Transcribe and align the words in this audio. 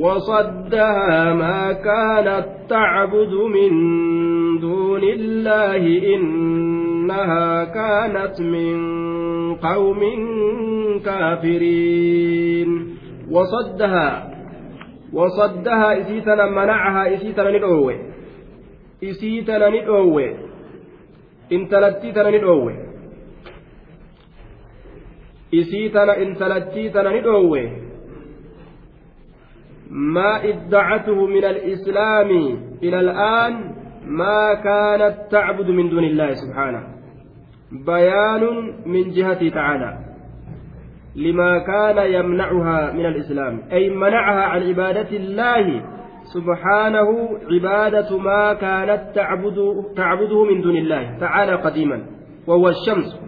وصدها 0.00 1.32
ما 1.34 1.72
كانت 1.72 2.46
تعبد 2.68 3.32
من 3.34 3.70
دون 4.60 5.02
الله 5.02 5.82
إنها 6.14 7.64
كانت 7.64 8.40
من 8.40 8.78
قوم 9.54 10.00
كافرين. 11.04 12.70
وصدها 13.30 14.34
وصدها 15.12 16.00
إسيتنا 16.00 16.46
منعها 16.46 17.14
إسيتنا 17.14 17.50
ندعوه. 17.50 17.94
إسيتنا 19.04 19.68
ندعوه. 19.68 20.34
إنتلتيتنا 21.52 22.30
ندعوه. 22.30 22.74
إسيتنا 25.54 26.22
إنتلتيتنا 26.22 27.20
ندعوه. 27.20 27.87
ما 29.90 30.44
ادعته 30.44 31.26
من 31.26 31.44
الإسلام 31.44 32.30
إلى 32.82 33.00
الآن 33.00 33.74
ما 34.06 34.54
كانت 34.54 35.16
تعبد 35.30 35.68
من 35.70 35.88
دون 35.88 36.04
الله 36.04 36.34
سبحانه. 36.34 36.82
بيان 37.86 38.42
من 38.86 39.10
جهته 39.10 39.48
تعالى. 39.48 39.98
لما 41.16 41.58
كان 41.58 42.12
يمنعها 42.12 42.92
من 42.92 43.06
الإسلام. 43.06 43.62
أي 43.72 43.90
منعها 43.90 44.42
عن 44.42 44.62
عبادة 44.62 45.16
الله 45.16 45.82
سبحانه 46.34 47.28
عبادة 47.52 48.18
ما 48.18 48.54
كانت 48.54 49.02
تعبد 49.14 49.84
تعبده 49.96 50.44
من 50.44 50.60
دون 50.60 50.76
الله 50.76 51.18
تعالى 51.18 51.54
قديما. 51.54 52.06
وهو 52.46 52.68
الشمس. 52.68 53.20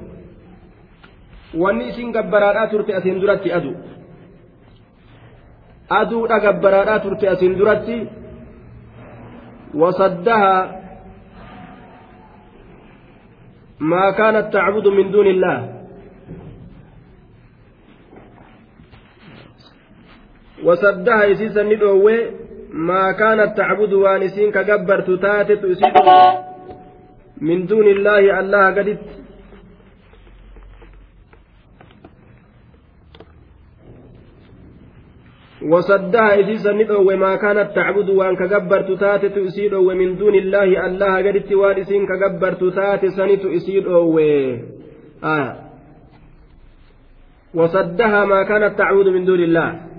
والنيسين 1.59 2.17
قبرات 2.17 2.73
ترتي 2.73 2.99
أسين 2.99 3.31
أدو. 3.31 3.75
Aduudha 5.99 6.39
gabbaraadhaa 6.45 7.03
turte 7.05 7.29
asin 7.29 7.57
duratti 7.59 7.97
wasaddaha 9.83 10.55
maa 13.93 14.13
kaanat 14.13 14.51
tacbudu 14.57 14.93
min 14.99 15.13
duuni 15.13 15.31
illaah 15.31 15.61
wasaddaha 20.65 21.27
isiisan 21.35 21.67
ni 21.73 21.77
dhoowwe 21.83 22.17
maa 22.91 23.13
kaanat 23.23 23.57
tacbudu 23.57 24.03
waan 24.05 24.23
isiin 24.23 24.53
ka 24.53 24.65
gabbartu 24.65 25.19
taatetu 25.19 25.71
isii 25.75 25.93
min 27.41 27.67
duuni 27.69 27.91
illaahi 27.97 28.31
allaha 28.31 28.73
gaditti 28.73 29.15
وصدها 35.63 36.41
إسيسا 36.41 36.73
ندعو 36.73 37.05
ما 37.05 37.37
كانت 37.37 37.77
تعبد 37.77 38.09
وأن 38.11 38.37
كجبرت 38.37 38.91
تاتت 39.01 39.39
إسيد 39.39 39.75
من 39.75 40.17
دون 40.17 40.35
الله 40.35 40.87
الله 40.87 41.17
قدت 41.17 41.53
وارسين 41.53 42.07
كجبرت 42.07 42.65
تات 42.65 43.07
سنت 43.07 43.45
إسيد 43.45 43.87
آه 45.25 45.57
وصدها 47.55 48.25
ما 48.25 48.43
كانت 48.43 48.79
تعبد 48.79 49.09
من 49.09 49.25
دون 49.25 49.41
الله 49.41 49.91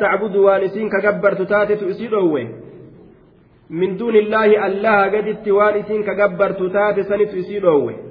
tacbudu 0.00 0.44
waan 0.44 0.62
isiin 0.64 0.88
ka 0.88 1.00
gabbartu 1.04 1.44
taatetu 1.46 1.88
isii 1.92 2.08
dhoowwe 2.08 2.42
min 3.70 3.98
duuni 3.98 4.18
illaahi 4.18 4.56
allaha 4.56 5.10
gaditti 5.14 5.52
waan 5.52 5.76
isiin 5.80 6.04
ka 6.04 6.14
gabbartu 6.14 6.70
taate 6.76 7.04
sanitu 7.04 7.36
isii 7.36 7.60
dhoowwe 7.60 8.09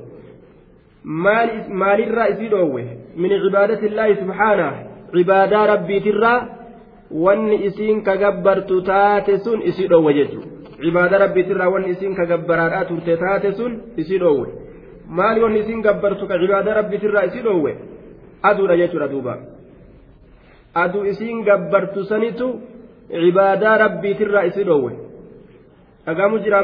maalirraa 1.03 2.27
isii 2.27 2.49
dhoowwe? 2.49 2.83
Min 3.15 3.31
cibaadati 3.43 3.85
illaahi 3.85 4.15
subhaanah 4.15 4.73
cibaadaa 5.13 5.67
rabbiitirraa 5.67 6.45
wanni 7.11 7.65
isiin 7.65 8.01
ka 8.03 8.17
gabbartu 8.17 8.81
taate 8.81 9.37
sun 9.39 9.61
isii 9.61 9.87
dhoowwe 9.87 10.13
jechu 10.13 10.41
cibaada 10.81 11.17
rabbiitirraa 11.17 11.69
wanni 11.69 11.89
isiin 11.89 12.15
ka 12.15 12.25
gabbaraadhaa 12.25 12.85
turte 12.85 13.17
taate 13.17 13.53
sun 13.53 13.81
isii 13.97 14.19
dhoowwe. 14.19 14.47
Maali 15.07 15.41
wanni 15.43 15.59
isiin 15.59 15.81
gabbartu 15.81 16.27
ka 16.27 16.39
cibaada 16.39 16.73
rabbiitirraa 16.73 17.23
isii 17.31 17.41
dhoowwe? 17.41 17.77
Aduudha 18.43 18.77
jechuudha 18.77 19.07
duuba. 19.07 19.37
Aduu 20.73 21.05
isiin 21.05 21.43
gabbartu 21.43 22.03
sanitu 22.03 22.59
cibaadaa 23.09 23.77
rabbiitirraa 23.77 24.43
isii 24.51 24.63
dhoowwe. 24.63 24.93
Dhagaamu 26.05 26.39
jira 26.39 26.63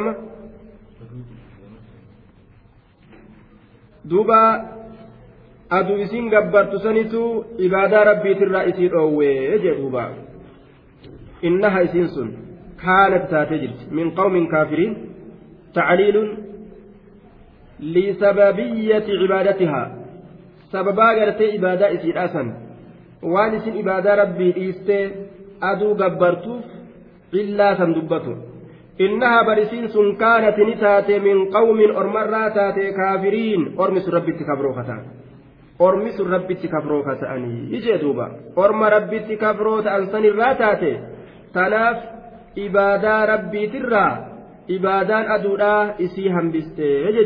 duuba 4.09 4.39
aduu 5.77 5.97
isin 6.05 6.29
gabbartu 6.33 6.79
sanitu 6.85 7.21
ibaadaa 7.67 8.03
rabbiitirraa 8.11 8.63
isii 8.71 8.89
dhoowwee 8.93 9.59
jee 9.63 9.75
duuba. 9.79 10.03
Innaha 11.47 11.79
isiin 11.87 12.07
sun 12.15 12.29
kaanat 12.83 13.25
taatee 13.31 13.59
jirti. 13.63 13.83
Min 13.97 14.07
qawmin 14.19 14.45
kaafiriin 14.53 14.93
tacliilun 15.77 16.29
lisababiyyati 17.95 19.11
cibaadatihaa. 19.21 19.87
Sababaa 20.71 21.13
gartee 21.19 21.49
ibaadaa 21.57 21.91
isiidhaa 21.97 22.27
san 22.35 22.47
waan 23.33 23.53
isin 23.57 23.75
ibaadaa 23.83 24.15
rabbii 24.23 24.51
dhiistee 24.57 25.03
aduu 25.71 25.93
gabbartuuf 26.01 26.65
illaa 27.41 27.75
san 27.79 27.93
dubbatu 27.97 28.33
إنها 29.01 29.41
برسين 29.43 29.87
سن 29.87 30.15
كانت 30.15 30.59
نتات 30.59 31.11
من 31.11 31.45
قوم 31.51 31.79
أرمرا 31.95 32.49
تاتي 32.49 32.91
كافرين. 32.91 33.75
أرمس 33.79 34.09
ربي 34.09 34.31
تكبروخة 34.31 34.89
أرمس 35.81 36.21
ربي 36.21 36.53
تكبروخة 36.53 37.35
أني 37.35 37.75
يجي 37.75 37.97
دوبا. 37.97 38.27
أرم 38.57 38.83
ربي 38.83 39.19
تكبروت 39.19 39.87
أنسان 39.87 40.25
الراتاتي 40.25 40.93
تناف 41.53 41.97
إبادا 42.57 43.25
ربي 43.25 43.67
ترى. 43.67 44.07
إبادان 44.71 45.31
أدودا 45.31 45.95
إسيهم 46.01 46.51
بستي 46.51 46.89
يجي 47.05 47.25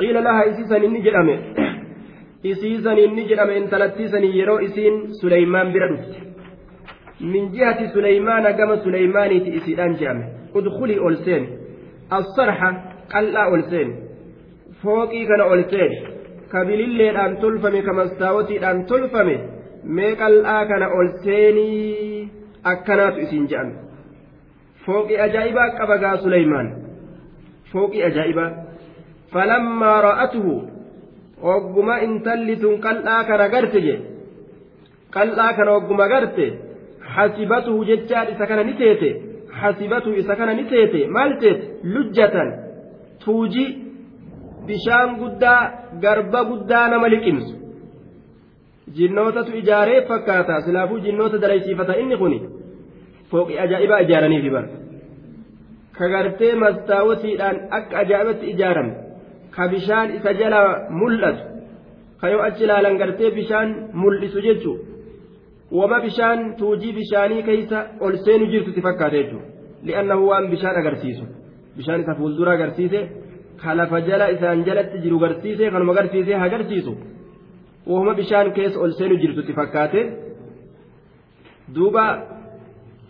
Isiisan 0.00 0.82
inni 0.84 1.00
jedhame 1.06 1.34
isiisan 2.42 2.98
inni 2.98 3.28
jedhame 3.28 3.56
intalattiisanii 3.56 4.38
yeroo 4.38 4.58
isiin 4.68 4.96
suleymaan 5.20 5.72
bira 5.72 5.88
dhufte 5.92 6.18
min 7.20 7.44
jihati 7.52 7.88
suleymaana 7.94 8.52
gama 8.52 8.76
suleymaaniiti 8.84 9.50
isiidhaan 9.58 9.94
jedhame 10.00 10.24
udkulii 10.54 10.98
ol 11.06 11.16
seeni 11.24 11.48
assarxa 12.18 12.68
qal'aa 13.12 13.46
ol 13.54 13.62
seeni 13.70 13.94
fooqii 14.82 15.24
kana 15.30 15.44
ol 15.52 15.62
seeni 15.70 15.96
kabililleedhaan 16.52 17.36
tolfame 17.42 17.82
ka 17.86 17.92
mastaawotiidhaan 18.00 18.84
tolfame 18.90 19.36
mee 19.96 20.12
qal'aa 20.22 20.62
kana 20.70 20.86
ol 20.98 21.08
seenii 21.24 22.28
akkanaatu 22.72 23.18
isiin 23.26 23.48
jedhame 23.50 23.74
fooqii 24.86 25.18
ajaa'ibaa 25.26 25.68
qaba 25.78 25.96
gaa 26.04 26.16
suleymaan 26.24 26.68
fooqii 27.72 28.02
ajaa'ibaa 28.10 28.50
falammaa 29.32 29.98
ra'atuhu 30.08 30.54
ogguma 31.54 31.94
intalli 32.06 32.56
tun 32.62 32.74
qal'aa 32.86 33.22
kana 33.28 33.46
garte 33.54 33.78
je 33.86 33.96
qal'aa 35.16 35.50
kana 35.56 35.70
ogguma 35.78 36.06
garte 36.12 36.46
hasibatuhu 37.14 37.84
jechaan 37.90 38.26
isa 38.34 38.44
kana 38.50 38.62
ni 38.68 38.74
teete 38.80 39.10
hasibatuhu 39.60 40.14
isa 40.22 40.36
kana 40.36 40.52
ni 40.58 40.64
teete 40.72 41.00
maal 41.16 41.30
teete 41.42 41.64
lujjatan 41.94 42.48
tuuji 43.24 43.66
bishaan 44.66 45.10
guddaa 45.20 45.60
garba 46.04 46.40
guddaa 46.50 46.88
nama 46.92 47.08
liqimsu 47.14 47.54
jinnootatu 48.96 49.56
ijaaree 49.60 50.00
fakkaata 50.08 50.60
silaafuu 50.66 50.98
jinnoota 51.06 51.38
dalaysiifata 51.44 51.98
inni 52.02 52.16
kuni 52.22 52.38
fooqii 53.30 53.58
ajaa'ibaa 53.64 54.00
ijaaraniifi 54.06 54.50
bara 54.56 54.68
ka 55.98 56.08
gartee 56.14 56.54
mastaawotiidhaan 56.64 57.56
akka 57.78 57.98
ajaa'ibatti 58.02 58.50
ijaarame 58.54 59.05
ka 59.56 59.64
bishaan 59.72 60.08
isa 60.18 60.30
jala 60.40 60.60
mul'atu 61.00 61.42
ka 62.20 62.26
yoo 62.32 62.42
achi 62.48 62.62
ilaalan 62.66 62.94
gartee 63.00 63.30
bishaan 63.38 63.68
mul'isu 64.02 64.38
jechuun 64.46 64.78
wama 65.78 65.98
bishaan 66.06 66.38
tuujii 66.58 66.92
bishaanii 66.98 67.42
keessa 67.48 67.78
ol 68.04 68.14
seenu 68.24 68.44
jirtu 68.52 68.70
si 68.76 68.80
fakkaate 68.86 69.16
jechuudha 69.22 69.48
li'annahu 69.86 70.22
waan 70.30 70.46
bishaan 70.52 70.76
agarsiisu 70.82 71.24
bishaan 71.78 72.00
isa 72.04 72.14
fuuldura 72.18 72.50
agarsiise 72.56 73.00
ka 73.62 73.70
lafa 73.78 73.98
jala 74.08 74.26
isaan 74.34 74.58
jalatti 74.68 74.96
jiru 75.04 75.16
garsiise 75.24 75.64
kanuma 75.74 75.92
agarsiise 75.94 76.32
agarsiisu 76.46 76.92
wahuma 77.90 78.12
bishaan 78.20 78.48
keessa 78.56 78.78
ol 78.84 78.92
seenu 78.98 79.14
jirtutti 79.22 79.52
fakkaate 79.60 80.00
duuba 81.74 82.04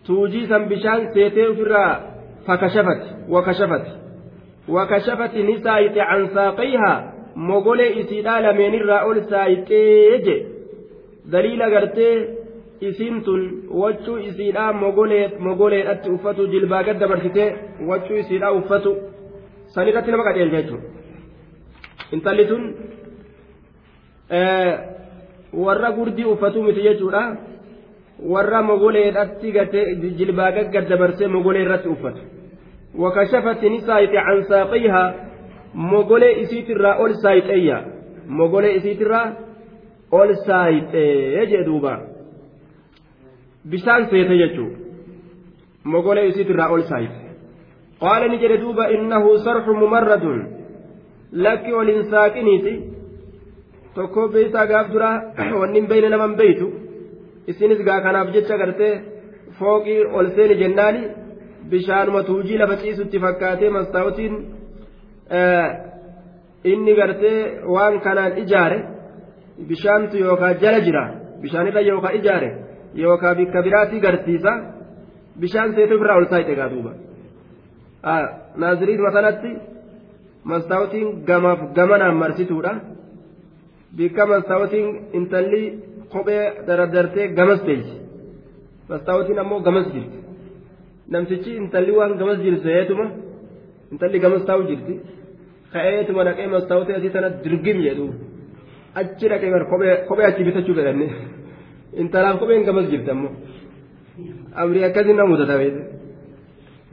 tuujii 0.06 0.46
san 0.50 0.62
bishaan 0.72 1.00
seetee 1.14 1.46
ofirraa 1.52 1.92
fakashafati 2.46 3.08
wakashafati 3.34 3.90
ni 4.68 5.62
saayite 5.62 6.00
an 6.00 6.28
saaqayhaa 6.34 7.02
mogolee 7.34 7.90
isiidhaa 8.00 8.40
lameenirraa 8.40 9.04
ol 9.04 9.20
saayixee 9.30 10.18
je. 10.24 10.36
Daliila 11.32 11.70
gartee 11.70 12.14
isiin 12.80 13.22
tun 13.22 13.42
wachuu 13.70 14.16
isiidhaa 14.16 14.72
mogoleedhatti 15.38 16.10
uffatu 16.10 16.46
jilbaa 16.46 16.82
gad 16.82 17.00
dabarsitee 17.00 17.48
wachuu 17.86 18.16
isiidhaa 18.16 18.52
uffatu. 18.52 18.96
Sanirratti 19.74 20.10
nama 20.10 20.24
qajeelcha 20.24 20.62
jechuudha 20.62 20.88
intalli 22.12 22.44
tun 22.46 22.62
warra 25.64 25.90
gurdii 25.92 26.24
uffatu 26.24 26.62
miti 26.62 26.82
jechuudha 26.82 27.22
warra 28.32 28.62
mogoleedhatti 28.62 29.52
jilbaa 30.18 30.50
gad 30.52 30.88
dabarsee 30.88 31.28
mogolee 31.28 31.62
irratti 31.62 31.88
uffatu 31.88 32.20
wakashafati 33.04 33.70
ni 33.70 33.80
saayite 33.88 34.18
an 34.30 34.38
saaqihaa 34.50 35.08
mogolee 35.92 36.32
isiitirraa 36.42 36.96
ol 37.04 37.12
saayixeeyya 37.22 37.78
mogolee 38.38 38.74
isiitirraa 38.78 39.26
ol 40.20 40.34
saayixee 40.46 41.46
jee 41.52 41.64
duuba 41.68 41.92
bishaan 43.70 44.06
seete 44.10 44.38
jechuu 44.42 44.70
mogolee 45.94 46.26
isiitirraa 46.32 46.68
ol 46.76 46.82
saayite 46.90 47.18
qaala 48.04 48.28
ni 48.28 48.38
jedhe 48.42 48.58
duuba 48.64 48.84
innahu 48.96 49.38
sarxu 49.48 49.72
mumarradun 49.82 50.40
lakki 51.44 51.72
ol 51.80 51.88
hin 51.94 52.02
saaqiniiti 52.14 52.74
tokko 53.94 54.28
beeytaa 54.34 54.66
gaaf 54.72 54.90
dura 54.94 55.10
wanni 55.60 55.78
hin 55.80 55.88
beeyne 55.92 56.08
naman 56.14 56.32
beeytu 56.40 56.66
isinis 57.52 57.80
gaa 57.88 58.00
kanaaf 58.06 58.32
jecha 58.34 58.60
gartee 58.62 58.94
fooqii 59.58 60.00
ol 60.18 60.26
seeni 60.36 60.54
jennaani 60.62 61.02
bishaanuma 61.70 62.20
tuujii 62.28 62.58
lafa 62.62 62.76
ciisutti 62.82 63.18
fakkaatee 63.24 63.70
mastaawutiin 63.76 64.34
inni 66.72 66.92
gartee 66.98 67.38
waan 67.74 67.94
kanaan 68.06 68.32
ijaare 68.42 68.78
bishaantu 69.68 70.16
yookaan 70.26 70.56
jala 70.62 70.80
jira 70.86 71.02
bishaanirra 71.42 71.80
yookaan 71.90 72.14
ijaare 72.20 72.50
yookaan 73.02 73.36
bikka 73.40 73.58
biraatii 73.66 74.00
garsiisa 74.06 74.52
bishaan 75.40 75.74
seetu 75.76 75.94
ofirraa 75.96 76.16
ol 76.20 76.26
saayite 76.32 76.54
gaa 76.60 76.68
duuba 76.74 76.92
naaziriin 78.62 79.02
masalatti 79.06 79.50
mastaawutiin 80.50 81.08
gamaaf 81.28 81.60
gamanaan 81.76 82.16
marsituudha 82.22 82.72
bikka 83.96 84.22
mastaawutiin 84.32 84.86
intalli 85.18 85.62
kophee 86.12 86.44
daradartee 86.66 87.26
gamas 87.38 87.60
teessi 87.66 87.94
mastaawutiin 88.90 89.38
ammoo 89.42 89.60
gamas 89.66 89.86
jirti 89.94 90.18
namtichi 91.12 91.50
intalli 91.62 91.92
waan 91.98 92.12
gamas 92.20 92.38
jirseetuma 92.44 93.06
intalli 93.92 94.18
gamas 94.24 94.42
taa'u 94.48 94.62
jirti 94.70 94.94
ka'eetuma 95.72 96.22
dhaqee 96.28 96.48
mastaawutee 96.54 96.96
asii 96.98 97.12
tana 97.16 97.28
dirgim 97.44 97.78
jedhu 97.86 98.06
achi 99.00 99.26
dhaqee 99.32 99.50
kophee 100.08 100.26
achi 100.30 100.42
bitachuu 100.48 100.74
fedhanne 100.78 101.06
intalaaf 102.02 102.36
kopheen 102.40 102.64
gamas 102.68 102.86
jirti 102.92 103.10
ammoo 103.14 103.32
amrii 104.62 104.84
akkasii 104.88 105.16
nama 105.18 105.30
mudata 105.32 105.54
beete 105.60 105.82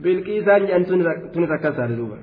bilqii 0.04 0.38
isaan 0.42 0.62
jedhan 0.68 0.84
tunis 1.32 1.50
akkas 1.56 1.74
taate 1.78 1.94
duuba 2.00 2.18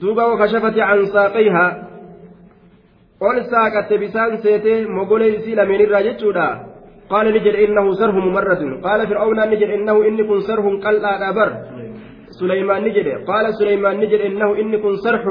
duuba 0.00 0.22
wakashafati 0.32 0.80
an 0.92 1.00
saaqayhaa 1.14 1.70
ol 3.28 3.36
saaqatte 3.52 3.94
bisaan 4.02 4.32
seetee 4.44 4.78
mogolee 4.98 5.30
isii 5.38 5.54
lameenirraa 5.60 6.02
jechuudha 6.08 6.46
قال 7.10 7.26
نجد 7.34 7.54
إنه 7.64 7.92
سره 8.00 8.16
ممرد 8.28 8.62
قال 8.86 9.00
فرعون 9.08 9.40
نجد 9.50 9.70
إنه 9.76 9.96
إن 10.08 10.18
كن 10.28 10.40
سره 10.40 10.66
قل 10.84 11.04
أدبر 11.04 11.50
سليمان 12.40 12.84
نجد 12.84 13.08
قال 13.30 13.44
سليمان 13.58 13.96
نجد 14.00 14.20
إنه 14.20 14.48
إن 14.60 14.72
كن 14.82 14.94
سرح 15.04 15.24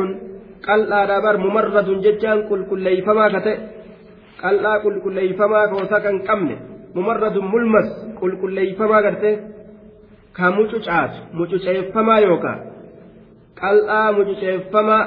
قل 0.67 0.93
أدبر 0.93 1.37
ممرد 1.45 1.87
ججان 2.03 2.39
كل 2.49 2.61
كل 2.69 2.85
فما 3.05 3.25
كتئ 3.33 3.57
قل 4.43 4.65
كل 4.83 4.95
كل 5.03 5.33
فما 5.39 5.59
كوسكن 5.71 6.17
كمن 6.27 6.57
ممرد 6.95 7.35
ملمس 7.53 7.89
كل 8.19 8.31
كل 8.41 8.57
فما 8.79 8.99
كتئ 9.05 9.35
كموتشات 10.37 11.13
موتشات 11.33 11.85
فما 11.95 12.15
يوكا. 12.19 12.53
قل 13.61 13.77
موتشات 14.15 14.61
فما 14.73 14.99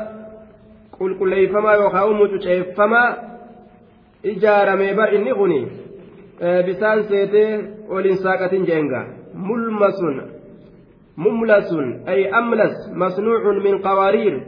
كل 0.98 1.10
كل 1.20 1.32
فما 1.52 1.72
يوكا. 1.72 2.00
موتشات 2.20 2.66
فما 2.76 3.02
ijaaramee 4.22 4.94
bar 4.94 5.14
inni 5.14 5.34
kuni 5.34 5.60
bisaan 6.40 7.04
seetee 7.08 7.60
oliin 7.88 8.16
saaqatin 8.16 8.66
jeenga. 8.66 9.06
Mulmasun 9.34 10.22
mumlasun 11.16 12.02
ay 12.06 12.28
amlas 12.32 12.74
masnuucun 12.94 13.62
min 13.62 13.82
qawaariir. 13.82 14.40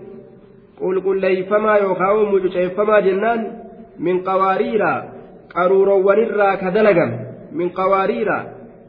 Qulqulleeyfamaa 0.78 1.78
yookaan 1.78 2.28
mucuceeffamaa 2.32 3.00
jennaan 3.00 3.40
min 3.98 4.24
qawaariira 4.24 4.92
qaruuroowwanirraa 5.54 6.56
ka 6.56 6.74
dalagame 6.74 7.18
min 7.52 7.70
qawaariira 7.70 8.38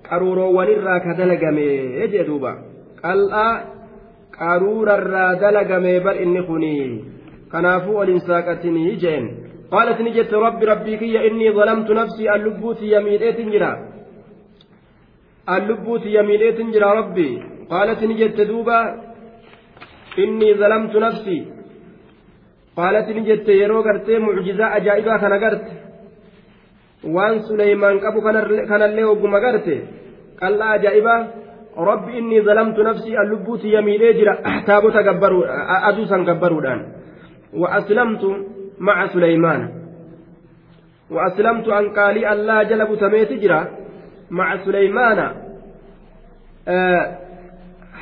qaruuroowwanirraa 0.10 1.00
ka 1.00 1.18
dalagame 1.18 1.68
jee 2.12 2.26
duuba. 2.28 2.52
Qal'aa 3.02 3.54
qaruurarraa 4.38 5.36
dalagame 5.40 6.00
bar 6.00 6.16
inni 6.22 6.42
kuni 6.44 6.76
kanaafuu 7.52 7.98
oliin 7.98 8.22
saaqatinii 8.28 8.96
jeen 9.04 9.45
قالت 9.75 9.99
نجت 10.01 10.33
رب 10.35 10.61
ربي 10.73 10.97
كي 11.01 11.15
إني 11.27 11.49
ظلمت 11.59 11.89
نفسي 12.01 12.25
اللبوت 12.35 12.81
يمينيت 12.95 13.39
جرا 13.53 13.73
اللبوت 15.55 16.05
يمينيت 16.17 16.59
جرا 16.75 16.91
ربي 17.01 17.31
قالت 17.73 18.01
نجت 18.11 18.39
دوبا 18.51 18.79
إني 20.23 20.49
ظلمت 20.61 20.95
نفسي 21.07 21.39
قالت 22.79 23.09
نجت 23.17 23.49
يرو 23.61 23.79
قرتي 23.87 24.19
معجزة 24.25 24.67
أجائبا 24.77 25.15
كان 25.23 25.35
قرت 25.45 25.67
وان 27.15 27.35
سليمان 27.49 27.95
قبو 28.05 28.21
كان 28.71 28.83
اللي 28.89 29.05
وقم 29.05 29.35
قرت 29.45 29.69
قال 30.41 30.53
لا 30.59 30.67
أجائبا 30.75 31.17
ربي 31.89 32.13
إني 32.19 32.39
ظلمت 32.49 32.79
نفسي 32.89 33.13
اللبوت 33.23 33.63
يمينيت 33.65 34.17
جرا 34.19 34.35
تابوت 34.67 34.97
قبروا 35.07 35.45
أدوسا 35.89 36.19
قبروا 36.29 36.63
وأسلمت 37.61 38.23
مع 38.80 39.08
سليمان. 39.08 39.62
وأسلمت 41.12 41.68
أن 41.68 41.90
قالي 41.90 42.34
الله 42.34 42.64
جلب 42.64 42.96
تميت 42.96 43.34
جرا 43.34 43.68
مع 44.32 44.66
سليمان. 44.66 45.20
آه 46.68 47.18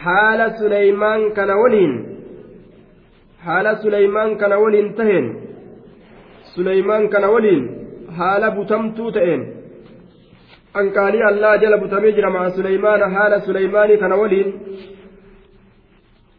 حال 0.03 0.39
سليمان 0.59 1.33
كان 1.33 1.51
ولين. 1.51 1.91
حال 3.45 3.77
سليمان 3.77 4.35
كان 4.35 4.53
ولين 4.53 4.95
تهن 4.95 5.25
سليمان 6.55 7.07
كان 7.07 7.23
ولين. 7.23 7.63
حال 8.17 8.43
بتمتو 8.51 9.09
تهن 9.09 9.41
أن 10.79 10.89
قالي 10.89 11.29
الله 11.29 11.55
جلب 11.55 11.81
تميت 11.87 12.19
مع 12.19 12.49
سليمان. 12.49 13.15
حال 13.15 13.41
سليمان 13.41 13.95
كان 13.95 14.11
ولين. 14.11 14.47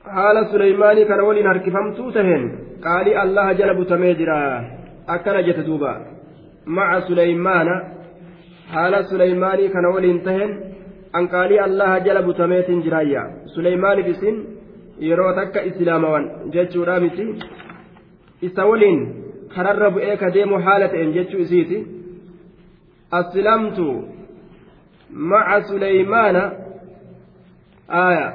حال 0.04 0.46
سليمان 0.52 1.04
كان 1.04 1.20
ولين 1.20 1.46
هركفمتو 1.46 2.10
تهن 2.10 2.64
qaalii 2.84 3.16
allaha 3.24 3.54
jala 3.58 3.74
butamee 3.80 4.14
jira 4.20 4.36
akkana 5.14 5.42
jette 5.46 5.62
duuba 5.68 5.92
maca 6.76 6.98
suleymaana 7.08 7.74
haala 8.72 8.98
suleymaanii 9.10 9.68
kana 9.74 9.92
waliin 9.94 10.20
tahen 10.26 10.52
an 11.18 11.28
qaalii 11.34 11.60
allaha 11.68 12.00
jala 12.06 12.22
butameetin 12.28 12.82
jiraayya 12.86 13.22
suleymaaniif 13.54 14.08
isin 14.14 14.36
yeroo 15.08 15.32
takka 15.38 15.66
islaamawan 15.70 16.28
jechuudha 16.56 17.00
miti 17.04 17.26
isa 18.48 18.66
waliin 18.70 19.00
kararra 19.54 19.90
bu'ee 19.96 20.16
ka 20.22 20.32
deemu 20.36 20.62
haala 20.66 20.92
ta'en 20.94 21.16
jechuu 21.16 21.42
isiiti 21.46 21.78
aslamtu 23.20 23.88
maca 25.32 25.58
suleymaana 25.70 26.42
aya 28.06 28.26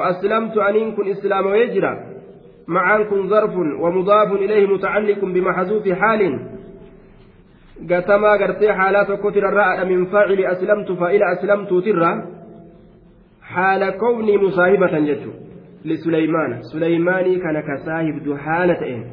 aslamtu 0.00 0.60
aniin 0.62 0.96
kun 0.96 1.06
islaamawee 1.06 1.68
jira 1.74 2.12
معان 2.68 3.04
كن 3.04 3.28
ظرف 3.28 3.56
ومضاف 3.56 4.32
إليه 4.32 4.66
متعلق 4.66 5.24
بمحذوف 5.24 5.88
حال. 5.88 6.40
قتما 7.90 8.32
قرتي 8.32 8.72
حالات 8.72 9.12
كتر 9.12 9.48
الرأى 9.48 9.84
من 9.84 10.06
فاعل 10.06 10.44
أسلمت 10.44 10.92
فإلى 10.92 11.32
أسلمت 11.32 11.68
ترى 11.68 12.22
حال 13.42 13.90
كوني 13.90 14.38
مصاحبة 14.38 14.98
جدت 14.98 15.24
لسليمان. 15.84 16.62
سليماني 16.62 17.36
كان 17.36 17.62
دو 18.24 18.36
حالة 18.36 19.04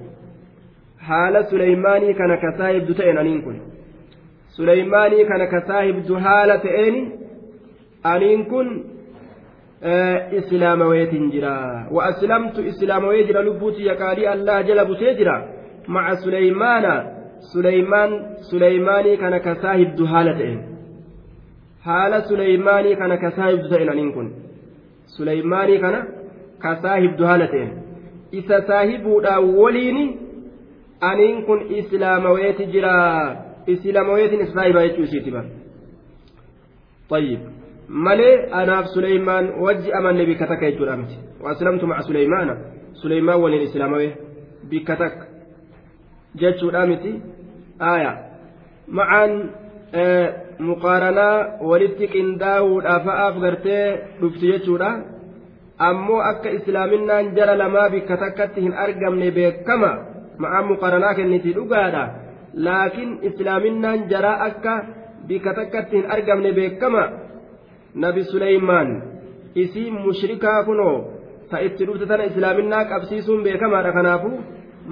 حال 0.99 1.45
سليماني 1.45 2.13
كان 2.13 2.35
كساهب 2.35 2.85
دو 2.85 2.93
تئن 2.93 3.17
أنين 3.17 3.41
كن. 3.41 3.59
سليماني 4.57 5.25
كان 5.25 6.03
دو 6.07 6.17
حالة 6.17 6.63
أنين 8.05 8.43
كن 8.45 8.98
islaamaweetin 10.39 11.31
jira 11.31 11.87
وأسلمت 11.91 12.59
إسلاموي 12.59 13.23
جرا 13.23 13.41
لبوتي 13.41 13.83
يقالي 13.83 14.33
الله 14.33 14.61
جل 14.61 14.85
بوتي 14.85 15.13
جرا 15.13 15.37
مع 15.87 16.13
سليمان 16.15 16.85
suleymaan 17.41 18.11
suleymaanii 18.49 19.17
kana 19.17 19.39
ka 19.39 19.55
saahibdu 19.55 20.05
haala 20.05 20.33
ta'een 20.39 20.59
haala 21.87 22.21
suleymaanii 22.21 22.95
kana 23.01 23.17
ka 23.17 23.31
saahibdu 23.37 23.69
ta'een 23.69 23.91
aniin 23.93 24.11
kun 24.13 24.31
suleymaanii 25.17 25.79
kana 25.83 26.01
ka 26.63 26.75
saahibdu 26.81 27.29
haala 27.29 27.47
ta'een 27.53 27.71
isa 28.41 28.61
saahibuudhaan 28.71 29.53
waliini 29.59 30.03
aniin 31.11 31.45
kun 31.45 31.63
islaamaweeti 31.81 32.65
jira 32.75 32.95
islaamaweetiin 33.75 34.41
isa 34.41 34.53
saahibaa 34.59 34.85
jechuu 34.87 35.07
isiiti 35.09 35.31
bara 35.37 35.49
طيب 37.09 37.39
malee 37.89 38.47
anaaf 38.51 38.87
suleymaan 38.93 39.53
wajji 39.59 39.93
amanne 39.93 40.25
bikka 40.25 40.47
takka 40.47 40.65
jechuudha 40.71 40.97
miti. 40.97 41.17
Waaslamtu 41.43 41.87
maca 41.87 42.03
suleymaana 42.03 42.55
suleymaan 43.01 43.41
waliin 43.41 43.61
islaamawee 43.61 44.17
bikka 44.69 44.95
takka. 44.95 45.25
Jechuudha 46.35 46.85
miti. 46.85 47.21
Aya 47.79 48.11
macaan 48.87 49.31
muqaaranaa 50.59 51.57
walitti 51.69 52.07
qindaa'uudhaaf 52.13 53.03
fa'aaf 53.05 53.35
gartee 53.41 53.85
dhufti 54.21 54.51
jechuudha. 54.51 54.91
Ammoo 55.79 56.21
akka 56.21 56.49
islaaminaan 56.49 57.35
jara 57.35 57.55
lamaa 57.57 57.89
bikka 57.89 58.17
takkatti 58.17 58.61
hin 58.61 58.73
argamne 58.73 59.31
beekama. 59.31 59.91
Ma'aan 60.37 60.65
muqaaranaa 60.71 61.13
kenniti 61.13 61.55
dhugaadha. 61.55 62.03
Laakiin 62.53 63.19
islaaminaan 63.21 64.09
jaraa 64.09 64.43
akka 64.45 64.73
bikka 65.27 65.53
takkatti 65.53 65.97
hin 65.97 66.11
argamne 66.11 66.51
beekama 66.53 67.03
nabi 67.95 68.23
suleymaan 68.23 68.89
isii 69.55 69.91
mushrikaa 69.91 70.63
kunoo 70.63 70.95
ta 71.51 71.57
itti 71.67 71.85
dhufte 71.85 72.05
tana 72.05 72.23
islaaminaa 72.31 72.85
qabsiisuun 72.91 73.43
beekamaadha 73.43 73.91
kanaafu 73.97 74.29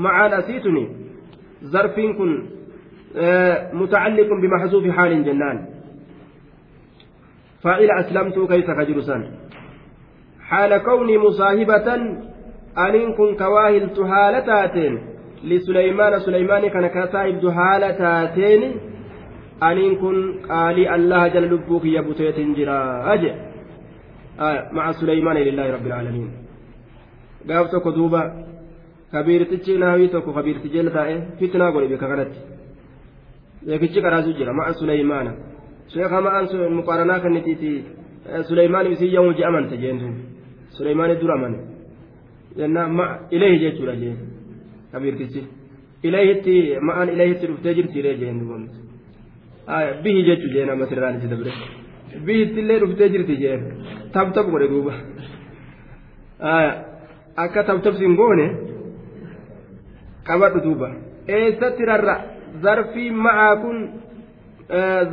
macaan 0.06 0.34
asiituni 0.40 0.84
zarfiin 1.74 2.14
kun 2.18 2.32
mutacalliqun 3.80 4.42
bimaxzuufi 4.42 4.92
xaalin 4.98 5.24
jennaan 5.28 5.58
faa'ila 7.64 7.94
aslamtuu 8.04 8.48
kaysa 8.48 8.74
ka 8.80 8.86
jiru 8.86 9.02
san 9.12 9.24
حال 10.50 10.78
كوني 10.78 11.18
مصاحبة 11.18 11.88
أنين 12.78 13.14
كن 13.18 13.36
كواهلت 13.36 13.98
حالة 14.12 14.40
تاتين 14.40 14.94
لسليمان 15.44 16.20
سليمان 16.20 16.68
كان 16.68 16.88
كصاحب 16.88 17.50
حالة 17.58 17.92
تاتين 17.92 18.62
أنين 19.64 19.96
كن 19.96 20.18
قالي 20.50 20.96
الله 20.96 21.28
جل 21.28 21.46
لبوك 21.52 21.86
يبوتيت 21.86 22.40
جرا 22.58 23.14
أجل 23.14 23.34
آه 24.40 24.70
مع 24.72 24.92
سليمان 24.92 25.38
لله 25.38 25.66
رب 25.76 25.88
العالمين 25.88 26.30
قاف 27.50 27.72
توكو 27.72 27.90
دوبا 27.92 28.22
كبيرتي 29.14 29.78
ناوي 29.78 30.08
توكو 30.08 30.34
كبيرتي 30.34 30.68
جل 30.68 30.90
تائه 30.94 31.18
فتنا 31.40 31.70
قولي 31.70 31.88
بك 31.88 32.04
غلط 32.04 32.34
يكيتش 33.72 34.00
كرازو 34.00 34.32
جرا 34.38 34.52
مع 34.60 34.72
سليمان 34.72 35.28
شيخ 35.94 36.12
ما 36.14 36.40
أنسو 36.40 36.70
مقارنة 36.70 37.18
كنتيتي 37.24 37.72
سليمان 38.50 38.86
يسي 38.92 39.08
يوم 39.16 39.32
جأمن 39.40 39.70
تجين 39.70 39.98
سليمان 40.78 41.10
درمان 41.20 41.54
لأن 42.58 42.78
ما 42.98 43.06
إليه 43.34 43.54
جيت 43.62 43.82
ولا 43.82 43.96
جين 44.02 44.18
كبيرتي 44.94 45.44
إليه 46.06 46.42
تي 46.46 46.80
ما 46.80 47.04
أن 47.04 47.10
إليه 47.10 47.34
ترفتجر 47.42 47.86
تيري 47.94 48.14
جين 48.22 48.40
دوبا 48.40 48.87
آه 49.70 50.02
به 50.02 50.22
جيت 50.28 50.40
جين 50.40 50.70
أما 50.70 50.86
سران 50.86 51.20
تدبره 51.22 51.52
bihitti 52.26 52.60
illee 52.60 52.80
dhuftee 52.82 53.10
jirti 53.14 53.36
jeen 53.42 53.62
tabtab 54.14 54.48
godhe 54.52 54.68
duuba 54.74 54.94
akka 57.44 57.62
tabtabsiin 57.70 58.16
goone 58.20 58.48
qabadhu 60.28 60.60
duuba 60.66 60.90
eessatti 61.38 61.86
rarra 61.90 62.16
zarfii 62.64 63.12
ma'aa 63.26 63.56
kun 63.64 63.78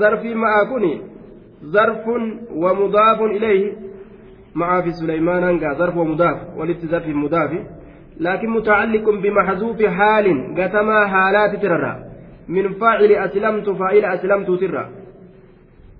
zarfii 0.00 0.34
ma'aa 0.44 0.64
kun 0.70 0.84
zarfun 1.74 2.22
wa 2.62 2.70
mudaafun 2.80 3.30
ilayhi 3.38 3.70
معا 4.54 4.80
في 4.80 4.90
سليمان 4.90 5.44
هنقا 5.44 5.74
ظرف 5.74 5.96
ومضاف 5.96 6.38
ولت 6.56 6.86
ظرف 6.86 7.06
مضاف 7.06 7.50
لكن 8.20 8.50
متعلق 8.50 9.10
بمحذوف 9.10 9.82
حال 9.82 10.26
قتما 10.58 11.06
من 12.48 12.74
فاعل 12.74 13.12
أسلمت 13.12 13.70
فاعل 13.70 14.04
أسلمت 14.04 14.60
ترى 14.60 14.90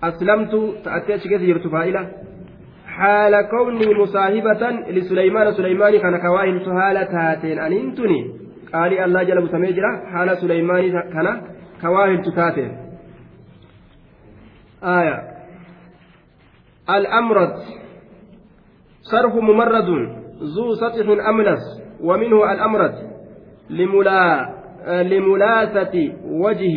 أسلمت 0.03 0.53
تأتي 0.85 1.47
جرت 1.47 1.67
فائلة 1.67 2.11
حال 2.87 3.35
كوني 3.51 3.95
مصاحبة 4.03 4.71
لسليمان 4.91 5.53
سليمان 5.53 5.99
كان 5.99 6.15
كواهن 6.21 6.61
حالة 6.81 7.05
تاتين. 7.05 7.59
أننتني 7.59 8.21
قال 8.75 8.93
الله 8.99 9.23
جل 9.23 9.43
بسميجرة 9.43 9.93
حال 10.13 10.39
سليمان 10.39 10.85
كان 11.15 11.43
كواهن 11.83 12.23
تاتين. 12.23 12.73
آية. 14.85 15.17
الأمرد 16.91 17.55
صرف 19.13 19.35
ممرد 19.35 19.89
ذو 20.55 20.75
سطح 20.75 21.07
أملس 21.29 21.65
ومنه 22.01 22.53
الأمرد 22.53 22.95
لملا. 23.71 24.55
لملاثة 24.85 26.13
وجه 26.25 26.75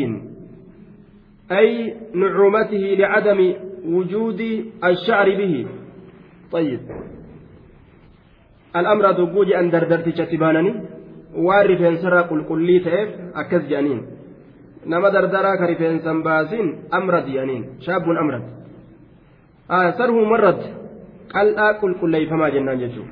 أي 1.51 1.95
نعومته 2.13 2.83
لعدم 2.99 3.53
وجود 3.85 4.41
الشعر 4.83 5.27
به. 5.29 5.67
طيب. 6.51 6.79
الأمر 8.75 9.11
دقوج 9.11 9.51
أن 9.51 9.69
دردرت 9.69 10.09
شتبانني. 10.09 10.73
وارفين 11.35 11.95
قلي 12.49 12.79
تأف 12.79 13.09
أكز 13.35 13.67
جانين. 13.67 14.01
نما 14.85 15.09
دردرا 15.09 15.55
كرفين 15.55 15.99
سنباسين 15.99 16.67
أمرد 16.93 17.25
جانين. 17.25 17.63
شاب 17.79 18.03
أمرد 18.03 18.43
آه 19.71 19.91
سره 19.91 20.23
مرد 20.23 20.59
قال 21.33 21.59
قل 21.81 21.93
قلي 22.01 22.25
فما 22.25 22.49
جنان 22.49 22.79
جسو 22.79 23.03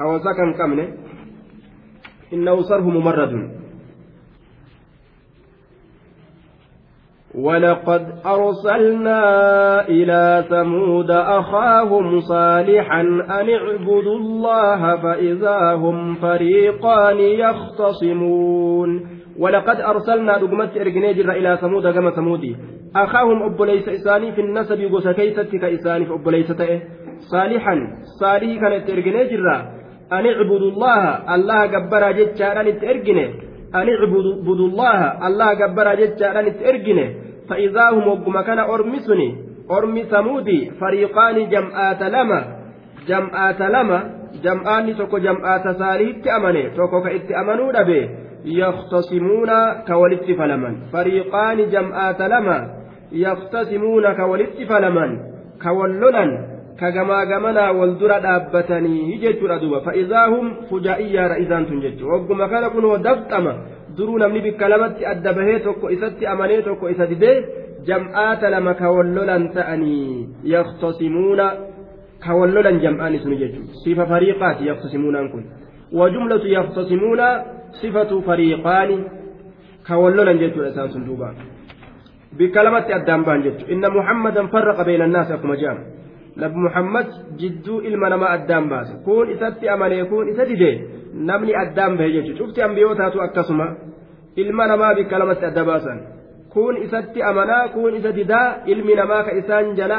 هوسا 0.00 0.32
كان 0.32 0.54
كمنه 0.54 0.86
إنه 2.32 2.62
سره 2.62 2.86
ممرد 2.90 3.32
ولقد 7.34 8.06
أرسلنا 8.26 9.20
إلى 9.88 10.44
ثمود 10.50 11.10
أخاهم 11.10 12.20
صالحا 12.20 13.00
أن 13.00 13.50
اعبدوا 13.50 14.16
الله 14.16 14.96
فإذا 14.96 15.72
هم 15.72 16.14
فريقان 16.14 17.18
يختصمون 17.18 19.06
ولقد 19.38 19.80
أرسلنا 19.80 20.38
دقمت 20.38 20.76
إرجنيجر 20.76 21.32
إلى 21.32 21.58
ثمود 21.60 21.90
كما 21.90 22.10
ثمودي 22.10 22.56
أخاهم 22.96 23.42
أبو 23.42 23.64
ليس 23.64 23.88
إساني 23.88 24.32
في 24.32 24.40
النسب 24.40 24.94
قسكيست 24.94 25.56
كإساني 25.56 26.06
في 26.06 26.12
أبو 26.12 26.30
ليس 26.30 26.52
صالحا 27.18 27.88
صالح 28.20 28.60
كانت 28.60 28.90
إرجنيجر 28.90 29.54
أن 30.12 30.26
اعبدوا 30.26 30.58
الله 30.58 31.34
الله 31.34 31.66
جبر 31.66 32.12
جتشارا 32.12 32.60
إرجنيه 32.60 33.47
أن 33.74 33.88
اعبدوا 33.88 34.68
الله. 34.68 35.26
الله 35.26 35.54
جبر 35.54 35.94
جتشارا 35.94 36.40
إرجنيه 36.68 37.16
فإذا 37.48 37.90
هم 37.90 38.08
وقم 38.08 38.40
كان 38.40 38.58
أرمسني. 38.58 39.28
أرمي 39.70 40.02
ثمودي 40.04 40.70
فريقان 40.80 41.48
جمعات 41.48 42.02
لما. 42.02 42.44
جمعات 43.08 43.60
لما. 43.60 44.00
جمعان 44.44 44.96
توكو 44.96 45.18
جمعات 45.18 45.76
ساليت 45.78 46.26
أمني. 46.26 46.70
توكو 46.70 47.02
كإت 47.02 47.32
أمنوا 47.32 47.72
دبي. 47.72 48.08
يختصمون 48.44 49.50
كولت 49.88 50.32
فلمن. 50.38 50.74
فريقان 50.92 51.70
جمعات 51.70 52.20
لما. 52.22 52.58
يختصمون 53.12 54.12
كولت 54.12 54.62
فلمن. 54.68 55.10
كوللن 55.62 56.57
كجما 56.80 57.24
جمنا 57.24 57.70
والدرا 57.70 58.18
دابتني 58.18 59.16
جيتشورا 59.22 59.56
دوبا 59.62 59.78
فإذا 59.86 60.20
هم 60.32 60.46
فجائيا 60.70 61.22
رئيسان 61.32 61.66
تنجتش 61.66 62.02
وقم 62.02 62.40
كان 62.46 62.64
كنوا 62.68 62.96
دفتما 62.96 63.54
duruu 63.98 64.18
namni 64.18 64.40
bikka 64.40 64.68
lamatti 64.68 65.06
adda 65.12 65.32
bahee 65.32 65.58
tokko 65.66 65.90
isatti 65.90 66.26
amanee 66.32 66.62
tokko 66.62 66.88
isa 66.88 67.06
didee 67.10 67.36
jam'aata 67.88 68.50
lama 68.54 68.74
ka 68.80 68.90
wallolan 68.96 69.50
ta'anii 69.56 70.28
yaktasimuuna 70.54 71.46
ka 72.24 72.34
wallolan 72.38 72.78
jam'aani 72.84 73.18
suni 73.22 73.36
jechuudha 73.42 73.74
sifa 73.84 74.06
fariiqaati 74.12 74.68
yaktasimuunaan 74.70 75.28
kun 75.32 75.44
wajumlatu 76.00 76.46
yaktasimuuna 76.58 77.26
sifatu 77.80 78.22
fariiqaani 78.28 78.98
ka 79.86 79.98
wallolan 80.02 80.38
jechuudha 80.42 80.70
isaan 80.72 80.92
sun 80.94 81.06
duuba 81.08 81.34
bikka 82.38 82.62
lamatti 82.62 82.92
addaan 82.98 83.24
ba'an 83.26 83.42
jechuudha 83.46 83.72
inna 83.74 83.94
muhammadan 83.98 84.46
farraqa 84.54 84.84
beeyna 84.84 85.04
annaasi 85.10 85.32
akkuma 85.32 85.56
jedhamu 85.62 85.82
nabi 86.42 86.56
muhammad 86.66 87.06
jidduu 87.40 87.80
ilma 87.88 88.08
namaa 88.12 88.30
addaan 88.36 88.68
baase 88.72 88.92
kun 89.06 89.26
isatti 89.34 89.68
amanee 89.74 90.04
kun 90.12 90.28
isa 90.32 90.44
didee 90.50 90.74
namni 91.30 91.52
addaan 91.62 91.96
bahe 91.98 92.10
jechuudha 92.16 92.38
cufti 92.44 92.62
ambiyootaatu 92.68 93.18
akkasuma 93.26 93.66
ilma 94.42 94.66
namaa 94.72 94.94
bikka 94.98 95.18
lamatti 95.18 95.44
adda 95.50 95.64
baasan 95.70 95.98
kun 96.54 96.74
isatti 96.86 97.22
amanaa 97.30 97.64
kun 97.74 97.92
isa 98.00 98.10
didaa 98.18 98.48
ilmi 98.72 98.94
namaa 99.00 99.22
ka 99.26 99.32
isaan 99.40 99.66
jala 99.78 99.98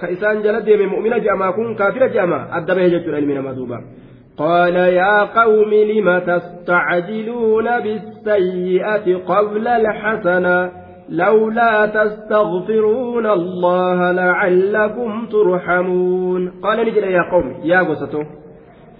ka 0.00 0.06
isaan 0.16 0.42
jala 0.44 0.60
deeme 0.66 0.86
mu'mina 0.94 1.18
je'amaa 1.24 1.52
kun 1.58 1.68
kaafira 1.80 2.08
je'amaa 2.14 2.42
adda 2.58 2.72
bahe 2.76 2.88
jechuudha 2.94 3.18
ilmi 3.22 3.34
namaa 3.40 3.56
duuba 3.60 3.80
قال 4.46 4.76
يا 4.76 5.16
قوم 5.38 5.72
لم 5.92 6.08
تستعجلون 6.18 7.68
بالسيئة 7.84 9.06
قبل 9.32 9.66
الحسنة 9.68 10.56
لولا 11.08 11.86
تستغفرون 11.86 13.26
الله 13.26 14.12
لعلكم 14.12 15.26
ترحمون. 15.26 16.50
قال 16.62 16.78
نجل 16.86 17.04
يا 17.04 17.22
قوم 17.32 17.54
يا 17.64 17.80
قصته 17.82 18.26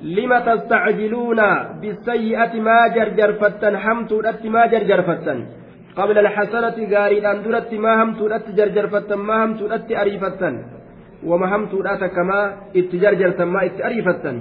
لم 0.03 0.39
تستعجلون 0.39 1.41
بالسيئة 1.81 2.61
ما 2.61 2.89
جرجر 2.89 3.33
فتن 3.33 3.77
حمت 3.77 4.13
ما 4.45 4.67
جرجر 4.67 5.03
فتن. 5.03 5.39
قبل 5.97 6.19
الحسنة 6.19 6.77
قاري 6.93 7.19
أندرت 7.31 7.75
ما 7.75 8.03
همت 8.03 8.21
جرجر 8.57 8.87
فتن 8.87 9.15
ما 9.15 9.45
همت 9.45 9.93
أريفتن 10.03 10.55
وما 11.25 11.57
همت 11.57 11.73
كما 12.17 12.53
اتجرجر 12.77 13.45
ما 13.45 13.65
اتأريفتن 13.65 14.37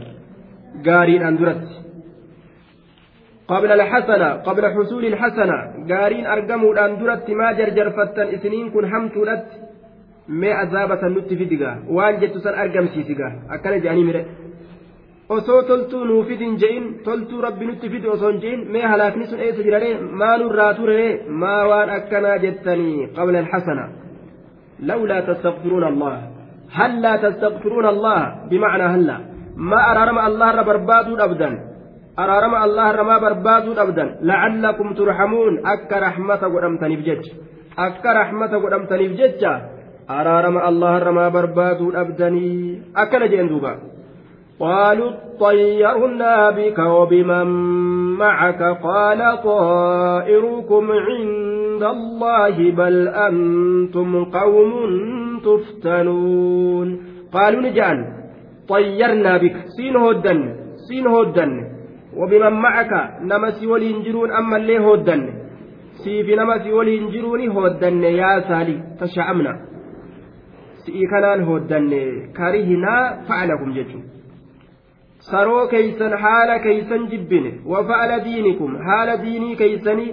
قاري 0.85 1.27
أندرت 1.27 1.84
قبل 3.47 3.71
الحسنة 3.71 4.29
قبل 4.47 4.63
حصول 4.75 5.03
الحسنة 5.05 5.57
قارين 5.89 6.25
أرقموا 6.33 6.85
أندرت 6.85 7.27
ما 7.39 7.47
جرجر 7.57 7.87
فتن 7.97 8.27
إسنين 8.35 8.65
كن 8.73 8.85
همت 8.93 9.15
mee 10.27 10.53
azaaba 10.63 10.97
san 11.01 11.13
nutti 11.13 11.35
fidigaa 11.39 11.75
waan 11.95 12.15
jettu 12.21 12.39
san 12.45 12.55
argamsiisigaa 12.63 13.31
akkana 13.55 13.75
jedhanii 13.83 14.05
mire 14.09 14.21
osoo 15.35 15.61
toltuu 15.69 16.03
nuu 16.09 16.23
fidin 16.29 16.53
je'in 16.61 16.85
toltuu 17.05 17.41
rabbi 17.45 17.65
nutti 17.69 17.89
fidi 17.93 18.07
osoo 18.15 18.31
hin 18.31 18.39
je'in 18.43 18.61
mee 18.73 18.85
halaakni 18.91 19.27
sun 19.29 19.39
eessa 19.47 19.65
jirare 19.67 19.89
maalurraa 20.21 20.73
turee 20.79 21.09
maa 21.41 21.61
waan 21.71 21.89
akkanaa 21.97 22.37
jettanii 22.45 23.07
qabla 23.17 23.37
alxasana 23.43 23.85
lawlaa 24.89 25.21
tastaqfiruuna 25.29 25.87
allah 25.93 26.15
hallaa 26.79 27.17
tastaqfiruuna 27.25 27.89
allah 27.95 28.19
bimacnaa 28.49 28.91
hallaa 28.95 29.21
maa 29.69 29.85
araarama 29.91 30.21
allaharra 30.29 30.63
barbaaduu 30.69 31.17
dhabdan 31.21 31.53
araarama 32.17 32.57
allaharra 32.65 33.03
maa 33.03 33.19
barbaaduu 33.19 33.75
dhabdan 33.79 34.09
lacallakum 34.29 34.95
turhamuun 34.99 35.59
akka 35.73 35.99
raxmata 35.99 36.51
godhamtaniif 36.53 37.01
jecha 37.07 37.33
akka 37.87 38.15
raxmata 38.19 38.61
godhamtaniif 38.63 39.17
jecha 39.19 39.51
araarama 40.07 40.63
allaharra 40.69 41.11
maa 41.11 41.33
barbaaduu 41.37 41.91
dhabdanii 41.97 42.79
akkana 43.03 43.27
jeen 43.27 43.51
duuba 43.51 43.73
قالوا 44.59 45.11
اطيرنا 45.11 46.49
بك 46.49 46.79
وبمن 46.79 47.47
معك 48.17 48.61
قال 48.63 49.19
طائركم 49.43 50.91
عند 50.91 51.83
الله 51.83 52.71
بل 52.71 53.07
أنتم 53.07 54.25
قوم 54.25 54.71
تفتنون 55.43 56.87
قالوا 57.33 57.61
نجان 57.61 57.97
طيرنا 58.69 59.37
بك 59.37 59.55
سين 59.75 59.95
هدن 59.95 60.39
سين 60.87 61.07
هدن 61.07 61.74
وبمن 62.19 62.53
معك 62.65 62.91
نمسي 63.31 63.67
ولينجرون 63.67 64.31
أما 64.31 64.57
اللي 64.57 64.77
هدن 64.87 65.21
سيف 66.03 66.27
نمسي 66.39 66.71
ولينجرون 66.77 67.41
هدن 67.57 68.03
يا 68.03 68.31
سالي 68.49 68.77
تشعمنا 68.99 69.53
سيئ 70.85 71.07
كنان 71.11 71.39
هدن 71.49 71.91
كرهنا 72.37 72.95
فعلكم 73.27 73.69
جدوا 73.77 74.03
saroo 75.31 75.67
keeysan 75.73 76.13
haala 76.23 76.55
keeysan 76.65 77.07
jibbine 77.11 77.51
wafa'ala 77.71 78.17
diinikum 78.25 78.71
haala 78.87 79.13
diinii 79.23 79.55
keeysanii 79.61 80.11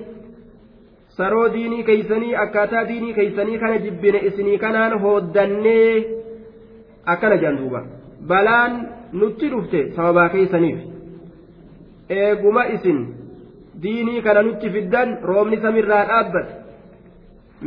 saroo 1.16 1.48
diinii 1.54 1.82
keeysanii 1.88 2.34
akkaataa 2.44 2.84
diinii 2.90 3.12
keeysanii 3.18 3.58
kana 3.62 3.78
jibbine 3.84 4.18
isinii 4.28 4.58
kanaan 4.64 4.94
hooddannee 5.02 5.90
akkana 7.14 7.36
jedhan 7.42 7.58
duuba 7.60 7.80
balaan 8.30 8.72
nutti 9.20 9.50
dhufte 9.54 9.80
sababaa 9.96 10.28
keeysaniif 10.36 10.80
eeguma 12.16 12.62
isin 12.74 12.98
diinii 13.82 14.22
kana 14.26 14.42
nutti 14.46 14.70
fiddan 14.74 15.08
roobni 15.28 15.56
samirraa 15.64 16.04
dhaabbate. 16.10 16.52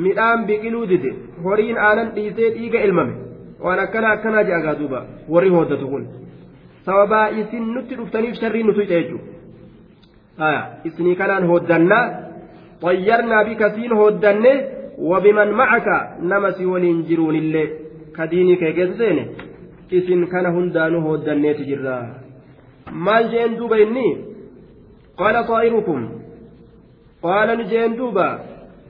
Midhaan 0.04 0.40
biqiluu 0.48 0.86
dide. 0.92 1.12
Horiin 1.44 1.78
aanan 1.88 2.10
dhiisee 2.16 2.50
dhiiga 2.56 2.80
ilmame. 2.88 3.14
Waan 3.64 3.80
akkana 3.86 4.08
akkanaa 4.16 4.44
jedhagaa 4.50 4.76
duuba. 4.80 5.00
Warri 5.34 5.50
hooddatu 5.56 5.86
kun. 5.92 6.04
Sababaa 6.86 7.28
isin 7.42 7.66
nutti 7.76 7.94
dhuftaniif 8.00 8.36
sharriin 8.42 8.68
nutu 8.68 8.84
jechuudha 8.92 10.52
isinii 10.88 11.16
kanaan 11.22 11.48
hooddannaa. 11.52 12.06
Xayyarnaa 12.84 13.44
bikasiin 13.50 13.94
hooddanne. 14.02 14.54
Wabiman 15.10 15.52
macaka 15.60 15.96
nama 16.32 16.50
si 16.58 16.64
waliin 16.66 17.00
jiruunillee 17.08 17.68
kadiinii 18.18 18.58
kee 18.62 18.74
keessa 18.78 18.98
seene. 18.98 19.24
Isin 19.98 20.22
kana 20.28 20.50
hundaanuu 20.56 21.02
hooddanneeti 21.08 21.64
jirra 21.70 21.96
maal 22.92 23.26
jeen 23.32 23.58
duuba 23.60 23.78
inni 23.78 24.08
qaala 27.24 27.56
ni 27.56 27.64
jeen 27.72 27.92
duuba 28.00 28.28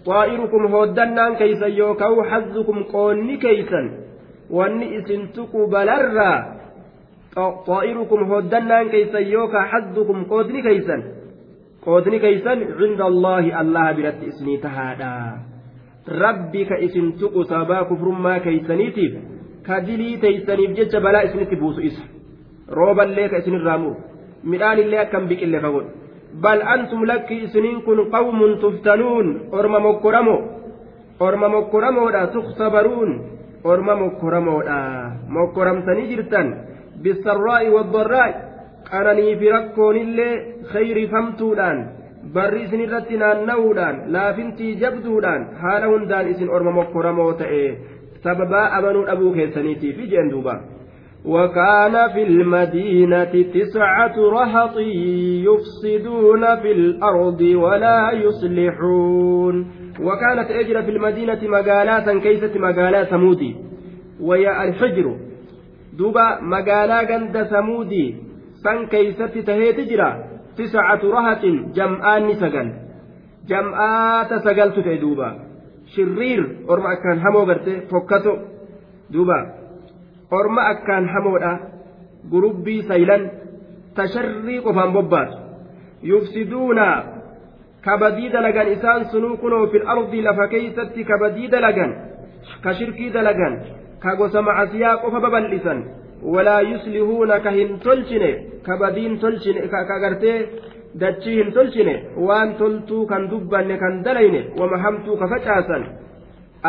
xaa'irukum 0.08 0.64
hooddannaan 0.74 1.34
keeysan 1.42 1.78
yookaan 1.82 2.26
hazzukum 2.32 2.78
qoonni 2.94 3.36
keeysan 3.46 3.86
wanni 4.58 4.88
isin 4.98 5.22
tuqu 5.36 5.60
balarraa 5.74 6.56
طائركم 7.72 8.20
هدنان 8.32 8.90
كيسا 8.90 9.20
يوكا 9.20 9.62
حظكم 9.62 10.24
قودني 10.24 10.62
كيسا. 10.62 10.98
قودني 11.86 12.20
كيسا 12.20 12.52
عند 12.80 13.02
الله 13.02 13.62
الله 13.62 13.92
برت 13.92 14.22
إسني 14.28 14.58
تهادا. 14.58 15.16
ربي 16.22 16.62
كإسن 16.66 17.06
تقو 17.20 17.44
سابا 17.44 17.82
كفر 17.90 18.08
ما 18.26 18.38
كيسنيتيف 18.38 19.14
كدلي 19.68 20.18
تيسنيف 20.24 20.72
جج 20.78 20.94
بلا 21.04 21.20
إسني 21.26 21.46
تبوس 21.52 21.78
إس 21.88 21.98
روبا 22.78 23.02
ليك 23.02 23.34
اسن 23.34 23.56
الرامور 23.56 23.96
midhaan 24.52 24.78
illee 24.84 25.00
akkam 25.06 25.24
biqille 25.30 25.58
fagoodha 26.41 26.41
bal 26.41 26.62
antum 26.67 27.06
lakki 27.06 27.36
isiniin 27.43 27.82
kun 27.82 28.12
qawmun 28.12 28.60
tuftanuun 28.60 29.28
orma 29.52 29.80
mokkoramo 29.80 30.38
orma 31.19 31.48
mokkoramoodha 31.50 32.28
tuksabaruun 32.28 33.21
orma 33.63 33.95
mokkoramoodha 33.95 35.12
mokkoramtanii 35.30 36.08
jirtan 36.08 36.76
بالسراء 37.04 37.69
والضراء 37.69 38.32
qananii 38.91 39.36
fi 39.39 39.50
rakkoonillee 39.50 40.34
khayriifamtuudhaan 40.71 41.78
barri 42.34 42.63
isin 42.63 42.82
irratti 42.86 43.17
naanna'uudhaan 43.17 43.95
laafintii 44.13 44.78
jabduudhaan 44.82 45.48
haala 45.62 45.88
hundaan 45.88 46.28
isin 46.34 46.50
orma 46.50 46.71
mokkoramoo 46.71 47.34
ta'e 47.34 47.78
sababaa 48.24 48.67
amanuu 48.78 49.06
dhabuu 49.08 49.34
keessaniitiif 49.38 49.98
jeen 50.12 50.30
duuba 50.32 50.54
وكان 51.26 52.14
في 52.14 52.24
المدينة 52.24 53.44
تسعة 53.54 54.16
رهط 54.18 54.78
يفسدون 55.48 56.56
في 56.62 56.72
الأرض 56.72 57.42
ولا 57.42 58.12
يصلحون. 58.12 59.72
وكانت 60.00 60.52
أجر 60.52 60.82
في 60.84 60.92
المدينة 60.92 61.40
مقالات 61.44 62.10
كيسة 62.10 62.60
مقالات 62.60 63.08
ثمودي. 63.08 63.56
ويا 64.22 64.64
الحجر. 64.64 65.16
دوبا 65.98 66.40
مقالا 66.42 67.00
قند 67.00 67.44
ثمودي. 67.44 68.16
سن 68.64 68.86
كيسة 68.86 69.42
تهي 69.42 69.74
تجرى 69.74 70.24
تسعة 70.58 71.02
رهط 71.04 71.46
جمعان 71.76 72.28
نسقن 72.28 72.74
جمعات 73.48 74.34
سقلت 74.34 74.80
في 74.80 75.20
شرير. 75.96 76.58
أرمأ 76.70 76.94
كان 77.04 77.20
همو 77.20 77.46
برتي. 77.46 77.82
فكتو. 77.82 78.38
دوبا. 79.10 79.64
Orma 80.32 80.62
akkaan 80.74 81.08
hamoodha 81.14 81.54
gurubbii 82.32 82.82
saylan 82.90 83.24
tasharrii 83.96 84.62
qofaan 84.66 84.94
bobbaatu 84.94 85.38
yufsiduuna 86.12 86.88
kabadii 87.86 88.30
dalagan 88.36 88.68
isaan 88.76 89.06
sunuu 89.12 89.38
kunoo 89.38 89.68
fil 89.72 89.88
ardi 89.94 90.22
lafa 90.22 90.48
keeysatti 90.54 91.04
kabadii 91.12 91.52
dalagan 91.54 91.92
ka 92.64 92.74
shirkii 92.80 93.12
dalagan 93.18 93.54
ka 94.04 94.16
gosa 94.16 94.42
macasiyaa 94.48 94.98
qofa 95.04 95.20
babal'isan 95.26 95.80
walaa 96.34 96.62
yuslihuuna 96.72 97.40
ka 97.46 97.52
hin 97.58 97.80
tolchine 97.86 98.32
ka 98.66 98.78
badiin 98.82 99.20
tolchine 99.20 99.68
ka 99.68 100.00
gartee 100.04 100.38
dachii 101.02 101.38
hin 101.40 101.54
tolchine 101.54 101.96
waan 102.28 102.56
toltuu 102.60 103.06
kan 103.12 103.30
dubbanne 103.30 103.78
kan 103.78 104.04
dalayne 104.06 104.42
wama 104.60 104.78
hamtuu 104.84 105.18
ka 105.22 105.28
facaasan 105.34 105.84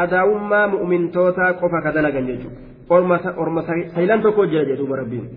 adaa'ummaa 0.03 0.67
mu'mintootaa 0.75 1.53
qofa 1.61 1.83
ka 1.85 1.93
dalagan 1.97 2.27
jechuudha 2.31 2.76
orma 2.89 3.63
saylan 3.95 4.23
tokko 4.23 4.47
jira 4.47 4.65
jedhuuba 4.65 4.97
rabbiin. 5.03 5.29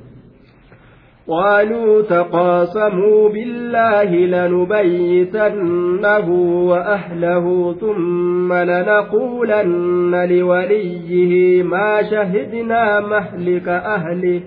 قالوا 1.29 2.01
تقاسموا 2.01 3.29
بالله 3.29 4.09
لنبيتنه 4.35 6.29
وأهله 6.69 7.73
ثم 7.73 8.53
لنقولن 8.53 10.27
لوليه 10.29 11.63
ما 11.63 12.01
شهدنا 12.03 12.99
مهلك 12.99 13.67
أهله 13.67 14.41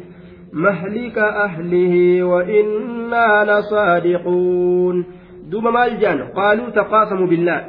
مهلك 0.52 1.18
أهله 1.18 2.22
وإنا 2.22 3.44
لصادقون 3.44 5.04
دوب 5.50 5.64
مالجان 5.64 6.22
قالوا 6.22 6.70
تقاسموا 6.70 7.26
بالله 7.26 7.64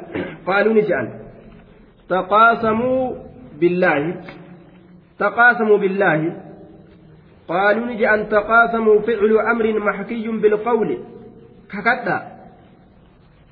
قالوا 0.48 0.74
نجان 0.74 1.10
تقاسموا 2.10 3.12
بالله 3.60 4.16
تقاسموا 5.20 5.78
بالله. 5.78 6.34
قالوا 7.48 7.86
نجي 7.86 8.10
أن 8.10 8.30
تقاسموا 8.30 9.00
فعل 9.00 9.38
أمر 9.52 9.80
محكي 9.80 10.28
بالقول. 10.28 10.98
ككتا. 11.72 12.18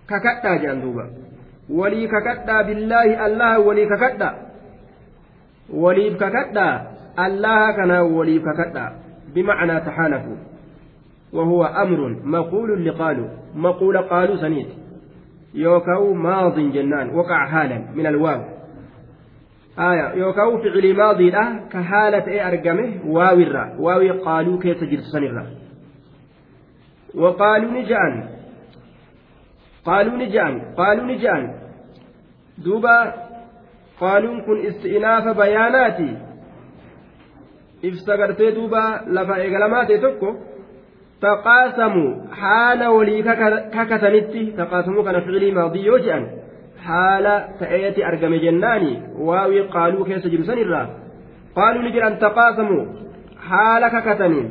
ككتا 0.09 0.55
جندوبا 0.55 1.09
ولي 1.69 2.07
ككتا 2.07 2.61
بالله 2.61 3.25
الله 3.25 3.59
ولي 3.59 3.85
ككتا. 3.85 4.29
ولي 5.73 6.09
ككتا 6.09 6.87
الله 7.19 7.71
كان 7.71 7.91
ولي 7.91 8.39
ككتا 8.39 8.85
بمعنى 9.35 9.79
تحالفوا. 9.79 10.35
وهو 11.33 11.65
أمر 11.65 12.19
مقول 12.23 12.85
لقالوا. 12.85 13.29
مقول 13.55 13.97
قالوا 13.97 14.37
سنيت. 14.37 14.67
يوكاو 15.53 16.13
ماض 16.13 16.59
جنان 16.59 17.15
وقع 17.15 17.47
حالا 17.47 17.77
من 17.95 18.05
الواو. 18.05 18.60
آية 19.78 20.12
يوكاو 20.14 20.58
فعل 20.58 20.96
ماضي 20.96 21.30
له 21.30 21.68
كحالة 21.72 22.26
إيه 22.26 22.48
أرقمه 22.48 22.90
واو 23.06 23.38
الرا 23.46 23.76
واو 23.78 24.24
قالوا 24.24 24.60
كيف 24.62 24.84
جرت 24.84 25.02
سنرا 25.12 25.46
وقالوا 27.14 27.70
نجان 27.70 28.28
قالوا 29.84 30.16
نجان 30.16 30.60
قالوا 30.76 31.04
نجان 31.04 31.42
دوبا 32.64 33.14
قالوا 34.00 34.40
كن 34.46 34.66
استئناف 34.66 35.24
بياناتي 35.36 36.16
ibsa 37.82 38.16
gartee 38.16 38.52
duuba 38.56 38.82
lafa 39.16 39.34
eegalamaa 39.44 39.84
ta'e 39.88 39.98
tokko 40.04 40.28
taqaasamu 41.24 42.04
haala 42.40 42.90
walii 42.96 43.22
kakatanitti 43.76 44.42
taqaasamuu 44.60 45.04
kana 45.08 45.20
ficilii 45.26 45.52
maadii 45.58 45.86
yoo 45.86 45.98
jedhan 46.06 46.24
haala 46.87 47.33
ta'eeti 47.59 48.01
argame 48.09 48.37
jennaani 48.45 48.91
waawii 49.27 49.63
qaaluu 49.75 50.05
keessa 50.09 50.29
jiru 50.33 50.45
sanirraa 50.49 50.87
qaaluu 51.59 51.83
ni 51.85 51.91
jedhan 51.97 52.17
taqaasamu 52.25 52.77
haala 53.49 53.87
kakataniin 53.95 54.47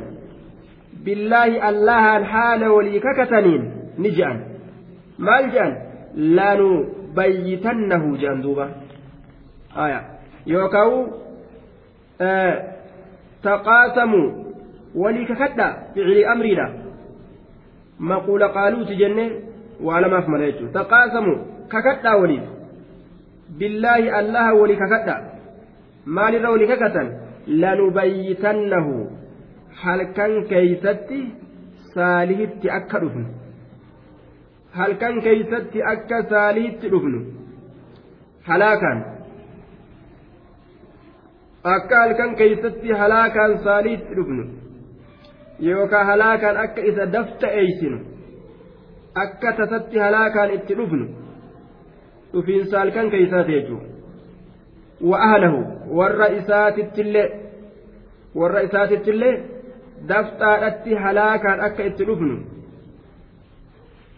billaahi 1.05 1.59
allahaan 1.71 2.23
haala 2.33 2.71
walii 2.75 2.99
kakataniin 3.07 3.63
ni 4.05 4.09
jedhan 4.19 4.39
maal 5.29 5.45
jedhan 5.55 5.73
lanu 6.39 6.69
bayyitannahu 7.19 8.09
jedhan 8.23 8.41
duuba 8.45 8.67
yookaan 10.53 10.93
taqaasamuu 13.47 14.27
walii 15.03 15.25
kakadha 15.31 15.67
ficilii 15.93 16.25
amriidha 16.33 16.67
maquula 18.11 18.49
qaaluuti 18.57 18.95
jenne 19.01 19.25
waa 19.87 20.01
lamaaf 20.05 20.27
mala 20.33 20.45
jechuudha 20.51 20.73
taqaasamuu 20.79 21.37
kakadhaa 21.73 22.15
waliif 22.21 22.45
billaahi 23.59 24.09
allaha 24.21 24.51
walii 24.61 24.79
kakadha 24.83 25.15
maalirra 26.17 26.49
walii 26.55 26.69
kakatan 26.73 27.07
lanubayyitannahu 27.63 28.95
halkan 29.83 30.33
keeysatti 30.51 31.19
saalihitti 31.93 32.67
akka 32.79 32.99
dhufnu 33.03 33.25
halkan 34.79 35.21
keeysatti 35.27 35.79
akka 35.93 36.19
saalihitti 36.33 36.91
dhufnu 36.93 37.19
halaakaan 38.49 38.99
akka 41.75 41.95
halkan 42.03 42.35
keeysatti 42.35 42.89
halaakaan 43.01 43.57
saaliitti 43.63 44.15
dhufnu 44.19 44.43
yookaan 45.69 46.05
halaakaan 46.11 46.57
akka 46.65 46.81
isa 46.91 47.11
dafta 47.15 47.47
eeysinu 47.63 47.99
akka 49.15 49.53
tasatti 49.53 49.99
halaakaan 49.99 50.53
itti 50.57 50.77
dhufnu 50.77 51.05
dhufiinsa 52.33 52.79
halkan 52.79 53.09
keeysaati 53.11 53.51
jechuudha 53.51 53.87
wa 55.09 55.17
ahlahu 55.27 55.59
warra 55.99 56.27
isaatittillee 56.39 57.27
warra 58.35 58.61
isaatittillee 58.67 59.33
dafxaadhatti 60.07 60.95
halaakaan 61.05 61.61
akka 61.67 61.83
itti 61.83 62.07
dhufnu 62.11 62.37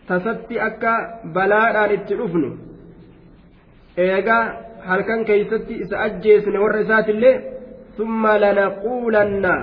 tasatti 0.08 0.60
akka 0.60 0.94
balaadhaan 1.34 1.92
itti 1.98 2.18
dhufnu 2.22 2.50
eegaa 4.08 4.44
halkan 4.86 5.26
keeysatti 5.26 5.74
isa 5.86 6.02
ajjeesne 6.08 6.60
warra 6.60 6.80
isaatillee 6.86 7.36
summa 7.98 8.42
lanaquulanna 8.42 9.54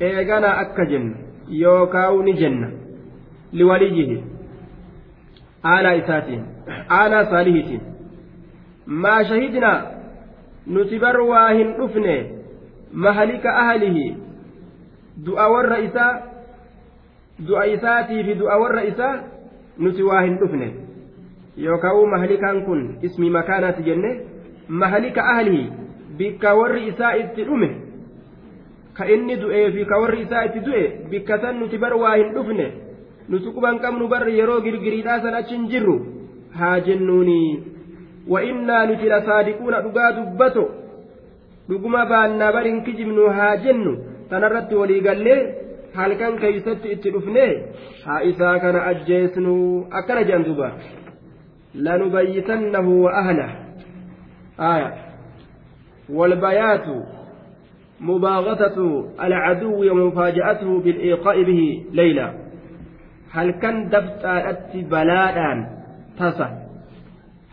eeganaa 0.00 0.56
akka 0.64 0.84
jennu 0.84 1.14
yookaawu 1.62 2.22
ni 2.22 2.32
jenna 2.42 2.68
liwaliyyihi 3.52 4.37
aanaa 5.62 5.92
isaatiin 5.92 6.44
aanaa 6.88 7.24
saalihiitiin. 7.30 7.80
Maa 8.86 9.24
shahidnaa? 9.24 9.82
Nuti 10.66 10.98
bar 10.98 11.20
waa 11.20 11.48
hin 11.48 11.74
dhufne 11.78 12.32
mahalika 12.92 13.56
ahlihi. 13.56 14.16
Du'a 15.26 15.48
warra 15.52 15.78
isaa 15.78 16.12
du'a 17.48 17.64
isaatii 17.66 18.24
fi 18.24 18.34
du'a 18.38 18.58
warra 18.62 18.82
isaa 18.92 19.14
nuti 19.78 20.02
waa 20.02 20.20
hin 20.20 20.38
dhufne. 20.40 20.72
Yookaan 21.56 22.08
mahalikaan 22.10 22.64
kun 22.64 22.98
ismi 23.02 23.30
makaanaati 23.30 23.82
jenne 23.82 24.10
mahalika 24.68 25.24
ahlihi 25.34 25.72
bikka 26.18 26.54
warri 26.54 26.88
isaa 26.88 27.12
itti 27.22 27.44
dhume. 27.44 27.70
Ka 28.92 29.04
inni 29.04 29.36
du'ee 29.36 29.70
fi 29.72 29.84
ka 29.84 29.98
warri 29.98 30.22
isaa 30.22 30.44
itti 30.44 30.60
du'e 30.60 30.84
bikka 31.10 31.38
san 31.38 31.58
nuti 31.60 31.78
bar 31.78 31.94
waa 31.94 32.14
hin 32.16 32.32
dhufne 32.34 32.72
nuti 33.28 33.54
quban 33.56 33.78
qabnu 33.84 34.08
bar 34.12 34.22
yeroo 34.38 34.60
girgiriidhaa 34.66 35.20
san 35.24 35.34
achi 35.40 35.54
hin 35.56 35.68
jirru 35.72 35.96
haa 36.58 36.80
jennuuni 36.88 37.38
wa 38.34 38.42
innaa 38.50 38.82
nuti 38.90 39.08
lasaadiquuna 39.14 39.80
dhugaa 39.86 40.10
dubbato 40.18 40.64
dhuguma 41.68 42.06
baannaa 42.12 42.52
bar 42.56 42.64
hin 42.70 42.82
kijibnu 42.88 43.28
haa 43.38 43.54
jennu 43.66 43.92
tanarratti 44.30 44.74
walii 44.80 45.00
gallee 45.08 45.40
halkan 46.00 46.38
keeysatti 46.42 46.88
itti 46.96 47.10
dhufne 47.14 47.46
haa 48.06 48.20
isaa 48.32 48.56
kana 48.64 48.84
ajjeesnu 48.92 49.54
akkana 50.00 50.24
jedhan 50.28 50.44
duuba 50.50 50.68
lanubayyitannahu 51.88 53.02
wa 53.04 53.12
ahlah 53.22 53.50
آية 54.60 54.94
والبيات 56.12 56.86
مباغتة 58.00 58.78
العدو 59.26 59.90
ومفاجأته 59.90 60.80
بالإيقاء 60.80 61.42
به 61.42 61.84
ليلى 61.92 62.26
halkan 63.38 63.76
dabxaadhatti 63.94 64.84
balaadhaan 64.94 65.60
tasa. 66.18 66.48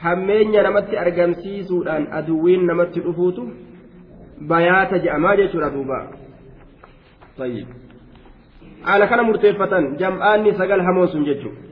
Hammeenya 0.04 0.64
namatti 0.68 0.98
argamsiisuudhaan 1.04 2.10
aduwwiin 2.20 2.66
namatti 2.70 3.06
dhufuutu 3.06 3.46
bayaata 4.50 5.00
je'amaa 5.06 5.36
jechuudha 5.42 5.70
duuba 5.76 6.00
haala 8.88 9.08
kana 9.12 9.24
murteeffatan 9.30 9.96
jam'aanni 10.02 10.58
sagal 10.60 10.84
hamoon 10.88 11.08
sun 11.14 11.24
jechuudha 11.30 11.66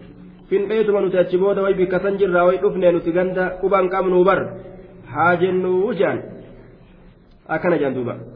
finxeetuma 0.49 1.01
nuti 1.01 1.17
achi 1.17 1.37
booda 1.37 1.63
way 1.65 1.73
bikkatan 1.73 2.17
jirraa 2.21 2.45
way 2.47 2.57
dhufne 2.63 2.91
nuti 2.91 3.11
ganda 3.11 3.43
quban 3.61 3.89
qabnuu 3.89 4.23
bar. 4.23 4.39
Haa 5.13 5.35
jennuu 5.41 5.93
jaan. 5.99 6.19
Akkana 7.47 7.77
jaan 7.81 7.95
duuba. 7.95 8.32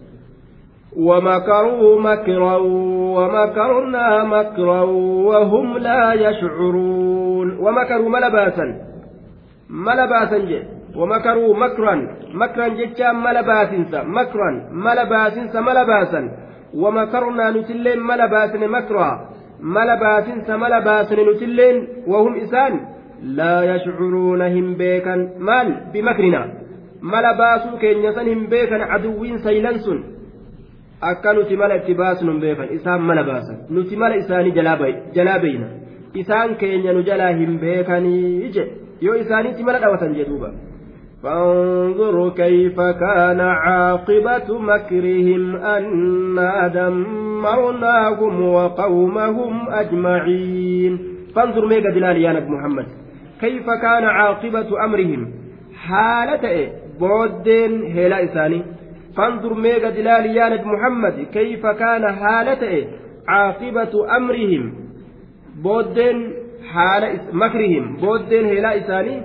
ومكروا 0.97 2.01
مكرا 2.01 2.55
ومكرنا 3.17 4.23
مكرا 4.23 4.81
وهم 5.29 5.77
لا 5.77 6.13
يشعرون. 6.13 7.57
ومكروا 7.59 8.09
ملباسا 8.09 8.65
ملباسا 9.69 10.37
جي. 10.37 10.63
ومكروا 10.95 11.55
مكرا. 11.55 11.95
مكرا 12.33 12.67
جتا 12.67 13.11
ملباسنسا 13.11 14.03
مكرا. 14.03 14.49
ملباسنسا 14.71 15.59
ملباسا 15.61 16.21
ومكرنا 16.73 17.51
نتلين 17.51 17.99
ملباسن 17.99 18.67
مكرا. 18.67 19.09
ملباسنسا 19.61 20.57
ملباسن 20.57 21.19
نتلين. 21.29 21.87
وهم 22.07 22.35
إسان 22.35 22.73
لا 23.23 23.75
يشعرون 23.75 24.41
هم 24.41 24.73
بيكا. 24.77 25.15
مال؟ 25.39 25.67
بمكرنا. 25.93 26.43
san 28.15 28.25
hin 28.25 28.49
beekan 28.49 28.81
aduwwiin 28.95 29.37
saylan 29.45 29.79
sun 29.85 30.16
akka 31.01 31.33
nuti 31.33 31.57
mala 31.57 31.75
itti 31.79 31.93
baasnu 31.93 32.31
hin 32.31 32.39
beekan 32.41 32.73
isaan 32.77 33.01
mala 33.09 33.23
baasan 33.23 33.57
nuti 33.69 33.95
mala 34.03 34.15
isaanii 34.23 34.51
jalaa 34.51 35.39
beeyna 35.43 35.67
isaan 36.21 36.55
keenya 36.61 36.93
nu 36.93 37.03
jalaa 37.09 37.33
hin 37.41 37.59
beekanii 37.65 38.49
jedhe 38.55 38.71
yoo 39.07 39.17
isaaniitti 39.25 39.63
mala 39.69 39.79
dhawatan 39.85 40.17
jedhuuba 40.21 40.51
فانظروا 41.23 42.29
كيف 42.29 42.81
كان 42.81 43.41
عاقبة 43.41 44.59
مكرهم 44.59 45.55
أنا 45.55 46.67
دمرناهم 46.67 48.41
وقومهم 48.41 49.69
أجمعين 49.69 50.99
فانظر 51.35 51.65
ميقا 51.65 51.89
دلال 51.89 52.17
يا 52.17 52.33
نبي 52.33 52.49
محمد 52.49 52.85
كيف 53.41 53.65
كان 53.69 54.03
عاقبة 54.03 54.69
أمرهم 54.85 55.21
حالة 55.73 56.69
booddeen 56.99 57.73
heelaa 57.93 58.19
isaanii 58.27 58.63
فانظر 59.17 59.53
ميغا 59.53 59.89
دلال 59.89 60.25
يا 60.25 60.49
نبي 60.49 60.65
محمد 60.73 61.27
كيف 61.33 61.65
كان 61.65 62.03
حالته 62.15 62.87
عاقبة 63.27 63.93
أمرهم 64.17 64.63
بودن 65.63 66.17
حال 66.71 67.03
مكرهم 67.33 67.85
بودن 68.01 68.45
هلا 68.45 68.77
إساني 68.77 69.21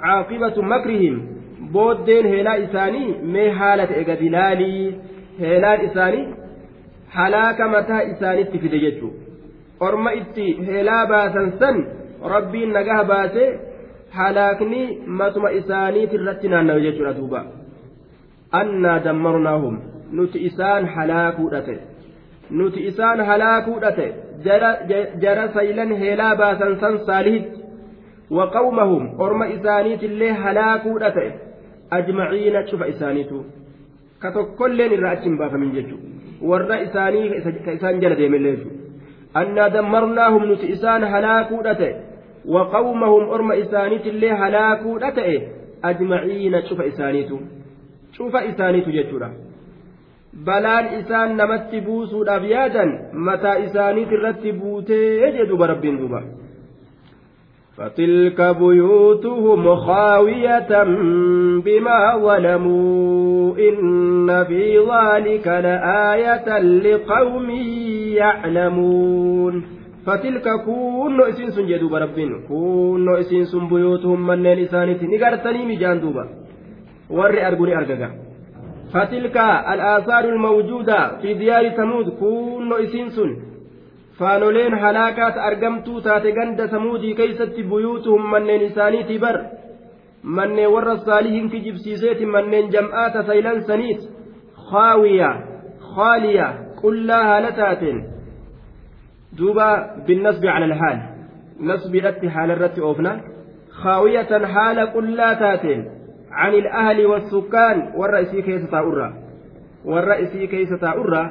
عاقبة 0.00 0.56
مكرهم 0.62 1.16
بودن 1.72 2.26
هلا 2.34 2.64
إساني 2.64 3.04
مي 3.32 3.52
حالة 3.58 3.90
إيغا 3.98 4.14
دلالي 4.14 4.94
هلا 5.40 5.72
إساني 5.86 6.22
هلاك 7.18 7.60
متى 7.60 7.98
إساني 8.12 8.44
تفيدجتشو 8.44 9.10
orma 9.80 10.10
itti 10.20 10.46
heelaa 10.66 11.06
baasan 11.06 11.52
san 11.60 11.76
rabbiin 12.34 12.72
nagaha 12.72 13.04
baase 13.10 13.44
halaakni 14.18 14.82
matuma 15.20 15.50
isaaniitirratti 15.58 16.48
naannawe 16.52 16.84
jechuudha 16.86 17.12
duuba 17.18 17.40
nuti 20.12 20.38
isaan 20.46 20.86
halaakuudha 20.86 21.60
ta'e 21.62 21.78
nuti 22.50 22.86
isaan 22.86 23.20
halaakuudha 23.20 23.92
ta'e 23.92 24.10
jara 25.20 25.48
saylan 25.54 25.96
heelaa 26.02 26.34
baasan 26.36 26.80
san 26.80 26.98
saalihitti 27.06 27.66
وقومهم 28.30 29.20
أرم 29.20 29.42
إسانيت 29.42 30.02
الله 30.04 30.32
هلاكوا 30.50 31.06
أتئ 31.08 31.30
أجمعين 31.92 32.66
شوف 32.66 32.82
إسانيتو 32.82 33.42
كتوكلين 34.22 34.92
الرأتشن 34.92 35.38
بافا 35.38 35.56
من 35.56 35.70
warra 36.42 36.80
isaanii 36.80 37.40
ka 37.64 37.72
isaan 37.72 38.00
jala 38.00 38.16
deemellee 38.18 38.56
jechuudha 38.56 39.40
annaa 39.40 39.68
dammarnaahum 39.76 40.42
nuti 40.48 40.72
isaan 40.72 41.04
halaakuudha 41.12 41.74
ta'e 41.74 41.94
waqawmahum 42.54 43.28
orma 43.36 43.54
isaaniitillee 43.62 44.32
halaakuudha 44.42 45.12
ta'e 45.18 45.36
ajmaciina 45.90 46.62
cufa 46.68 46.88
isaaniitu 46.92 47.40
cufa 48.16 48.44
isaaniitu 48.52 48.96
jechuudha 48.98 49.30
balaan 50.48 50.88
isaan 51.00 51.36
namatti 51.36 51.84
buusuudhaaf 51.90 52.48
yaadan 52.54 52.96
mataa 53.28 53.60
isaaniit 53.68 54.18
irratti 54.18 54.58
buutee 54.64 55.32
jedhuuba 55.38 55.72
rabbiin 55.74 56.00
duuba. 56.00 56.22
فتلك 57.76 58.40
بيوتهم 58.40 59.76
خاوية 59.76 60.84
بما 61.64 62.16
ظلموا 62.16 63.56
إن 63.58 64.44
في 64.44 64.78
ذلك 64.78 65.46
لآية 65.46 66.58
لقوم 66.58 67.50
يعلمون 68.20 69.62
فتلك 70.06 70.48
كون 70.64 71.20
إسنس 71.20 71.58
جدوب 71.58 71.94
ربين 71.94 72.46
كون 72.48 73.16
إسنس 73.16 73.54
بيوتهم 73.54 74.26
من 74.26 74.42
لسانة 74.42 75.00
نقرتني 75.02 75.66
مجان 75.66 76.00
دوبا 76.00 76.24
ور 77.10 77.46
أرقني 77.46 77.76
أرقا 77.78 78.10
فتلك 78.92 79.36
الآثار 79.72 80.24
الموجودة 80.24 81.18
في 81.22 81.34
ديار 81.34 81.68
ثمود 81.68 82.08
كون 82.18 82.72
إسنس 82.72 83.20
faanoleen 84.18 84.74
halaakaat 84.82 85.36
argamtuu 85.48 86.00
taate 86.00 86.32
ganda 86.32 86.68
samuudii 86.68 87.14
keeysatti 87.14 87.64
buyuutuhum 87.70 88.30
manneen 88.34 88.62
isaaniiti 88.68 89.18
bar 89.24 89.36
manneen 90.38 90.70
warra 90.74 90.94
saalihin 91.08 91.50
kijibsiiseeti 91.54 92.26
manneen 92.36 92.70
jam'aata 92.74 93.24
saylan 93.30 93.60
saniit 93.70 94.00
khaawiya 94.70 95.30
khaaliya 95.94 96.46
qullaa 96.80 97.24
haala 97.30 97.50
taateen 97.60 97.98
duuba 99.38 99.68
binnasbi 100.06 100.46
cala 100.52 100.66
alhaal 100.70 100.98
nasbiidhatti 101.70 102.32
haala 102.38 102.56
irratti 102.58 102.86
oofna 102.88 103.12
khaawiyatan 103.82 104.50
haala 104.54 104.90
qullaa 104.96 105.34
taateen 105.44 105.86
عن 106.36 106.52
الأهل 106.54 107.06
والسكان 107.06 107.92
والرئيسي 107.96 108.42
كيس 108.42 108.70
تاؤرا 108.70 109.08
والرئيسي 109.84 110.46
كيس 110.46 110.70
تاؤرا 110.80 111.24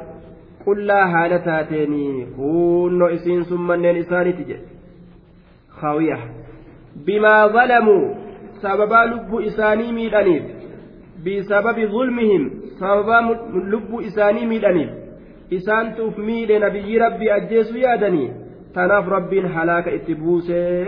qullaa 0.65 1.07
haala 1.13 1.37
taateenii 1.39 2.27
hunnoo 2.37 3.09
isiin 3.15 3.43
sun 3.49 3.61
manneen 3.69 3.97
isaaniiti 4.03 4.45
jedhe 4.47 4.67
khaawiya 5.81 6.17
bimaa 7.09 7.49
zalamuu 7.55 8.05
sababaa 8.61 9.05
lubbuu 9.11 9.41
isaanii 9.49 9.91
miidhaniif 9.97 10.43
bisababi 11.27 11.87
zulmihim 11.87 12.49
sababaa 12.79 13.21
lubbuu 13.73 14.01
isaanii 14.09 14.45
miidhaniif 14.53 14.89
isaantuuf 15.59 16.17
miidhe 16.29 16.59
nabiyyi 16.65 16.99
rabbii 17.05 17.31
ajjeesuu 17.37 17.83
yaadanii 17.85 18.29
tanaaf 18.73 19.07
rabbiin 19.17 19.47
halaaka 19.57 19.95
itti 19.99 20.15
buusee 20.15 20.83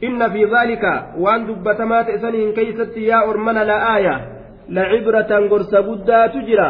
fi 0.00 0.44
dhaalika 0.44 0.92
waan 1.18 1.46
dubbatamaa 1.46 2.04
ta'e 2.04 2.18
saniin 2.18 2.52
keeysatti 2.54 3.06
yaa 3.06 3.22
ormana 3.30 3.66
la'aaya 3.66 4.20
lacibratan 4.68 5.48
gorsa 5.48 5.82
guddaatu 5.82 6.42
jira 6.46 6.68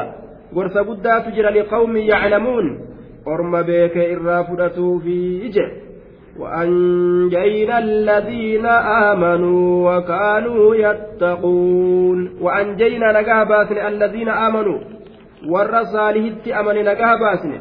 gorsa 0.55 0.85
guddaatu 0.85 1.31
jira 1.31 1.51
liqawmin 1.51 2.07
yaclamuun 2.07 2.67
orma 3.27 3.63
beeke 3.63 4.11
irraa 4.15 4.45
fudhatuu 4.45 5.01
fi 5.01 5.19
ije 5.51 5.67
وأنجينا 6.39 7.79
الذين 7.79 8.67
آمنوا 9.11 9.67
وكانوا 9.91 10.75
يتقون 10.75 12.39
وأنجينا 12.41 13.21
نجاه 13.21 13.45
باسن 13.45 13.77
الذين 13.87 14.29
آمنوا 14.29 14.79
ور 15.49 15.85
صالحت 15.85 16.49
أمن 16.49 16.75
نجاه 16.75 17.15
باسن 17.17 17.53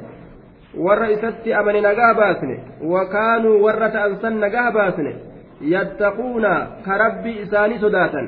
ور 0.77 1.13
إسات 1.13 1.47
أمن 1.47 1.81
باسن 2.17 2.49
وكانوا 2.83 3.55
ور 3.65 3.87
تأنسن 3.87 4.33
نجاه 4.45 4.69
باسن 4.69 5.26
يتقون 5.61 6.45
كرب 6.85 7.27
إساني 7.27 7.77
سداتا 7.77 8.23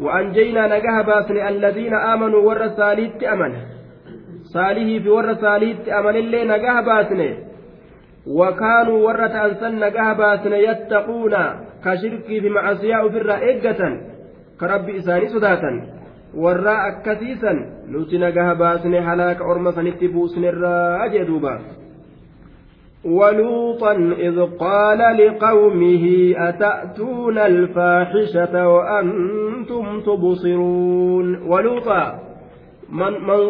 وأنجينا 0.00 0.66
نجاه 0.66 1.02
باسن 1.02 1.36
الذين 1.36 1.94
آمنوا 1.94 2.42
ور 2.48 2.68
صالحت 2.68 3.22
أمن 3.22 3.54
amanillee 5.98 6.44
nagaha 6.44 6.82
baasne 6.82 7.28
wakaanuu 8.26 9.04
warra 9.04 9.28
ta'an 9.28 9.54
san 9.60 9.78
nagaha 9.78 10.14
baasne 10.14 10.62
yattaquuna 10.62 11.40
ka 11.84 11.96
shirkii 11.96 12.40
fi 12.40 12.48
macasiyaa 12.56 13.04
ofirraa 13.06 13.40
eeggatan 13.48 13.94
ka 14.60 14.66
rabbi 14.72 14.96
isaanii 15.00 15.32
sodaatan 15.34 15.76
warraa 16.44 16.84
akkasiisan 16.90 17.58
nuti 17.94 18.18
nagaha 18.18 18.54
baasne 18.54 19.00
halaaka 19.08 19.44
orma 19.44 19.72
sanitti 19.72 20.08
buusnerraa 20.08 21.08
jee 21.14 21.24
duuba 21.30 21.54
ولوطا 23.04 23.92
إذ 24.18 24.40
قال 24.40 24.98
لقومه 24.98 26.34
أتأتون 26.36 27.38
الفاحشة 27.38 28.68
وأنتم 28.68 30.00
تبصرون؟ 30.00 31.42
ولوطا 31.42 32.18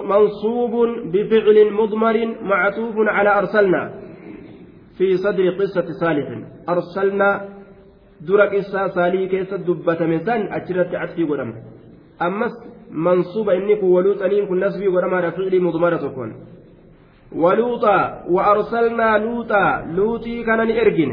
منصوب 0.08 0.72
بفعل 1.12 1.72
مضمر 1.72 2.16
معطوف 2.42 2.94
على 2.98 3.38
أرسلنا 3.38 3.90
في 4.98 5.16
صدر 5.16 5.48
قصة 5.50 5.86
صالح. 6.00 6.28
أرسلنا 6.68 7.48
درك 8.20 8.54
إسا 8.54 8.88
صالح 8.88 9.30
كيس 9.30 9.54
دبة 9.54 10.06
من 10.06 10.18
سن 10.18 10.40
أجرت 10.52 10.94
عطفي 10.94 11.24
قدم. 11.24 11.52
أمس 12.22 12.52
منصوب 12.90 13.48
إنك 13.48 13.82
ولوط 13.82 14.22
أنين 14.22 14.46
كن 14.46 14.60
نسبي 14.60 14.86
قدم 14.86 15.14
على 15.14 15.30
فعل 15.32 15.60
مضمرة 15.60 16.08
كون. 16.14 16.30
ولوطا 17.36 18.24
وأرسلنا 18.30 19.18
لوطا 19.18 19.84
لوطي 19.96 20.42
كان 20.42 20.60
إرجن 20.60 21.10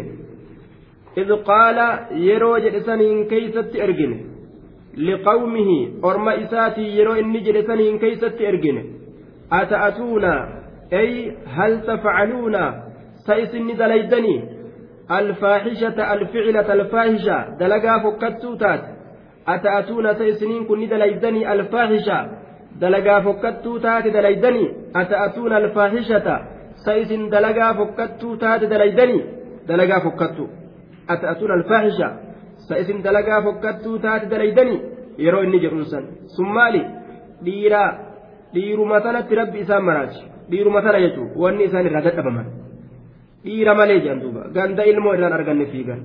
إذ 1.17 1.33
قال 1.33 1.99
يروج 2.11 2.65
إسانين 2.65 3.25
كيست 3.25 3.75
إرجن 3.75 4.29
liqawmihi 4.95 5.99
orma 6.01 6.35
isaatii 6.35 6.97
yeroo 6.97 7.15
inni 7.15 7.41
jedhe 7.47 7.63
saniin 7.67 7.99
keeysatti 7.99 8.45
ergine 8.51 8.85
ata'atuuna 9.59 10.31
ay 11.01 11.11
hal 11.57 11.75
tafcaluuna 11.89 12.63
sa 13.25 13.37
isinni 13.43 13.77
dalaydanii 13.81 14.41
alfaaxishata 15.19 16.07
alficilata 16.15 16.73
alfaahisha 16.73 17.37
dalagaa 17.59 17.99
fokkattuu 18.05 18.55
taate 18.55 18.89
ata'atuuna 19.45 20.15
sa 20.15 20.25
dalagaa 22.81 23.19
fokkattuu 23.27 23.75
taate 23.85 24.09
dalaydanii 24.17 24.67
ata'atuuna 25.01 25.55
alfaaxishata 25.61 26.35
sa 26.83 26.91
isin 27.01 27.21
dalagaa 27.33 27.71
fokkattuu 27.79 28.33
taate 28.43 28.65
dalaydanii 28.73 29.21
dalagaa 29.69 29.99
fokkattuu 30.05 30.47
ata'atuuna 31.13 31.53
alfaahisha 31.59 32.07
sa 32.67 32.73
isin 32.81 32.99
dalagaa 33.07 33.39
fokkattuu 33.47 33.95
taate 34.05 34.25
dalaydanii 34.33 34.79
yeroo 35.25 35.41
inni 35.47 35.59
jedhuun 35.63 35.85
san 35.91 36.03
sun 36.35 36.49
maali 36.57 36.81
dhiira 37.45 37.81
dhiiruma 38.53 38.97
sanatti 39.05 39.33
rabbi 39.41 39.59
isaan 39.65 39.83
maraachi 39.89 40.21
dhiiruma 40.51 40.79
sana 40.85 40.99
jechuun 41.05 41.29
wanni 41.41 41.63
isaan 41.69 41.85
irraa 41.89 42.03
dadhabaman 42.07 42.47
dhiira 43.45 43.73
malee 43.79 43.99
jedhan 44.03 44.19
duuba 44.23 44.41
ganda 44.57 44.83
ilmoo 44.91 45.13
irraan 45.17 45.35
arganne 45.39 45.65
fiigan 45.73 46.01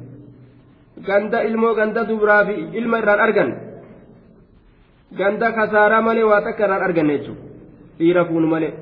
ganda 1.09 1.39
ilmoo 1.49 1.73
ganda 1.81 2.01
dubiraa 2.11 2.43
fi 2.49 2.55
ilma 2.81 2.97
irraan 3.03 3.21
argan 3.27 3.51
ganda 5.19 5.53
kasaaraa 5.53 6.03
malee 6.03 6.27
waa 6.31 6.43
takka 6.47 6.65
irraan 6.65 6.85
arganne 6.89 7.19
jechuudha. 7.19 7.43
Dhiira 7.99 8.25
fuunu 8.29 8.47
malee. 8.55 8.73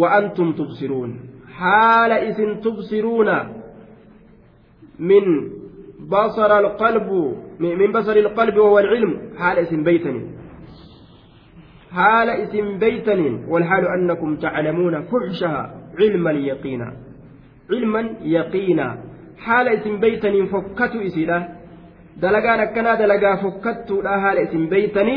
Wa'antum 0.00 0.54
tubsiruun. 0.58 1.12
Haala 1.60 2.24
isin 2.30 2.60
tubsiruuna 2.64 3.36
min 4.98 5.24
بصر 5.98 6.58
القلب 6.58 7.36
من 7.60 7.92
بصر 7.92 8.12
القلب 8.12 8.56
وهو 8.56 8.78
العلم 8.78 9.20
حال 9.38 9.58
اسم 9.58 9.82
بيتن 9.84 10.26
حال 11.92 12.28
اسم 12.30 12.78
بيتن 12.78 13.44
والحال 13.48 13.84
أنكم 13.86 14.36
تعلمون 14.36 15.02
فحشها 15.02 15.74
علما 15.98 16.30
يقينا 16.30 16.96
علما 17.70 18.00
يقينا 18.22 18.98
حال 19.38 19.68
اسم 19.68 20.00
بيتن 20.00 20.46
فكت 20.46 20.96
إسيلا 20.96 21.48
أكنا 22.24 22.94
دلقا 22.94 23.34
فكت 23.36 23.90
لا 23.90 24.20
حال 24.20 24.38
اسم 24.38 24.66
بيتن 24.66 25.08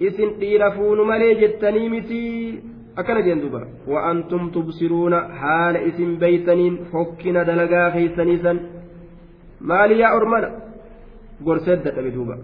isin 0.00 0.38
dhiira 0.40 0.70
fuunu 0.76 1.04
malee 1.04 1.34
jettanii 1.40 1.88
miti 1.94 2.20
akkana 3.00 3.22
jeen 3.26 3.40
duba 3.44 3.60
wa'antum 3.92 4.50
tubsiruuna 4.54 5.18
haala 5.40 5.82
isin 5.90 6.12
beeytaniin 6.20 6.76
fokkina 6.92 7.46
dalagaa 7.48 7.90
keeysanii 7.96 8.38
san 8.44 8.60
maali 9.70 10.00
yaa 10.02 10.14
ormana 10.20 10.48
gorseet 11.44 11.84
dadhabe 11.88 12.14
duuba 12.18 12.38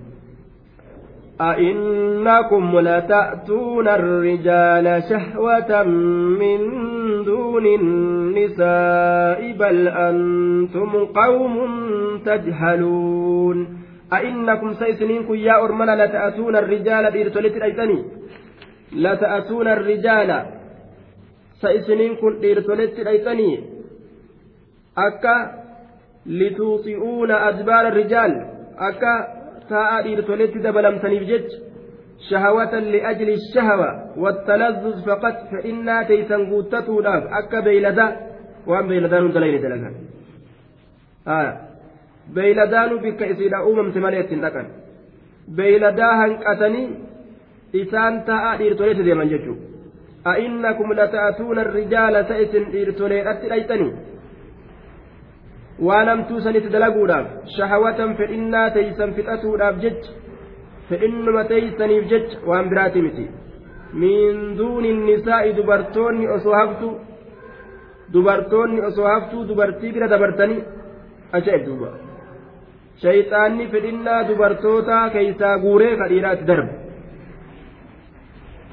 أئنكم 1.40 2.80
لتأتون 2.80 3.88
الرجال 3.88 5.02
شهوة 5.10 5.82
من 6.40 6.58
دون 7.24 7.66
النساء 7.66 9.40
بل 9.52 9.88
أنتم 9.88 10.90
قوم 11.04 11.54
تجهلون 12.26 13.83
أئنكم 14.16 14.72
سيسنينكم 14.74 15.34
يا 15.34 15.54
أرمنا 15.64 16.04
لتأتون 16.04 16.56
الرجال 16.56 17.04
ديرتولت 17.10 17.56
الأيتني 17.56 17.98
لتأتون 18.92 19.68
الرجال 19.68 20.30
سيسنينكم 21.62 22.30
ديرتولت 22.40 22.98
الأيتني 22.98 23.50
أكا 24.98 25.36
لتوطئون 26.26 27.30
أدبار 27.30 27.88
الرجال 27.88 28.32
أكا 28.78 29.14
taa'aa 29.68 30.02
dhiirtoletti 30.04 30.62
dabalamtaniif 30.66 31.24
jecha 31.28 31.58
shahawatan 32.28 32.90
liajli 32.94 33.36
shahawa 33.52 33.90
wattalazzuz 34.24 34.98
faqat 35.08 35.36
fedhinnaa 35.50 36.04
teeysan 36.10 36.42
guuttatuudhaaf 36.50 37.24
akka 37.40 37.62
beeyladaa 37.68 38.10
waan 38.72 38.88
beeyladaan 38.90 39.24
hunda 39.26 39.44
layne 39.44 39.60
dalagan 39.64 39.94
beeyladaanu 42.36 42.98
bikka 43.04 43.26
isiidha 43.32 43.64
uumamte 43.68 44.00
malee 44.00 44.20
ittiin 44.24 44.42
dhaqan 44.46 44.66
beeyladaa 45.56 46.14
hanqatanii 46.22 46.88
isaan 47.82 48.22
taa'aa 48.30 48.58
dhiirtoletti 48.58 49.06
deeman 49.08 49.30
jechuudha 49.34 50.32
a'innakum 50.32 50.96
lata'atuuna 51.00 51.64
rijaala 51.78 52.24
sa 52.28 52.34
isin 52.44 52.64
dhiirtoleedhatti 52.72 53.48
dhayxanii 53.52 53.92
waan 55.86 56.08
hamtuu 56.12 56.40
sanitti 56.40 56.72
dalaguudhaaf 56.74 57.26
shahawatan 57.56 58.16
fedhinnaa 58.20 58.68
teeysan 58.76 59.14
fixatuudhaaf 59.16 59.80
jecha 59.84 60.12
fedhinnuma 60.90 61.44
teeysaniif 61.52 62.06
jecha 62.12 62.36
waan 62.50 62.70
biraati 62.72 63.02
miti 63.06 63.26
min 64.04 64.56
duuni 64.58 64.92
nisaa'i 65.00 65.52
dubartoonni 65.58 66.28
osoo 66.36 66.54
haftu 66.60 66.88
dubartoonni 68.14 68.80
osoo 68.88 69.06
haftuu 69.12 69.44
dubartii 69.48 69.92
bira 69.98 70.08
dabartanii 70.14 70.64
ajaa'ib 71.38 71.66
duuba 71.66 71.88
shayxaanni 73.02 73.64
fedhinnaa 73.72 74.20
dubartootaa 74.28 75.04
keeysaa 75.14 75.58
guuree 75.64 75.94
ka 76.00 76.06
dhiiraatti 76.12 76.44
darbe 76.50 76.72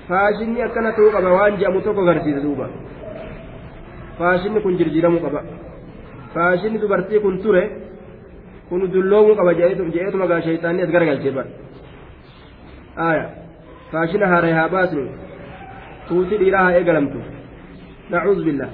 faashinni 0.08 0.60
akkana 0.68 0.92
ta'uu 0.98 1.12
qaba 1.16 1.30
waan 1.38 1.54
je'amu 1.62 1.80
tokko 1.86 2.02
agarsiisa 2.06 2.42
duuba 2.46 2.68
faashinni 4.20 4.60
kun 4.66 4.78
jirjiiramuu 4.80 5.22
qaba 5.26 5.42
faashinni 6.34 6.82
dubartii 6.84 7.24
kun 7.26 7.36
ture 7.44 7.64
kun 8.70 8.82
dulloomuu 8.94 9.36
qaba 9.40 9.52
je'eetuma 9.60 10.26
gaa 10.32 10.42
shayxaanni 10.48 10.82
as 10.86 10.92
garagalchee 10.96 11.34
bara 11.38 11.50
aya 13.10 13.26
faashina 13.92 14.26
haaree 14.34 14.54
haa 14.60 14.70
baasnu 14.76 15.04
tuuti 16.08 16.36
dhiiraa 16.42 16.64
haa 16.66 16.78
eegalamtu 16.80 17.20
nacuudhu 18.12 18.44
billah 18.48 18.70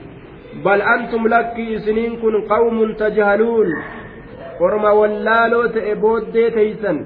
bal 0.66 0.82
antum 0.96 1.24
lakki 1.34 1.64
isiniin 1.76 2.14
kun 2.24 2.36
qawmun 2.52 2.90
tajhaluun 3.02 3.70
orma 4.65 4.91
wallaaloo 5.00 5.67
ta'e 5.76 5.96
booddee 6.04 6.50
teeysan 6.58 6.98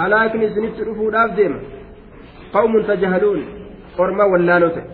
halaakni 0.00 0.44
isinitti 0.50 0.82
dhufuudhaaf 0.88 1.30
deema 1.38 1.58
qawmun 2.54 2.84
tajhaluun 2.90 3.40
orma 4.04 4.24
wallaaloo 4.32 4.72
ta'e 4.76 4.86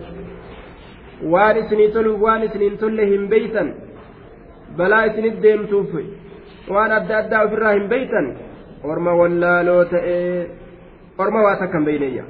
waan 1.33 1.57
isinii 1.63 1.89
toluuf 1.95 2.21
waan 2.27 2.43
isiniin 2.47 2.77
tolle 2.83 3.03
hin 3.11 3.27
beeytan 3.33 3.69
balaa 4.77 5.03
isinit 5.09 5.41
deemtuuf 5.43 5.91
waan 6.75 6.91
adda 6.99 7.17
addaa 7.21 7.43
ofirraa 7.47 7.73
hin 7.77 7.87
beeytan 7.93 8.27
orma 8.91 9.11
wallaaloo 9.21 9.83
ta'ee 9.93 10.49
orma 11.23 11.39
waa 11.45 11.55
takka 11.61 11.77
hin 11.77 11.85
beeyneeyya 11.91 12.25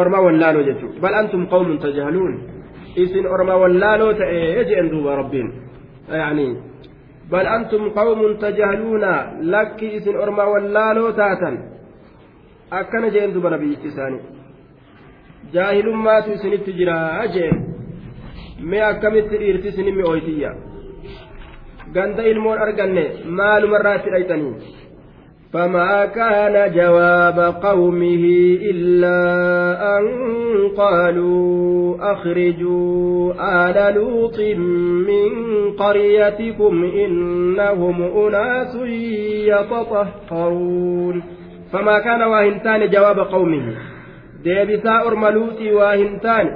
orma 0.00 0.18
wallaaloo 0.26 0.64
jechuudha 0.68 1.00
bal 1.04 1.14
antum 1.20 1.46
qawmun 1.54 1.78
tajaaluun 1.86 2.34
isin 3.04 3.26
orma 3.36 3.54
wallaaloo 3.62 4.12
ta'ee 4.20 4.64
jeen 4.70 4.90
duuba 4.92 5.16
rabbiin 5.22 5.48
yaanii 6.20 6.52
bal 7.32 7.46
antum 7.56 7.82
qawmun 7.98 8.32
tajaaluuna 8.44 9.12
lakki 9.54 9.88
isin 9.98 10.16
orma 10.24 10.44
wallaaloo 10.52 11.10
taatan 11.20 11.54
akkana 12.80 13.08
jeen 13.14 13.34
duuba 13.34 13.50
nabiyyichi 13.54 13.88
isaanii 13.92 14.22
jaahilummaatu 15.54 16.28
isinitti 16.36 16.72
jiraa 16.78 17.26
jeen 17.36 17.56
mee 18.70 18.82
akkamitti 18.90 19.36
dhiirti 19.42 19.68
isin 19.72 19.88
mi'ooytiyya 19.98 20.50
ganda 21.96 22.22
ilmoon 22.32 22.58
arganne 22.66 23.04
maalumarraa 23.40 23.94
itti 24.00 24.10
dhayxanii 24.14 24.54
فما 25.52 26.06
كان 26.06 26.72
جواب 26.72 27.38
قومه 27.62 28.24
إلا 28.70 29.20
أن 29.98 30.04
قالوا 30.76 32.12
أخرجوا 32.12 33.34
آل 33.68 33.94
لوط 33.94 34.38
من 35.08 35.30
قريتكم 35.72 36.84
إنهم 36.84 38.02
أناس 38.02 38.74
يتطهرون. 39.52 41.22
فما 41.72 41.98
كان 41.98 42.22
واهنتان 42.22 42.90
جواب 42.90 43.18
قومه؟ 43.18 43.74
ديبسا 44.44 44.94
أرملوتي 45.06 45.72
واهنتان. 45.72 46.46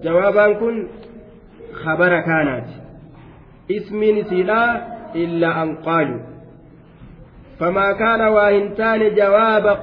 jawaabaan 0.00 0.56
kun 0.56 0.88
khabara 1.84 2.22
kaanaati 2.22 2.74
ismiin 3.68 4.16
isiidhaa 4.22 4.80
illaa 5.14 5.60
an 5.62 5.76
qaalu 5.86 6.29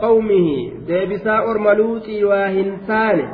qawmihi 0.03 0.57
deebisaa 0.87 1.41
orma 1.51 1.73
luuxii 1.79 2.23
waa 2.31 2.47
hin 2.57 2.69
taane 2.87 3.25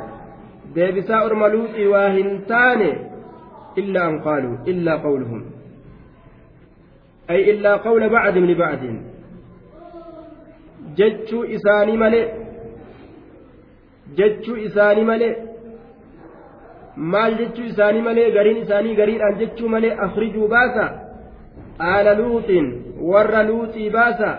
deebisaa 0.74 1.24
orma 1.28 1.48
luuxii 1.54 1.86
waa 1.94 2.08
hin 2.18 2.30
taane 2.52 2.90
illaa 3.82 4.06
an 4.10 4.18
qaaluu 4.26 4.54
illaa 4.72 4.98
qawluhum 5.06 5.42
ay 7.34 7.40
illaa 7.52 7.78
qawla 7.86 8.08
bacdin 8.16 8.46
libacdin 8.52 8.96
jechuu 11.00 11.44
isaanii 11.56 11.96
male 12.04 12.20
jechuu 14.18 14.56
isaanii 14.66 15.04
male 15.12 15.28
maal 16.96 17.34
jechuu 17.40 17.64
isaanii 17.72 18.04
malee 18.08 18.30
gariin 18.36 18.60
isaanii 18.64 18.94
gariidhaan 19.00 19.38
jechuu 19.38 19.68
malee 19.68 19.94
afrijuu 20.06 20.48
baasa 20.48 20.84
baasa 23.92 24.30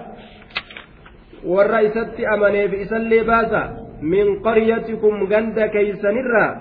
warra 1.54 1.84
isatti 1.88 2.26
amaneef 2.26 2.74
isallee 2.74 3.24
baasa 3.24 3.62
min 4.02 4.42
qaryatikum 4.48 5.28
ganda 5.30 5.70
keeysanirraa 5.76 6.52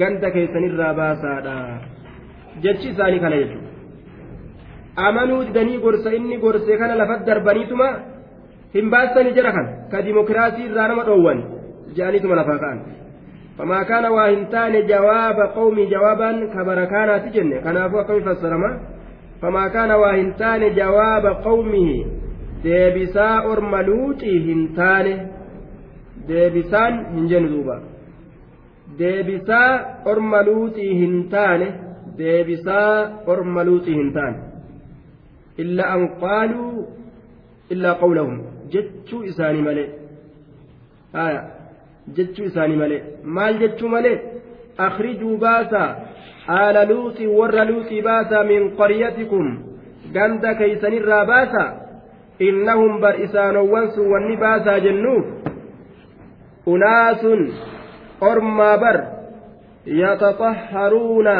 ganda 0.00 0.30
keeysanirraa 0.30 0.92
baasaadha 1.00 1.56
jechi 2.62 2.88
isaanii 2.94 3.20
kana 3.24 3.36
jechuudha 3.42 3.70
amanuu 5.06 5.42
didanii 5.48 5.82
gorsa 5.84 6.14
inni 6.18 6.36
gorse 6.44 6.72
kana 6.80 6.98
lafat 7.02 7.26
darbaniituma 7.28 7.88
hin 8.74 8.90
baasanii 8.94 9.36
jira 9.38 9.52
kan 9.56 9.66
ka 9.92 10.02
dimokiraasii 10.06 10.66
irraa 10.70 10.88
nama 10.88 11.06
dhoowwan 11.10 11.40
jedhaniituma 11.96 12.40
lafaa 12.42 12.58
ka'an 12.64 12.82
فما 13.58 13.82
كان 13.82 14.04
واهنتان 14.04 14.86
جواب 14.86 15.38
قومي 15.56 15.86
جوابا 15.86 16.30
كبركانا 16.54 17.18
تجنة 17.18 17.60
كنافو 17.64 18.04
كم 18.08 18.20
فسرما 18.26 18.70
فما 19.42 19.68
كان 19.68 19.90
واهنتان 19.90 20.74
جواب 20.74 21.26
قومه 21.26 22.04
jennu 27.30 27.48
duuba 27.52 27.76
deebisaa 28.98 29.70
orma 30.12 30.42
luuxii 30.48 30.92
hin 31.00 31.16
taane 31.34 31.66
deebisaa 32.18 32.92
orma 33.34 33.64
luuxii 33.68 33.96
hin 34.00 34.12
taane 34.18 34.38
illa 35.64 35.88
an 35.94 36.04
qaaluu 36.22 36.86
illaa 37.76 37.94
qawlahum 38.02 38.38
jechuu 38.74 39.22
isaanii 39.32 39.66
malee 39.68 39.88
haya 41.18 41.42
jechuu 42.18 42.46
isaanii 42.52 42.80
malee 42.84 43.02
maal 43.38 43.58
jechuu 43.64 43.92
malee 43.96 44.16
akhrijuu 44.86 45.36
baasaa 45.46 45.88
aala 46.48 46.84
luuxii 46.84 47.26
warra 47.26 47.64
luuxii 47.64 48.02
baasaa 48.02 48.44
min 48.44 48.76
qaryatikum 48.76 49.46
ganda 50.12 50.54
keeysanirraa 50.54 51.24
baasaa 51.26 51.70
innahum 52.38 53.00
bar 53.00 53.20
isaanowwan 53.20 53.90
sun 53.94 54.10
wanni 54.12 54.36
baasaa 54.36 54.80
jennuuf 54.80 55.24
unaasun 56.66 57.52
ormaa 58.20 58.78
bar 58.78 58.96
yataطahharuuna 59.86 61.36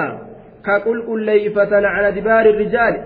ka 0.62 0.80
qulqulleeyfatan 0.80 1.84
an 1.84 2.05
adbaari 2.05 2.53
rijaali. 2.59 3.00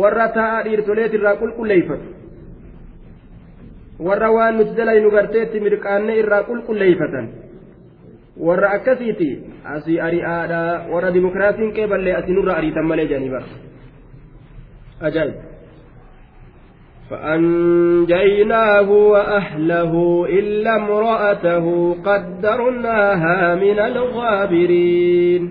Warra 0.00 0.28
taa'a 0.28 0.64
dhiirtoleetirraa 0.64 1.36
qulqulleeyfatu. 1.36 2.06
Warra 4.00 4.30
waan 4.32 4.56
nuti 4.58 4.76
dalaynu 4.76 5.10
garteetti 5.10 5.60
mirqaanne 5.60 6.16
irraa 6.18 6.42
qulqulleeyfatan 6.42 7.28
warra 8.36 8.70
akkasiiti 8.76 9.30
asii 9.64 10.00
ari'aadha 10.00 10.90
warra 10.92 11.10
dimokiraasiin 11.14 11.72
qeeballee 11.72 12.14
asii 12.20 12.34
nurra 12.34 12.56
ariitan 12.60 12.86
malee 12.86 13.06
jedhanii 13.10 13.30
bara 13.30 13.46
ajaa'ib 15.08 15.34
فأنجيناه 17.10 18.90
وأهله 18.90 19.92
إلا 20.28 20.76
امرأته 20.76 21.66
قدرناها 22.04 23.54
من 23.54 23.78
الغابرين 23.78 25.42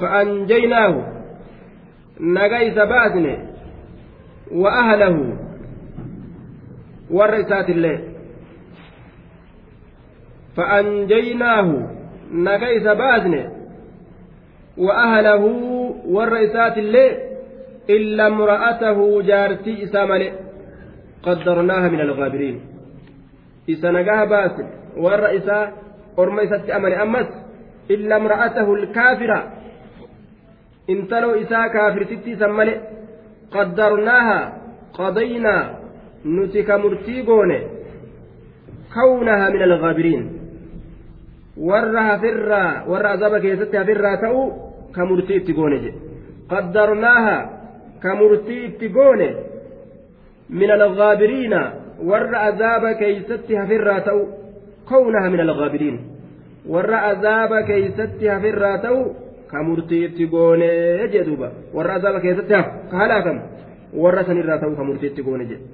فأنجيناه 0.00 0.94
نجيس 2.20 2.74
باسنه 2.74 3.36
وأهله 4.52 5.36
والرسات 7.10 7.68
الله 7.70 7.98
فأنجيناه 10.56 11.93
نجيس 12.34 12.82
باسنه 12.82 13.52
وأهله 14.78 15.44
والرئيسات 16.06 16.78
الله 16.78 17.10
إلا 17.90 18.26
امرأته 18.26 19.22
جارتي 19.22 19.84
إسامة 19.84 20.32
قدرناها 21.22 21.88
من 21.88 22.00
الغابرين. 22.00 22.60
إسا 23.70 23.90
نجاها 23.90 24.24
باسل. 24.24 24.66
والرئيسة 24.96 25.72
أرميسة 26.18 26.76
أمن 26.76 26.92
أمس 26.92 27.26
إلا 27.90 28.16
امرأته 28.16 28.74
الكافرة. 28.74 29.52
انتلو 30.90 31.30
إسا 31.30 31.66
كافرتي 31.66 32.36
سمالي 32.36 32.80
قدرناها. 33.50 34.58
قضينا. 34.94 35.78
نتك 36.26 36.70
مرتيقون 36.70 37.50
كونها 38.94 39.50
من 39.50 39.62
الغابرين. 39.62 40.43
Warra 41.56 42.02
hafirraa 42.10 42.84
warra 42.88 43.10
azaba 43.16 43.40
keessatti 43.40 43.76
hafirraa 43.76 44.16
ta'u 44.16 44.42
ka 44.94 45.06
murtii 45.06 45.36
itti 45.36 45.52
goone 45.52 45.78
jedhe 45.84 45.98
qaddarnaaha 46.52 47.36
ka 48.02 48.14
murtii 48.20 48.64
itti 48.68 48.88
goone 48.88 49.28
min 50.48 50.70
algaabiriina 50.70 51.60
warra 52.10 52.40
azaaba 52.48 52.94
keeysatti 52.94 53.54
hafirraa 53.54 54.00
ta'u 54.00 54.22
kownaha 54.90 55.30
min 55.30 55.40
algaabiriin 55.40 55.98
warra 56.74 56.98
azaaba 57.12 57.62
keeysatti 57.62 58.26
hafirraa 58.34 58.78
ta'u 58.78 59.00
ka 59.50 59.62
murtii 59.62 60.04
itti 60.04 60.26
goone 60.26 60.68
jee 61.12 61.24
duuba 61.26 61.48
warra 61.74 61.94
azaaba 61.94 62.20
keessatti 62.20 62.54
haf 62.54 62.68
ka 62.90 62.96
halaakamu 63.02 63.40
warra 64.02 64.24
sanirraa 64.24 64.58
ta'u 64.58 64.76
ka 64.76 64.84
murtii 64.84 65.10
itti 65.12 65.22
goone 65.22 65.44
jedhe 65.44 65.64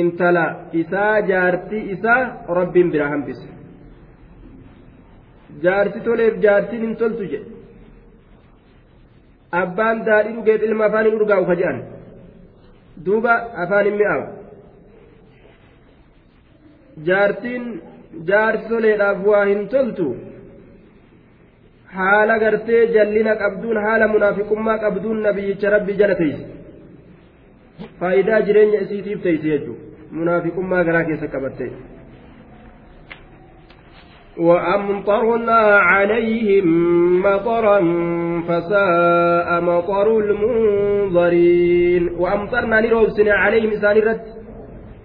intala 0.00 0.44
isaa 0.72 1.20
jaartii 1.30 1.82
isaa 1.96 2.22
rabbiin 2.58 2.90
biraa 2.94 3.08
hambise 3.08 3.46
jaarsi 5.62 6.00
toleef 6.08 6.34
jaartiin 6.44 6.82
hin 6.86 6.94
toltu 7.02 7.24
jedhe 7.32 7.48
abbaan 9.62 9.98
daadhii 10.08 10.34
dhugeet 10.36 10.62
ilma 10.68 10.84
afaan 10.88 11.06
hin 11.08 11.16
urgaa'u 11.20 11.44
ka 11.50 11.54
jedhan 11.60 11.78
duuba 13.06 13.34
afaan 13.64 13.84
hin 13.88 13.96
mi'aawu 14.00 14.26
jaartiin 17.08 17.64
jaarsi 18.30 18.68
toleedhaaf 18.72 19.18
waa 19.30 19.44
hin 19.52 19.62
toltu 19.76 20.06
haala 21.96 22.38
gartee 22.44 22.82
jallina 22.96 23.32
qabduun 23.42 23.78
haala 23.86 24.06
munaafiqummaa 24.14 24.78
qabduun 24.84 25.18
nabiyyicha 25.28 25.68
rabbii 25.76 25.98
jala 26.02 26.14
teeyse 26.20 26.44
faayidaa 28.00 28.40
jireenya 28.46 28.78
isiitiif 28.86 29.18
teeyse 29.26 29.46
jechuudha 29.54 29.82
munaafiqummaa 30.18 30.84
garaa 30.88 31.04
keessa 31.08 31.28
qabatte. 31.34 31.66
وأمطرنا 34.38 35.60
عليهم 35.90 36.66
مطرا 37.22 37.78
فساء 38.48 39.60
مطر 39.60 40.18
المنظرين. 40.18 42.08
وأمطرنا 42.18 42.80
نروب 42.80 43.08
سنة 43.08 43.32
عليهم 43.32 43.72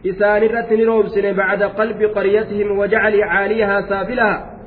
إسان 0.05 0.41
رت 0.43 0.71
نروب 0.71 1.07
سنة 1.07 1.31
بعد 1.31 1.63
قلب 1.63 2.03
قريتهم 2.03 2.79
وجعل 2.79 3.23
عاليها 3.23 3.81
سافلها. 3.81 4.59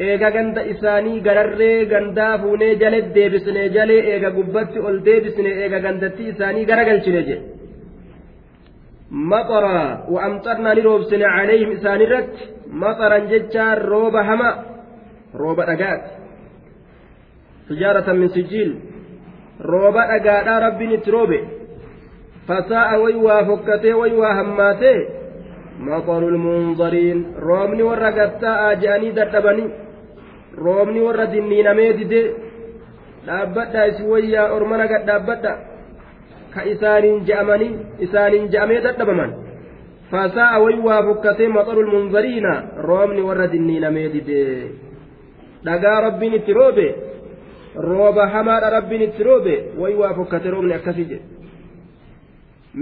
إيجا 0.00 0.30
جند 0.30 0.58
إساني 0.58 1.20
قرر 1.20 1.60
جندا 1.92 2.36
فوني 2.36 2.74
جلد 2.74 3.12
ديبسني 3.12 3.68
جلي 3.68 3.98
إيجا 4.14 4.28
قبت 4.28 4.76
أول 4.76 5.02
ديبسني 5.02 5.50
إيجا 5.62 5.78
جندتي 5.78 6.30
إساني 6.30 6.64
قرقل 6.64 7.02
شنجي 7.04 7.38
مطرا 9.10 10.04
وأمطرنا 10.08 10.74
نروبسن 10.74 11.22
عليهم 11.22 11.70
إسان 11.72 12.00
الرت 12.00 12.34
مطرا 12.70 13.18
ججا 13.18 13.74
روب 13.74 14.16
هما 14.16 14.50
روب 15.34 15.60
أقات 15.60 16.04
حجارة 17.68 18.12
من 18.12 18.28
سجيل 18.28 18.70
روب 19.60 19.96
أقات 19.96 20.48
ربي 20.48 20.86
نتروبه 20.96 21.42
فساء 22.48 23.00
ويوا 23.02 23.42
فكته 23.48 23.94
ويوا 23.94 24.42
هماته 24.42 24.96
مطر 25.80 26.22
المنظرين 26.28 27.18
رومني 27.38 27.82
ورقتا 27.82 28.72
أجاني 28.72 29.10
دردبني 29.10 29.66
رومني 30.58 31.00
ورد 31.00 31.34
النينامي 31.34 31.92
ديدي 31.92 32.22
dhaabbadha 33.28 33.86
isin 33.90 34.06
wayyaa 34.12 34.52
ormana 34.56 34.86
gad 34.92 35.02
dhaabbadha 35.08 35.52
ka 36.54 36.60
isaaniin 36.72 37.24
je'amanii 37.28 37.72
isaaniin 38.06 38.46
je'amee 38.52 38.80
dadhabaman. 38.86 39.30
Fasaa'a 40.10 40.58
way 40.64 40.76
waa 40.86 41.02
fokkatee 41.08 41.48
maxarul 41.56 41.90
munzariina 41.94 42.52
roobni 42.88 43.22
warra 43.28 43.46
dinniinamee 43.52 44.08
didee 44.14 44.70
dhagaa 45.66 46.00
rabbiin 46.06 46.34
itti 46.38 46.52
roobe 46.60 46.86
rooba 47.88 48.24
hamaadha 48.34 48.70
rabbiin 48.76 49.02
itti 49.08 49.22
roobe 49.28 49.54
way 49.80 49.94
waa 50.00 50.14
fokkate 50.18 50.50
roobni 50.54 50.74
akkasii 50.78 51.04
jedhe 51.10 51.26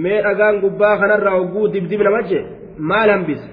mee 0.03 0.21
dhagaan 0.27 0.61
gubbaa 0.64 0.97
kanarraa 1.01 1.35
hogguu 1.39 1.67
dibdib 1.75 2.03
nama 2.07 2.23
jee 2.31 2.45
maal 2.91 3.11
hambise 3.14 3.47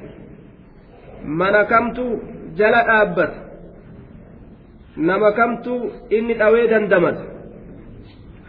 mana 1.42 1.62
kamtu 1.74 2.06
jala 2.60 2.82
dhaabbata 2.90 3.40
nama 5.10 5.32
kamtu 5.40 5.74
inni 6.18 6.34
dhawee 6.42 6.68
dandamata 6.74 7.24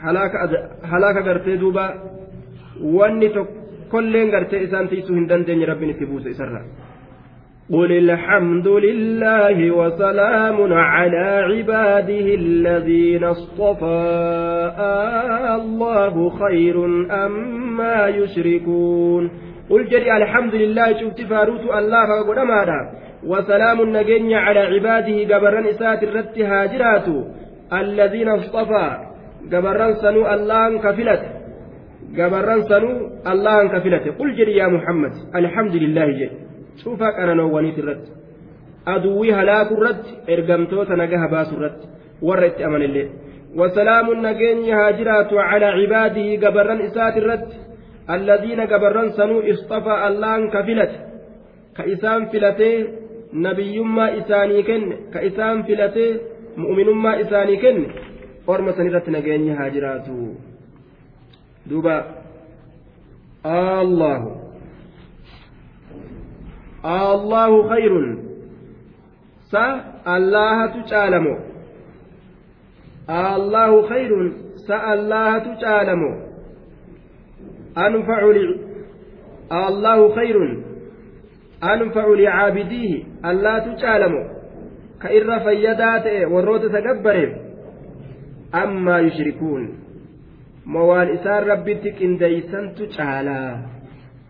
halaaka 0.04 1.20
gartee 1.22 1.60
duuba 1.60 1.84
wanni 2.96 3.28
tokkolleen 3.28 4.30
gartee 4.30 4.62
isaan 4.62 4.88
tiisuu 4.88 5.16
hin 5.16 5.28
dandeenye 5.28 5.66
rabbiin 5.66 5.90
itti 5.90 6.06
buuse 6.06 6.30
isarraa 6.30 6.66
قل 7.72 7.92
الحمد 7.92 8.68
لله 8.68 9.70
وسلام 9.70 10.72
على 10.72 11.26
عباده 11.50 12.34
الذين 12.34 13.24
اصطفى 13.24 14.04
الله 15.60 16.30
خير 16.30 16.84
أما 17.10 18.08
يشركون. 18.08 19.30
قل 19.70 19.84
جري 19.84 20.16
الحمد 20.16 20.54
لله 20.54 20.92
شفت 21.00 21.20
فاروت 21.20 21.60
الله 21.60 22.06
فقد 22.06 22.68
وسلام 23.26 23.80
النجين 23.80 24.32
على 24.32 24.60
عباده 24.60 25.34
قبرا 25.34 25.70
إسات 25.70 26.02
الرت 26.02 26.38
هاجرات 26.38 27.08
الذين 27.72 28.28
اصطفى. 28.28 29.13
قبرا 29.52 29.88
سنو 30.02 30.22
الله 30.34 30.78
كفلت 30.84 31.22
قبرا 32.18 32.56
سنو 32.70 32.90
الله 33.32 33.58
كفلت 33.72 34.04
قل 34.18 34.28
جري 34.38 34.56
يا 34.56 34.66
محمد 34.76 35.14
الحمد 35.40 35.74
لله 35.82 36.06
جل 36.18 36.30
شوفك 36.82 37.14
أنا 37.22 37.34
نوانيت 37.34 37.78
الرت 37.78 38.04
أدوي 38.94 39.32
هلاك 39.38 39.70
الرت 39.76 40.04
إرقمتوت 40.32 40.90
نجاها 41.00 41.26
باس 41.32 41.50
الرت 41.56 41.80
ورت 42.28 42.56
أمن 42.66 42.82
الله 42.88 43.06
وسلام 43.60 44.06
النجين 44.16 44.58
هاجرات 44.78 45.30
على 45.48 45.66
عباده 45.78 46.28
قبرا 46.42 46.74
إسات 46.86 47.16
الرت 47.22 47.50
الذين 48.16 48.60
قبرا 48.72 49.02
سنو 49.18 49.36
اصطفى 49.52 49.94
الله 50.08 50.36
كفلت 50.54 50.92
كإسام 51.76 52.20
فلته 52.32 52.72
nabiyyummaa 53.34 54.08
isaanii 54.08 54.62
kenne 54.62 54.96
ka 55.12 55.20
isaan 55.28 55.64
filatee 55.64 56.10
mu'minummaa 56.56 57.14
isaanii 57.24 57.56
kenne 57.56 57.88
orma 58.46 58.72
san 58.72 58.86
irratti 58.86 59.10
nageenya 59.10 59.56
haa 59.56 59.70
jiraatu 59.70 60.36
duuba 61.66 61.94
allahu 63.44 64.30
allahu 66.82 67.56
khayrun 67.72 68.08
sa 69.50 69.64
allahatu 70.16 70.84
caalamo 70.92 71.34
allahu 73.08 73.82
khayrun 73.88 74.28
sa 74.66 74.76
allahatu 74.92 75.56
caalamo 75.64 76.12
anfacu 77.86 78.60
allahu 79.50 80.12
khayrun 80.14 80.52
anfacu 81.60 82.14
licaabidiihi 82.14 83.06
allaatu 83.22 83.76
caalamu 83.80 84.22
ka 84.98 85.08
irra 85.12 85.40
fayyadaa 85.40 86.00
ta'e 86.04 86.26
warroota 86.26 86.66
isa 86.66 86.80
gabbareef 86.80 87.32
ammaa 88.62 89.00
yushrikuun 89.06 89.64
ma 90.72 90.82
waan 90.90 91.08
isaan 91.16 91.46
rabbitti 91.52 91.90
qindeeysantu 92.00 92.88
caalaa 92.96 93.50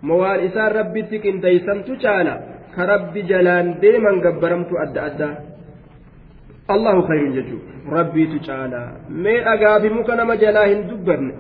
moo 0.06 0.18
waan 0.22 0.40
isaan 0.48 0.72
rabbitti 0.78 1.22
qindeeysantu 1.24 1.92
caala 2.04 2.34
ka 2.74 2.86
rabbi 2.92 3.22
jalaan 3.30 3.68
deeman 3.82 4.16
gabbaramtu 4.24 4.74
adda 4.84 5.00
addaa 5.08 5.34
allahu 6.74 7.00
khayruun 7.08 7.32
jechuudha 7.38 7.72
rabbiitu 7.98 8.38
caala 8.48 8.80
mee 9.24 9.38
dhagaa 9.46 9.76
fi 9.82 9.88
muka 9.98 10.16
nama 10.20 10.36
jalaa 10.44 10.66
hin 10.72 10.82
dubbanne 10.90 11.32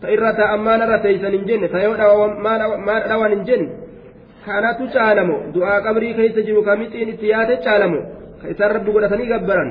ta 0.00 0.06
irra 0.14 0.32
taa'an 0.40 0.60
maal 0.66 0.80
irra 0.86 0.98
teeysan 1.06 1.32
hin 1.36 1.44
jenne 1.50 1.68
ta 1.74 1.84
yoo 1.86 2.26
maal 2.46 3.02
dhawan 3.10 3.30
hin 3.36 3.44
jenne 3.50 3.68
kanatu 4.46 4.88
caalamo 4.96 5.36
du'aa 5.54 5.78
qabrii 5.86 6.14
keessa 6.18 6.46
jiru 6.48 6.62
ka 6.68 6.76
mixiin 6.82 7.12
itti 7.14 7.32
yaate 7.34 7.54
caalamo 7.66 8.00
ka 8.40 8.46
isaan 8.54 8.72
rabbi 8.76 8.90
godhatanii 8.96 9.30
gabbaran 9.34 9.70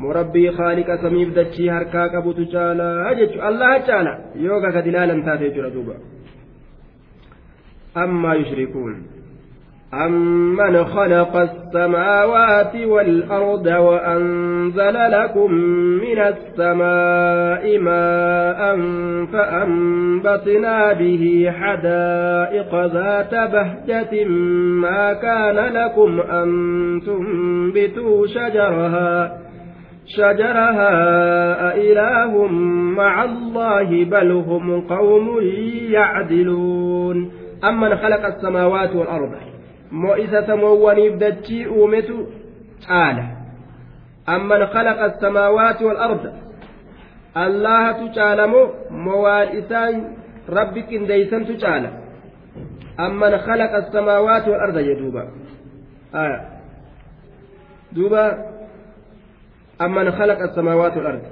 moo 0.00 0.12
rabbii 0.20 0.50
khaaliqa 0.58 0.98
samiif 1.04 1.34
dachii 1.40 1.68
harkaa 1.76 2.08
qabutu 2.14 2.46
caalaa 2.54 3.14
jechuudha 3.20 3.46
allaha 3.50 3.84
caala 3.90 4.12
yoo 4.46 4.60
gagad 4.64 4.86
ilaalan 4.90 5.22
taate 5.28 5.44
jechuudha 5.48 5.74
duuba 5.76 5.94
ammaa 8.06 8.34
yushrikuun 8.42 8.98
أمن 9.94 10.84
خلق 10.84 11.36
السماوات 11.36 12.76
والأرض 12.76 13.66
وأنزل 13.66 15.10
لكم 15.10 15.52
من 16.04 16.18
السماء 16.18 17.78
ماء 17.78 18.76
فأنبتنا 19.32 20.92
به 20.92 21.52
حدائق 21.58 22.86
ذات 22.86 23.34
بهجة 23.52 24.24
ما 24.84 25.12
كان 25.12 25.56
لكم 25.56 26.20
أن 26.20 26.48
تنبتوا 27.06 28.26
شجرها 28.26 29.47
شجرها 30.08 30.92
أإله 31.72 32.46
مع 32.96 33.24
الله 33.24 34.04
بل 34.04 34.30
هم 34.32 34.80
قوم 34.80 35.40
يعدلون. 35.90 37.30
أمن 37.64 37.96
خلق 37.96 38.26
السماوات 38.26 38.96
والأرض. 38.96 39.32
مؤسة 39.92 40.54
موني 40.54 41.10
بدتي 41.10 41.66
أومت 41.66 42.08
تعالى. 42.88 43.26
أمن 44.28 44.66
خلق 44.66 44.98
السماوات 45.04 45.82
والأرض. 45.82 46.32
الله 47.36 48.12
تعالى 48.14 48.46
موارثا 48.90 49.84
ربك 50.48 50.94
ديسا 50.94 51.38
تعالى 51.60 51.90
أمن 53.00 53.38
خلق 53.38 53.72
السماوات 53.74 54.48
والأرض 54.48 54.76
يا 54.78 54.94
دوبا. 54.94 55.28
آه. 56.14 56.40
دوبا 57.92 58.57
asamaawaati 59.78 60.98
walarda 60.98 61.30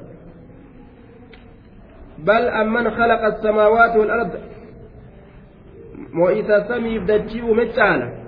bal 2.26 2.48
amman 2.48 2.90
khalaqa 2.90 3.26
asamaawaati 3.26 3.98
walarda 3.98 4.38
moo 6.12 6.30
isa 6.30 6.64
samiif 6.68 7.02
dachii 7.04 7.42
uume 7.42 7.66
caala 7.66 8.26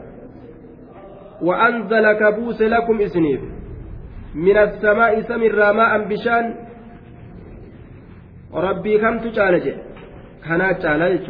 وأنزل 1.43 2.12
كبوس 2.12 2.62
لكم 2.62 3.01
إسنيف. 3.01 3.41
من 4.35 4.57
السماء 4.57 5.21
سمر 5.21 5.73
ماء 5.73 5.93
بشان. 6.09 6.45
ربي 8.55 8.99
كم 8.99 9.19
تجالج؟ 9.19 9.66
كانت 10.45 10.79
جالج 10.83 11.27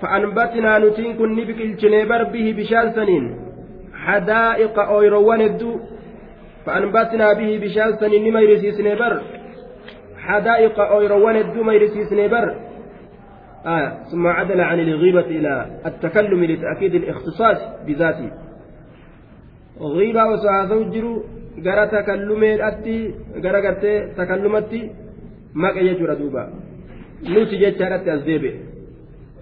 فأنبتنا 0.00 0.78
نتين 0.78 1.16
كن 1.18 1.30
نبك 1.36 1.60
الجنيبر 1.60 2.22
به 2.32 2.54
بشان 2.58 2.92
سنين. 2.92 3.24
حدائق 4.04 4.78
أويروان 4.78 5.40
الدو. 5.40 5.80
فأنبتنا 6.66 7.32
به 7.32 7.58
بشان 7.62 7.92
سنين 8.00 8.24
نما 8.28 8.40
يرسيس 8.40 8.80
نبر 8.80 9.22
حدائق 10.18 10.80
أويروان 10.80 11.36
الدو 11.36 11.62
ما 11.62 11.72
يرسيس 11.74 12.12
نبر 12.12 12.56
آه 13.66 13.88
ثم 14.10 14.26
عدل 14.26 14.60
عن 14.60 14.80
الغيبة 14.80 15.20
إلى 15.20 15.52
التكلم 15.86 16.44
لتأكيد 16.44 16.94
الاختصاص 16.94 17.58
osoo 20.34 20.52
haasa'u 20.52 20.84
jiru 20.94 21.24
gara 21.64 21.86
takallumeedhaatti 21.86 23.14
gara 23.44 23.60
gartee 23.60 23.96
takallumatti 24.16 24.80
maqe 25.54 25.84
jechuudha 25.88 26.14
duuba 26.20 26.42
nuti 27.32 27.58
jechaadhatti 27.62 28.10
as 28.10 28.22
deebi'e 28.28 28.54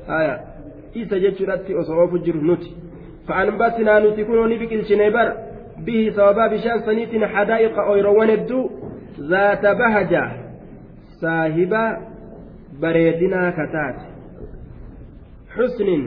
haya 0.07 0.35
isa 0.95 1.21
jechuudhatti 1.25 1.75
osoo 1.75 2.01
oofu 2.03 2.19
jiru 2.27 2.41
nuti 2.43 2.71
fa'anbatinaa 3.27 4.01
nuti 4.01 4.25
kunoo 4.25 4.47
ni 4.47 4.59
biqilchine 4.59 5.11
bar 5.11 5.29
bihi 5.85 6.13
sababaa 6.17 6.49
bishaan 6.55 6.85
saniitiin 6.89 7.25
hadaa'iqa 7.35 7.83
ooyroowwan 7.93 8.31
hedduu 8.35 8.65
zaata 9.33 9.75
bahaja 9.83 10.23
saahiba 11.21 11.83
bareedinaa 12.81 13.53
kataate 13.59 14.05
xusnin 15.55 16.03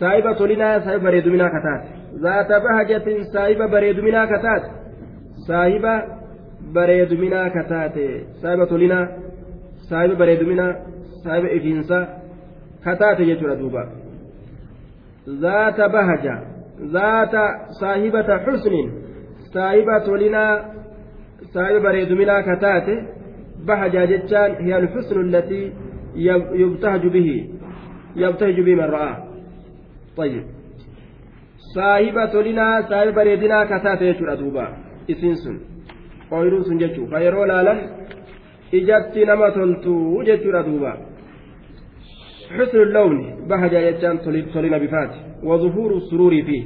saahiba 0.00 0.34
tolinaa 0.40 0.80
saahiba 0.84 1.04
bareeduminaa 1.08 1.50
kataate 1.56 1.88
zaata 2.24 2.60
bahajatin 2.66 3.24
saahiba 3.34 3.68
bareeduminaa 3.74 4.26
kataate 4.32 4.70
saahiba 5.46 5.94
bareeduminaa 6.78 7.50
kataate 7.56 8.06
saahiba 8.42 8.66
tolinaa 8.72 9.06
saahiba 9.90 10.16
bareeduminaa 10.22 10.72
saahiba 11.24 11.48
ifiinsaa 11.58 12.06
kataate 12.84 13.26
jechuudha 13.30 13.56
duuba 13.62 13.82
zaata 15.44 15.88
bahaja 15.88 16.34
zaata 16.78 17.44
saahibata 17.80 18.38
xusnin 18.46 18.92
saahiba 19.54 20.00
tolinaa 20.00 20.54
saahiba 21.54 21.80
bareeduminaa 21.80 22.42
kataate 22.42 22.94
bahaja 23.66 24.06
jechaan 24.12 24.56
hiya 24.64 24.76
alxusnu 24.76 25.20
allatii 25.26 25.66
yubtahaju 26.62 27.10
bihi 27.10 27.36
yabtahiju 28.24 28.64
bihi 28.64 28.76
man 28.76 28.90
ra'aa 28.96 29.32
طيب 30.16 30.44
saahiba 31.74 32.26
tolinaa 32.28 32.82
saahiba 32.88 33.12
bareedinaa 33.18 33.66
kataate 33.66 34.04
jechuudha 34.08 34.36
duuba 34.40 34.64
isiin 35.12 35.36
sun 35.42 35.56
ooyiruun 36.30 36.64
sun 36.64 36.78
jechuun 36.82 37.08
ka 37.12 37.20
yeroo 37.24 37.46
laalan 37.52 37.80
ijatti 38.78 39.24
nama 39.30 39.50
toltu 39.56 39.94
jechuudha 40.28 40.62
حسن 42.56 42.78
اللون 42.86 43.16
بهجة 43.48 43.78
يجان 43.88 44.16
تولين 44.22 44.74
بفات 44.84 45.12
وظهور 45.48 45.90
السرور 46.00 46.32
فيه. 46.48 46.64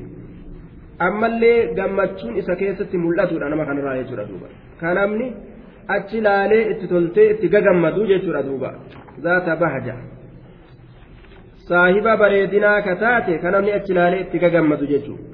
أما 1.07 1.27
اللي 1.27 1.55
قمتشون 1.77 2.33
إسا 2.39 2.55
كيست 2.55 2.93
ملأتون 2.95 3.43
أنا 3.43 3.57
ما 3.57 3.65
كان 3.65 3.79
رأي 3.79 4.05
جرى 4.11 4.25
دوبا. 4.31 4.49
كان 4.81 4.97
أمني 5.05 5.27
أتشي 5.91 6.21
لالي 6.21 6.59
اتتولتي 6.71 7.23
اتقاقمدو 7.31 8.03
جرى 8.25 8.43
دوبا. 8.49 8.71
ذات 9.25 9.49
بهجة. 9.61 9.97
saahiba 11.69 12.17
bareedinaa 12.17 12.83
ka 12.87 12.95
taate 12.97 13.39
ka 13.43 13.51
namni 13.51 13.73
achi 13.77 13.91
ilaalee 13.93 14.21
itti 14.25 14.39
gagammadu 14.39 14.87
jechuudha 14.87 15.25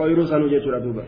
ooyiruu 0.00 0.26
sanuu 0.26 0.50
jechuudha 0.54 0.80
duuba. 0.86 1.04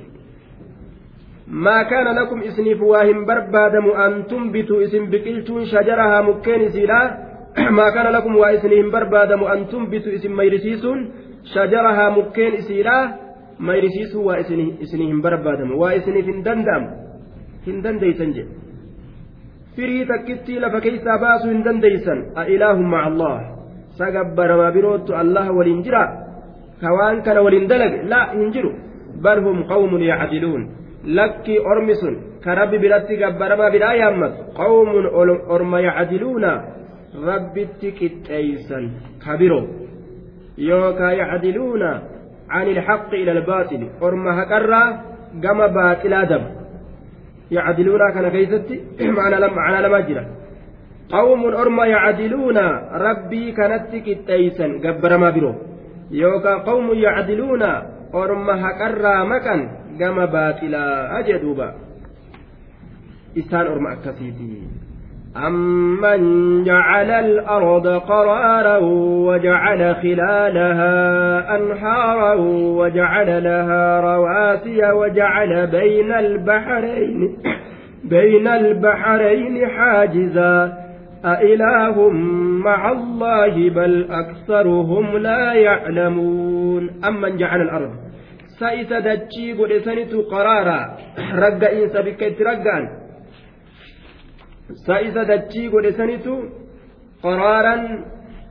ما 1.48 1.82
كان 1.82 2.04
لكم 2.04 2.40
إسنيف 2.42 2.82
واهم 2.82 3.24
بربادم 3.24 3.90
أن 3.90 4.26
تنبتوا 4.26 4.82
اسم 4.84 5.10
بقلتون 5.10 5.64
شجرها 5.64 6.20
مكين 6.20 6.68
سيلا 6.68 7.27
ما 7.78 7.86
كان 7.94 8.06
لكم 8.12 8.36
وإسنهم 8.36 8.90
بربادم 8.90 9.40
أن 9.44 9.58
تنبتوا 9.68 10.14
اسم 10.14 10.32
ميرسيسون 10.36 10.98
شجرها 11.54 12.06
مكين 12.16 12.54
سيلا 12.68 12.98
ميرسيسوا 13.60 14.22
وإسنهم 14.28 15.18
بربادم 15.24 15.68
وإسنف 15.82 16.26
هندندم 16.28 16.82
هندنديسن 17.66 18.30
جي 18.36 18.44
firii 19.78 20.06
takkitti 20.10 20.58
lafa 20.60 20.80
keessaa 20.84 21.18
baasuu 21.22 21.50
hin 21.50 21.60
dandeeysan 21.64 22.22
a 22.40 22.44
ilaahum 22.54 22.86
maca 22.92 23.06
allah 23.10 23.34
sagabbarama 23.98 24.72
birootu 24.76 25.14
allaha 25.14 25.52
waliin 25.58 25.84
jira 25.86 26.00
ka 26.80 26.94
waan 26.98 27.22
kana 27.26 27.44
waliin 27.46 27.68
dalage 27.72 28.02
la 28.12 28.20
hin 28.32 28.50
jiru 28.56 28.70
bal 29.26 29.42
hum 29.44 29.60
qawmun 29.70 30.02
yacdiluun 30.08 30.64
lakkii 31.18 31.58
ormi 31.72 31.94
sun 32.00 32.16
ka 32.44 32.54
rabbi 32.60 32.82
biratti 32.84 33.20
gabbarama 33.22 33.70
biraa 33.74 33.94
yaammatu 34.02 34.50
qawmun 34.58 35.06
orma 35.56 35.80
yacdiluuna 35.86 36.52
rabbitti 37.14 37.92
qixxeeysan 37.92 38.84
ka 39.24 39.36
biroo 39.36 39.64
yookaa 40.56 41.12
yacdiluuna 41.12 42.02
عن 42.50 42.66
الحق 42.68 43.14
إلى 43.14 43.32
الباطل. 43.32 43.88
أرم 44.02 44.28
هكرا 44.28 45.04
كما 45.42 45.66
باطلا 45.66 46.24
دب 46.24 46.42
يعدلون 47.50 48.12
كان 48.14 48.28
كيستي؟ 48.28 48.80
معنى 49.00 49.36
لما 49.36 49.54
معنى 49.54 49.86
لما 49.86 50.00
جرى. 50.00 50.26
قوم 51.10 51.44
أرما 51.44 51.86
يعدلون 51.86 52.58
ربي 52.92 53.52
كانت 53.52 53.96
كتيسا 53.96 54.66
قبر 54.84 55.16
ما 55.16 55.30
برو 55.30 55.54
يوكا 56.10 56.54
قوم 56.54 56.94
يعدلون 56.94 57.62
أرما 58.14 58.54
هكرا 58.64 59.24
مكان. 59.24 59.60
كما 59.98 60.24
باطلا 60.24 61.18
أجدوبا. 61.18 61.74
أمن 65.46 66.64
جعل 66.64 67.10
الأرض 67.10 67.86
قرارا 67.86 68.78
وجعل 69.26 69.96
خلالها 69.96 71.56
أنهارا 71.56 72.34
وجعل 72.78 73.44
لها 73.44 74.00
رواسي 74.00 74.92
وجعل 74.92 75.66
بين 75.66 76.12
البحرين 76.12 77.36
بين 78.14 78.48
البحرين 78.48 79.68
حاجزا 79.68 80.72
أإله 81.24 82.08
مع 82.64 82.92
الله 82.92 83.70
بل 83.70 84.08
أكثرهم 84.10 85.16
لا 85.16 85.52
يعلمون 85.52 86.90
أمن 87.08 87.36
جعل 87.36 87.60
الأرض 87.60 87.90
سئس 88.58 88.92
دجي 88.92 89.52
قد 89.52 89.72
سنت 89.72 90.14
قرارا 90.14 90.96
رقا 91.34 91.72
إنسا 91.72 92.00
بكت 92.00 92.42
رقان 92.42 93.07
سئس 94.86 95.16
دجي 95.30 95.68
قد 95.68 95.86
سنت 95.98 96.26
قرارا 97.22 97.76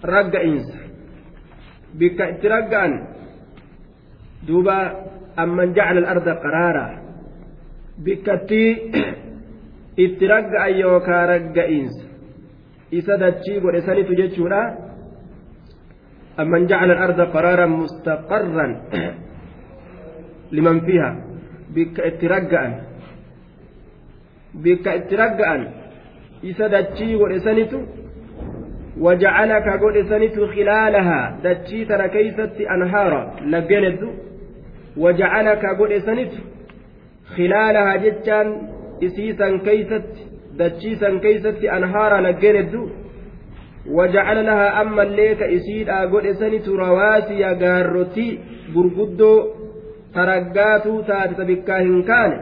رقا 0.06 0.42
إنسا 0.44 0.80
بكت 2.00 2.46
رقان 2.46 2.92
دوبا 4.48 4.78
أمن 5.40 5.74
جعل 5.74 5.98
الأرض 5.98 6.28
قرارا 6.44 6.88
بكتي 8.06 8.66
اترقا 10.00 10.66
يوكا 10.66 11.26
رقا 11.26 11.66
إنسا 11.70 12.08
isa 12.92 13.18
dachii 13.20 13.60
godhe 13.60 13.82
sanitu 13.84 14.16
jechuudha 14.16 14.62
amman 16.38 16.68
jacala 16.68 16.94
alarda 16.96 17.26
qaraaran 17.36 17.72
mustaqarran 17.82 18.72
liman 20.56 20.78
fiha 20.88 21.10
bikka 21.76 22.02
itti 22.10 22.26
ragga'an 22.34 22.74
bikka 24.64 24.90
itti 25.00 25.16
ragga'an 25.20 25.62
isa 26.42 26.70
dachii 26.70 27.18
godhe 27.18 27.40
sanitu 27.40 27.80
وجعل 29.02 29.60
كقول 29.60 30.06
سنت 30.10 30.40
خلالها 30.40 31.40
دتشيتنا 31.44 32.08
كيست 32.08 32.62
أنهارا 32.62 33.22
لجند 33.46 34.02
وجعل 34.98 35.54
كقول 35.54 36.02
سنت 36.02 36.32
خلالها 37.36 37.96
جتان 37.96 38.48
إسيسا 39.04 39.58
كيست 39.66 40.10
dachiisan 40.58 41.20
keeysatti 41.20 41.70
anhaara 41.70 42.22
laggeen 42.22 42.56
hedduu 42.56 42.90
wajacala 43.98 44.42
lahaa 44.50 44.74
ammallee 44.82 45.36
ka 45.36 45.46
isiidhaa 45.58 46.08
godhe 46.14 46.34
sanitu 46.34 46.78
rawaasiya 46.78 47.54
gaarrotii 47.56 48.40
gurguddoo 48.74 49.38
taraggaatuu 50.16 51.04
taate 51.10 51.36
ta 51.40 51.46
bikkaa 51.52 51.80
hin 51.80 52.04
kaane 52.10 52.38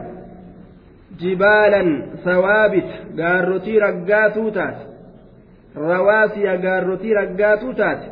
jibaalan 1.20 1.90
sawaabit 2.24 2.90
gaarrotii 3.20 3.78
raggaatuu 3.86 4.50
taate 4.50 4.84
rawaasiya 5.90 6.56
gaarrotii 6.66 7.14
raggaatuu 7.20 7.72
taate 7.80 8.06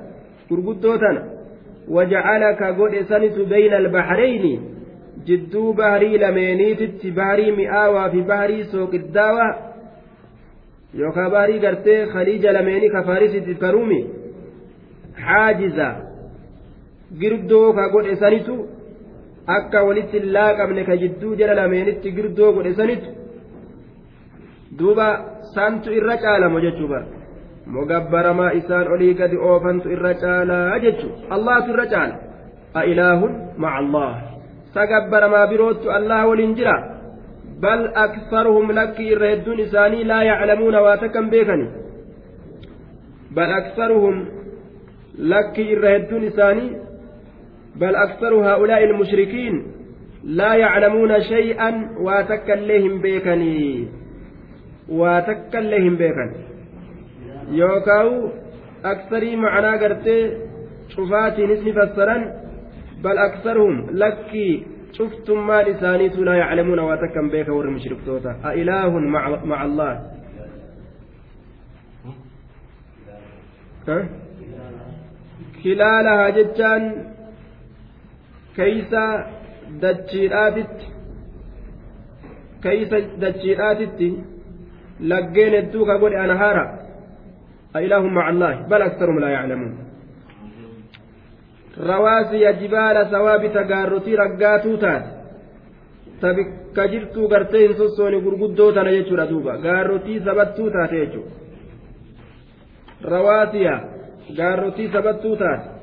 gurguddoo 0.49 0.97
tana 1.05 1.23
wajacala 1.97 2.55
ka 2.61 2.73
godhe 2.79 3.05
sanitu 3.11 3.47
beyna 3.53 3.77
albahreyni 3.83 4.53
jidduu 5.27 5.73
baharii 5.81 6.19
lameeniititti 6.25 7.11
baharii 7.19 7.53
mi'aawaa 7.61 8.09
fi 8.15 8.23
baharii 8.31 8.65
sooqiddaawaa 8.73 9.51
yookaan 11.01 11.31
baarii 11.37 11.59
gartee 11.67 12.01
khaliija 12.15 12.53
lameenii 12.57 12.91
kafaarisitti 12.97 13.55
karuumi 13.65 14.01
xaajiza 15.25 15.89
girdoo 17.21 17.73
ka 17.79 17.89
godhe 17.95 18.17
sanitu 18.23 18.57
akka 19.47 19.85
walitti 19.85 20.21
laaqabne 20.21 20.85
ka 20.85 20.97
jidduu 20.97 21.37
jala 21.37 21.55
lameenitti 21.61 22.15
girdoo 22.17 22.53
godhe 22.53 22.75
sanitu 22.75 23.11
duuba 24.79 25.09
santu 25.55 25.93
irra 25.93 26.17
caalamu 26.19 26.61
jechuu 26.61 26.89
bara. 26.89 27.07
Mogabbaramaa 27.67 28.53
isaan 28.61 28.89
olii 28.95 29.15
gadi 29.15 29.37
oofantu 29.37 29.93
irra 29.95 30.15
caalaa 30.23 30.79
jechu 30.85 31.09
allahtu 31.31 31.73
irra 31.73 31.87
caala. 31.93 32.17
A 32.75 32.83
ilaahun 32.85 33.33
maca 33.57 33.79
allah 33.83 34.13
sagabbaramaa 34.75 35.47
birootu 35.47 35.91
allah 35.91 36.21
waliin 36.29 36.57
jira. 36.59 36.77
Bal 37.61 37.83
aksaruhum 38.07 38.73
lakki 38.79 39.09
irra 39.13 39.31
hedduun 39.33 39.61
isaanii 39.67 40.05
laa 40.05 40.25
yaclamuuna 40.31 40.83
waa 40.87 40.97
takkan 40.97 41.31
beekani. 41.31 41.67
Bal 43.37 43.53
aksaruhum 43.61 44.17
lakki 45.19 45.63
irra 45.75 45.95
hedduun 45.97 46.25
isaanii 46.31 46.77
laa 50.25 50.55
yaclamuuna 50.57 51.21
shay'an 51.21 51.77
waa 52.07 52.23
takka 52.25 52.57
illee 52.57 52.81
hin 52.87 53.01
beekanii 53.01 53.89
waa 55.01 55.21
takka 55.29 55.61
illee 55.61 55.81
hin 55.87 55.97
beekan 56.03 56.31
yookaawu 57.61 58.31
aksarii 58.93 59.37
macnaa 59.37 59.77
gartee 59.79 60.23
cufaatiinis 60.95 61.65
ni 61.65 61.73
fassaran 61.81 62.23
bal 63.03 63.19
aksaruhum 63.19 63.83
lakkii 64.05 64.55
شفتم 64.95 65.53
لسانيت 65.53 66.17
لا 66.17 66.35
يعلمون 66.35 66.79
واتكم 66.79 67.29
بيك 67.29 67.49
ور 67.49 67.71
مشركتوتا 67.71 68.37
أإله 68.45 68.99
مع, 68.99 69.45
مع 69.45 69.65
الله 69.65 69.93
ها؟ 73.89 74.09
خلالها 75.65 76.31
جتان 76.31 76.83
كيسا 78.57 79.05
دجيراتت 79.83 80.77
كيسا 82.63 82.99
دجيراتت 83.23 84.01
لقين 85.01 85.55
الدوكا 85.55 85.95
قول 86.01 86.15
أنهارا 86.15 86.65
أإله 87.77 88.03
مع 88.07 88.31
الله 88.31 88.55
بل 88.71 88.83
أكثرهم 88.83 89.19
لا 89.19 89.29
يعلمون 89.29 89.85
jibaala 92.61 93.11
sawaabita 93.11 93.65
gaarrotii 93.65 94.17
raggaatuu 94.17 94.77
taate 94.77 95.09
tabikka 96.21 96.89
jirtuu 96.93 97.29
gartee 97.29 97.63
hin 97.67 97.77
sossoone 97.77 98.21
gurguddoo 98.21 98.73
tana 98.73 98.91
jechuudha 98.97 99.31
duuba 99.31 99.59
gaarrotii 99.67 100.21
sabattuu 100.21 100.71
taate 100.71 101.01
jechuudha 101.01 101.35
rawaasiya 103.15 103.75
gaarrotii 104.37 104.89
sabattuu 104.93 105.37
taate 105.37 105.74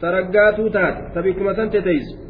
taraggaatuu 0.00 0.70
taate 0.70 1.00
tabikkuma 1.14 1.54
san 1.54 1.70
teteeysu 1.70 2.28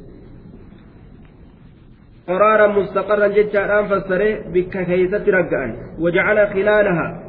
قرارا 2.28 2.66
مستقرا 2.66 3.26
جتشا 3.28 3.82
فسره 3.82 4.40
بك 4.54 4.74
كيست 4.86 5.28
رجعا 5.28 5.76
وجعل 5.98 6.48
خلالها 6.48 7.22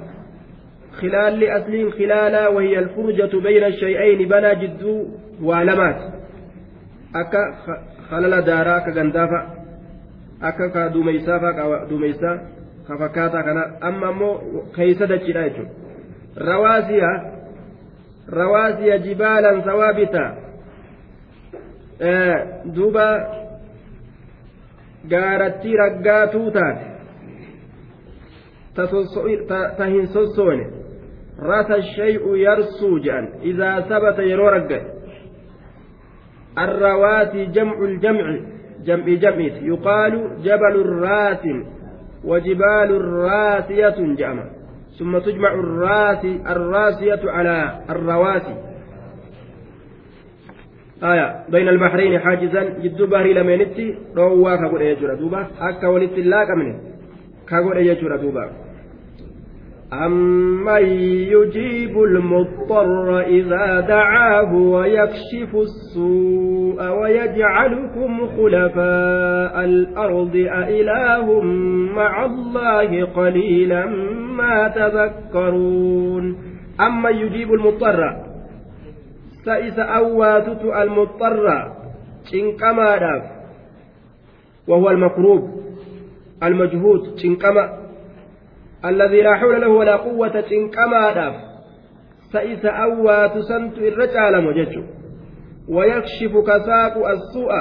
خلال 1.01 1.39
لأصل 1.39 1.91
خلالا 1.91 2.47
وهي 2.47 2.79
الفرجة 2.79 3.39
بين 3.39 3.63
الشيئين 3.63 4.29
بنى 4.29 4.55
جدو 4.55 5.07
waa 5.43 5.63
lamaati 5.63 6.03
akka 7.13 7.57
halala 8.09 8.41
daaraa 8.41 8.75
akka 8.75 8.91
gandaafa 8.91 9.39
akka 10.41 10.69
ka 10.69 10.89
duumeysaa 10.89 11.39
faa 11.39 11.85
duumeysaa 11.89 12.37
ka 12.87 12.97
fakkaataa 12.97 13.43
kana 13.43 13.63
duuba 22.75 23.07
gaarattii 25.09 25.75
raggaatuu 25.77 26.51
taate 26.51 26.85
ta 29.77 29.85
hin 29.85 30.07
sossoone 30.07 30.65
rasa 31.51 31.81
shay'u 31.95 32.35
yarsuu 32.35 32.99
jedhan 32.99 33.27
idaa 33.41 33.81
sabata 33.89 34.21
yeroo 34.31 34.49
ragga'e 34.57 34.99
الرواسي 36.57 37.45
جمع 37.45 37.77
الجمع 37.83 38.39
جمع 38.85 39.05
جمع 39.05 39.51
يقال 39.61 40.13
جبل 40.43 40.75
الراس 40.81 41.43
وجبال 42.23 43.01
راسية 43.01 43.99
جمع 44.15 44.45
ثم 44.97 45.17
تجمع 45.17 45.53
الراسي 45.53 46.41
الراسية 46.47 47.31
على 47.31 47.79
الرواسي 47.89 48.55
آية. 51.03 51.45
بين 51.49 51.67
البحرين 51.67 52.19
حاجزا. 52.19 52.63
جد 52.63 53.01
بحري 53.01 53.33
لمنتي 53.33 53.97
روا 54.17 54.55
كقول 54.55 54.81
يجرى 54.81 55.15
دوبا. 55.15 55.47
أكا 55.59 55.87
ولت 55.87 56.13
الله 56.13 56.45
كمن 56.45 56.79
كقول 57.49 57.77
يجرى 57.77 58.17
دوبا. 58.17 58.68
أمن 59.93 60.85
يجيب 61.33 62.03
المضطر 62.03 63.19
إذا 63.19 63.79
دعاه 63.79 64.53
ويكشف 64.55 65.55
السوء 65.55 66.89
ويجعلكم 66.89 68.27
خلفاء 68.27 69.63
الأرض 69.65 70.35
أإله 70.35 71.41
مع 71.95 72.25
الله 72.25 73.05
قليلا 73.05 73.85
ما 74.37 74.67
تذكرون 74.67 76.37
أمن 76.81 77.15
يجيب 77.15 77.53
المضطر 77.53 78.15
سئس 79.45 79.79
أواتت 79.79 80.65
المضطر 80.65 81.71
شنكما 82.31 83.21
وهو 84.67 84.89
المكروب 84.89 85.49
المجهود 86.43 87.17
شنكما 87.17 87.88
الذي 88.85 89.21
لا 89.21 89.35
حول 89.35 89.61
له 89.61 89.67
ولا 89.67 89.95
قوة 89.95 90.41
تنكما 90.41 91.13
داف 91.13 91.35
سئس 92.31 92.65
أوى 92.65 93.29
تسنت 93.29 93.77
الرجال 93.77 94.43
مجج 94.43 94.79
ويكشف 95.69 96.37
كساق 96.37 97.07
السوء 97.07 97.51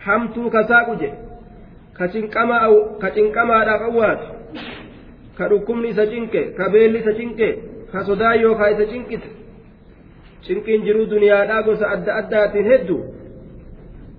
حمت 0.00 0.38
كساق 0.52 0.98
جي 1.00 1.12
كتنكما 1.98 2.56
أو 2.56 2.98
كتنكما 2.98 3.64
داف 3.64 3.82
أوات 3.82 4.20
isa 5.40 6.04
cinqe 7.16 7.48
ka 7.92 8.04
sodaa 8.04 8.34
yookaa 8.34 8.68
isa 8.70 8.86
cinqise 8.86 9.30
cinqiin 10.44 10.84
jiruu 10.84 11.06
duniyaadhaa 11.10 11.62
gosa 11.62 11.90
adda 11.90 12.14
addaatiin 12.14 12.66
hedduu 12.72 13.04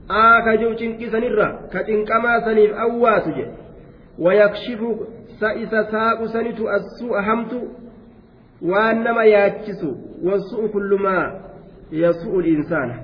aa 0.09 0.41
ka 0.41 0.57
jiru 0.57 0.75
cinqisanirra 0.75 1.47
ka 1.71 1.83
cinqamaa 1.83 2.41
saniif 2.45 2.71
awwaatu 2.85 3.29
jedhe 3.37 3.53
assu'a 5.41 7.21
hamtu 7.21 7.61
waan 8.61 9.03
nama 9.03 9.25
yaachisu 9.25 9.97
wasu'u 10.23 10.69
kullumaa 10.69 11.31
yasu'u 11.91 12.41
linsaana 12.41 12.95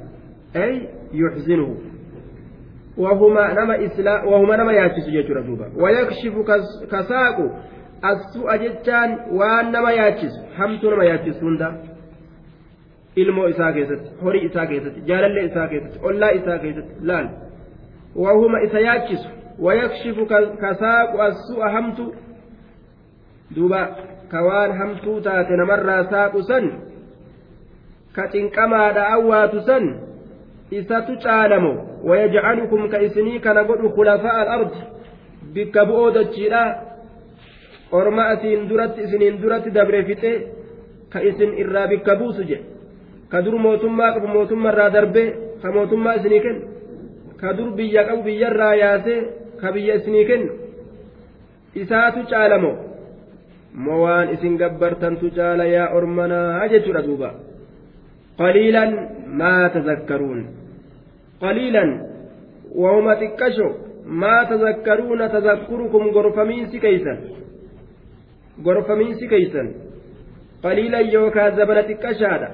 ay 0.53 0.81
yuxzinuhu 1.13 1.77
wahuma 2.97 3.53
nama 3.53 3.77
isla 3.77 4.23
wahuma 4.25 4.57
nama 4.57 4.73
yaachisu 4.73 5.11
jechuudha 5.11 5.41
duuba 5.41 5.65
wayakshifu 5.75 6.43
ka 6.89 7.03
saaqu 7.03 7.51
assu'a 8.01 8.57
jechaan 8.57 9.17
waan 9.31 9.71
nama 9.71 9.91
yaachisu 9.91 10.41
hamtuu 10.57 10.89
nama 10.89 11.05
yaachisu 11.05 11.39
hunda 11.39 11.73
ilmoo 13.15 13.47
isaa 13.47 13.71
keessatti 13.73 14.11
horii 14.23 14.45
isaa 14.45 14.65
keessatti 14.65 15.01
jaalallee 15.01 15.45
isaa 15.45 15.67
keessatti 15.67 15.99
ollaa 16.03 16.29
isaa 16.29 16.59
keessatti 16.59 16.95
laal 17.01 17.29
wahuma 18.15 18.61
isa 18.61 18.79
yaachisu 18.79 19.29
wayakshifu 19.59 20.25
kasaaqu 20.61 21.21
assu'a 21.21 21.69
hamtu 21.69 22.13
duuba 23.55 23.81
ka 24.31 24.39
waan 24.47 24.71
hamtuu 24.79 25.21
taate 25.21 25.53
namarraa 25.57 26.03
saaqu 26.11 26.43
san 26.49 26.65
ka 28.15 28.23
cinqamaadha 28.31 29.03
awwaatu 29.15 29.61
san 29.67 29.85
isatu 30.71 31.13
caalamo 31.23 31.71
wayajcalukum 32.03 32.89
ka 32.91 32.97
isinii 33.07 33.39
kana 33.39 33.63
godhu 33.63 33.89
khulafaa'a 33.95 34.41
al-ardi 34.41 34.81
bikka 35.53 35.85
bu'oo 35.85 36.11
dachiidha. 36.11 36.63
Orma 37.91 38.23
asiin 38.33 38.67
duratti 38.69 39.01
isiniin 39.01 39.41
duratti 39.41 39.71
dabre 39.71 40.03
fixe 40.03 40.31
ka 41.11 41.19
isin 41.23 41.51
irraa 41.61 41.87
bikka 41.87 42.15
buusu 42.19 42.43
jedhe 42.49 42.65
ka 43.31 43.41
dur 43.45 43.55
mootummaa 43.65 44.11
qabu 44.13 44.27
mootummaarraa 44.27 44.89
darbee 44.95 45.29
ka 45.61 45.71
mootummaa 45.71 46.15
isinii 46.19 46.41
kennu. 46.45 46.61
Ka 47.39 47.53
dur 47.57 47.69
biyya 47.77 48.03
qabu 48.07 48.21
biyyarraa 48.27 48.75
yaasee 48.75 49.19
ka 49.61 49.71
biyya 49.71 49.95
isinii 49.95 50.25
kennu. 50.29 50.51
Isaatu 51.75 52.19
caalamo 52.29 52.71
waan 53.85 54.33
isin 54.33 54.57
gabbartantu 54.57 55.31
caala 55.37 55.65
yaa 55.65 55.89
ormanaa 55.97 56.67
jechuudha 56.73 57.01
duuba 57.07 57.29
qaliilan 58.37 58.91
maa 59.41 59.69
tazakkaruun 59.75 60.39
qaliilan 61.41 61.89
wahuma 62.83 63.15
xiqqasho 63.21 63.67
maa 64.21 64.45
tazakkaruuna 64.51 65.29
tazakkurukum 65.29 66.11
gorfamiinsi 66.15 66.79
keeysan 66.79 67.17
gorfamiinsi 68.63 69.27
keeysan 69.33 69.67
qaliilan 70.63 71.13
yookaa 71.13 71.49
zabana 71.57 71.83
xiqqashaadha 71.89 72.49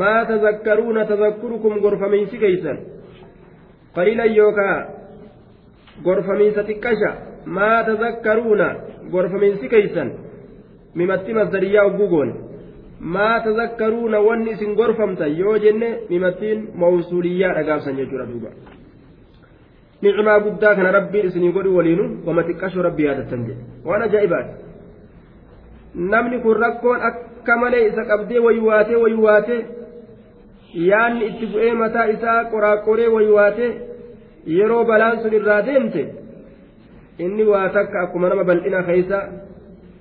maa 0.00 0.24
tazakkaruuna 0.30 1.04
tazakkurukum 1.12 1.78
gorfamiinsi 1.84 2.38
keeysan 2.38 2.78
qaliilan 3.94 4.36
yookaa 4.40 4.76
gorfamiinsa 6.04 6.62
xiqqasha 6.70 7.10
maa 7.58 7.78
tazakkaruuna 7.84 8.68
gorfamiinsi 9.14 9.68
keeysan 9.68 10.10
mimatti 10.94 11.32
masdariyyaa 11.38 11.86
ogguu 11.90 12.08
goone. 12.12 12.34
Maa 13.14 13.40
tazakkaruuna 13.44 14.18
wanni 14.28 14.50
isin 14.50 14.74
gorfamtan 14.74 15.38
yoo 15.40 15.56
jenne 15.64 15.88
mimattiin 16.10 16.58
mawsuuliyyaa 16.74 17.54
dhagaabsan 17.58 17.96
jechuudha 18.00 18.26
duuba. 18.30 18.50
Nicmaa 20.02 20.40
guddaa 20.44 20.74
kana 20.74 20.92
rabbiin 20.98 21.26
isinii 21.28 21.52
godhu 21.56 21.76
waliinu 21.76 22.04
wama 22.26 22.42
xiqqashoo 22.48 22.82
rabbi 22.88 23.02
yaadattan 23.06 23.42
jedhe. 23.48 23.62
Waan 23.84 24.02
ajaa'ibaati. 24.06 24.52
Namni 26.12 26.38
kun 26.44 26.56
rakkoon 26.64 27.00
akka 27.08 27.56
malee 27.62 27.86
isa 27.88 28.02
qabdee 28.10 28.40
waywaatee 28.46 28.96
waywaatee 29.04 29.60
yaanni 30.88 31.24
itti 31.30 31.46
bu'ee 31.52 31.72
mataa 31.82 32.04
isaa 32.14 32.44
qoraaqoree 32.52 33.08
waywaatee 33.16 33.70
yeroo 34.56 34.84
balaan 34.90 35.16
sun 35.22 35.32
irraa 35.38 35.62
deemte 35.66 36.02
inni 37.24 37.44
waa 37.52 37.68
takka 37.76 37.96
akkuma 38.04 38.28
nama 38.28 38.44
bal'ina 38.50 38.82
keessa 38.88 39.18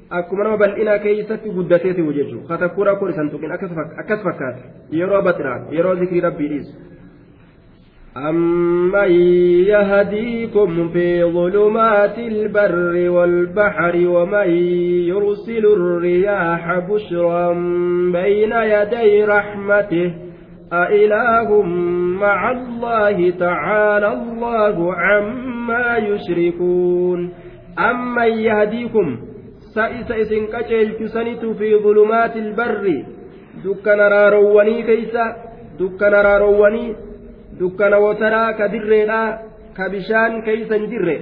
akkuma 0.10 0.44
nama 0.44 0.58
bal'ina 0.58 1.00
keessatti 1.00 1.50
guddateeti 1.50 2.02
jechuudha 2.02 2.48
katakkuu 2.48 2.84
rakkoon 2.84 3.12
isan 3.12 3.30
tuqin 3.30 3.52
akkas 3.52 4.22
fakkaata 4.28 4.62
yeroo 4.92 5.22
baxiraan 5.22 5.68
yeroo 5.72 5.96
zikrii 5.96 6.22
rabbii 6.28 6.50
dhiisu. 6.54 6.90
أمن 8.18 9.12
يهديكم 9.70 10.90
في 10.90 11.24
ظلمات 11.24 12.18
البر 12.18 13.10
والبحر 13.10 13.94
ومن 14.08 14.50
يرسل 15.08 15.66
الرياح 15.66 16.80
بشرا 16.80 17.54
بين 18.14 18.52
يدي 18.52 19.24
رحمته 19.24 20.12
أإله 20.74 21.62
مع 22.22 22.52
الله 22.52 23.30
تعالى 23.40 24.14
الله 24.14 24.94
عما 24.94 25.98
يشركون 25.98 27.30
أمن 27.80 28.32
يهديكم 28.32 29.29
sa'isa 29.76 30.18
isin 30.24 30.48
qaceelchisanitu 30.54 31.56
fi 31.60 31.70
zulumaati 31.84 32.40
ilbarri. 32.46 32.98
Dukkana 33.64 34.10
raaroowwanii 34.16 34.84
keeysa 34.90 35.24
dukkana 35.80 36.24
raaroowwanii 36.28 36.96
dukkana 37.60 37.98
wotaraa 38.06 38.54
ka 38.60 38.68
dirreedha 38.74 39.20
ka 39.78 39.90
bishaan 39.94 40.42
keeysa 40.48 40.80
hin 40.80 40.88
jirre 40.94 41.16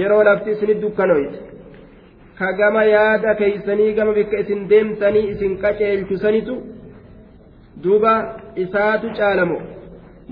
yeroo 0.00 0.22
lafti 0.28 0.50
isinit 0.56 0.80
dukkanoyte 0.84 1.38
ka 2.38 2.52
gama 2.60 2.84
yaada 2.84 3.34
keeysanii 3.40 3.92
gama 3.98 4.12
bikka 4.18 4.42
isin 4.44 4.68
deemtanii 4.70 5.26
isin 5.34 5.56
qaceelchisanitu 5.64 6.54
duuba 7.82 8.14
isaatu 8.64 9.14
caalamo. 9.18 9.58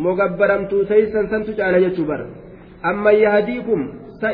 Mogabbaramtuu 0.05 0.84
teeysan 0.90 1.30
santu 1.30 1.53
caala 1.59 1.80
jechuu 1.84 2.07
bara. 2.11 2.26
Amman 2.90 3.16
yahdiikum 3.24 3.80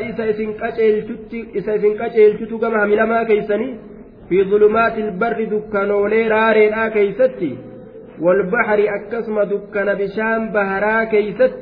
isa 0.09 0.25
isin 0.31 0.53
qaceelchutti 0.61 1.39
isa 1.53 1.75
isin 1.75 1.97
qaceelchutu 2.01 2.57
gama 2.63 2.77
hamilamaa 2.83 3.25
keeysanii 3.25 3.71
fi 4.29 4.43
zulumaati 4.49 5.01
ilbarri 5.05 5.45
dukkanoolee 5.53 6.25
raareedhaa 6.35 6.89
keeysatti 6.97 7.51
والبحر 8.21 8.79
أكسم 8.97 9.37
دكان 9.43 9.89
بشام 9.93 10.41
بهرا 10.53 11.03
كيست 11.03 11.59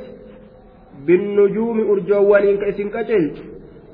بالنجوم 1.05 1.77
أرجوان 1.91 2.57
كيسن 2.57 2.89
كجلت 2.89 3.37